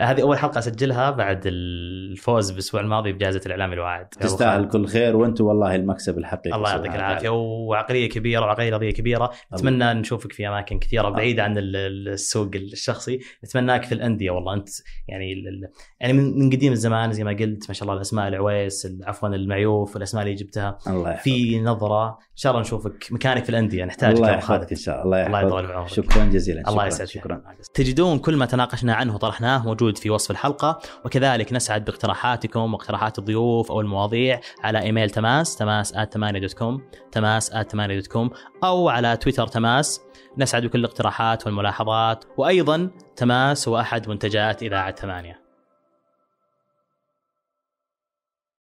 هذه 0.00 0.22
أول 0.22 0.38
حلقة 0.38 0.58
أسجلها 0.58 1.10
بعد 1.10 1.42
الفوز 1.46 2.50
بالأسبوع 2.50 2.80
الماضي 2.80 3.12
بجائزة 3.12 3.40
الإعلام 3.46 3.72
الواعد 3.72 4.06
تستاهل 4.08 4.68
كل 4.68 4.86
خير 4.86 5.16
وأنتم 5.16 5.44
والله 5.44 5.74
المكسب 5.74 6.18
الحقيقي 6.18 6.56
الله 6.56 6.70
يعطيك 6.70 6.94
العافية. 6.94 7.28
وعقلية 7.28 8.08
كبيرة 8.08 8.40
وعقلية 8.40 8.68
رياضيه 8.70 8.90
كبيرة. 8.90 9.30
نتمنى 9.54 9.94
نشوفك 9.94 10.32
في 10.32 10.48
أماكن 10.48 10.78
كثيرة 10.78 11.08
بعيدة 11.08 11.42
عن 11.42 11.58
ال- 11.58 11.76
ال- 11.76 12.08
السوق 12.08 12.50
الشخصي. 12.54 13.18
نتمناك 13.44 13.84
في 13.84 13.92
الأندية 13.92 14.30
والله. 14.30 14.54
أنت 14.54 14.68
يعني 15.08 15.42
يعني 16.00 16.12
من 16.12 16.50
قديم 16.50 16.72
الزمان 16.72 17.12
زي 17.12 17.24
ما 17.24 17.30
قلت 17.30 17.64
ما 17.68 17.74
شاء 17.74 17.82
الله 17.82 17.94
الأسماء 17.94 18.28
العويس 18.28 18.88
عفوا 19.04 19.28
المعيوف 19.28 19.94
والاسماء 19.94 20.24
اللي 20.24 20.34
جبتها. 20.34 20.78
الله 20.86 21.10
يحفظك. 21.10 21.22
في 21.24 21.60
نظرة 21.60 22.08
إن 22.08 22.36
شاء 22.36 22.52
الله 22.52 22.60
نشوفك 22.62 23.06
مكانك 23.10 23.44
في 23.44 23.50
الأندية. 23.50 23.84
نحتاج 23.84 24.16
الله 24.16 24.30
يحفظك 24.30 24.70
إن 24.70 24.76
شاء 24.76 25.04
الله. 25.04 25.26
الله 25.26 25.40
يطول 25.40 25.66
بعمرك. 25.66 25.88
شكرا 25.88 26.24
جزيلا. 26.24 26.60
الله 26.60 26.72
شكراً. 26.72 26.86
يسعدك. 26.86 27.10
شكرا. 27.10 27.42
تجدون 27.74 28.18
كل 28.18 28.36
ما 28.36 28.46
تناقشنا 28.46 28.94
عنه 28.94 29.14
وطرحناه 29.14 29.64
موجود 29.64 29.81
في 29.90 30.10
وصف 30.10 30.30
الحلقة 30.30 30.78
وكذلك 31.04 31.52
نسعد 31.52 31.84
باقتراحاتكم 31.84 32.72
واقتراحات 32.74 33.18
الضيوف 33.18 33.70
أو 33.70 33.80
المواضيع 33.80 34.40
على 34.64 34.82
إيميل 34.82 35.10
تماس 35.10 35.56
تماس 35.56 35.92
dot 36.40 36.52
com 36.52 36.82
تماس 37.12 37.50
dot 37.94 38.06
com 38.06 38.30
أو 38.64 38.88
على 38.88 39.16
تويتر 39.16 39.46
تماس. 39.46 40.00
نسعد 40.38 40.66
بكل 40.66 40.78
الاقتراحات 40.78 41.46
والملاحظات 41.46 42.24
وأيضا 42.36 42.90
تماس 43.16 43.68
هو 43.68 43.80
أحد 43.80 44.08
منتجات 44.08 44.62
إذاعة 44.62 44.94
ثمانية. 44.94 45.41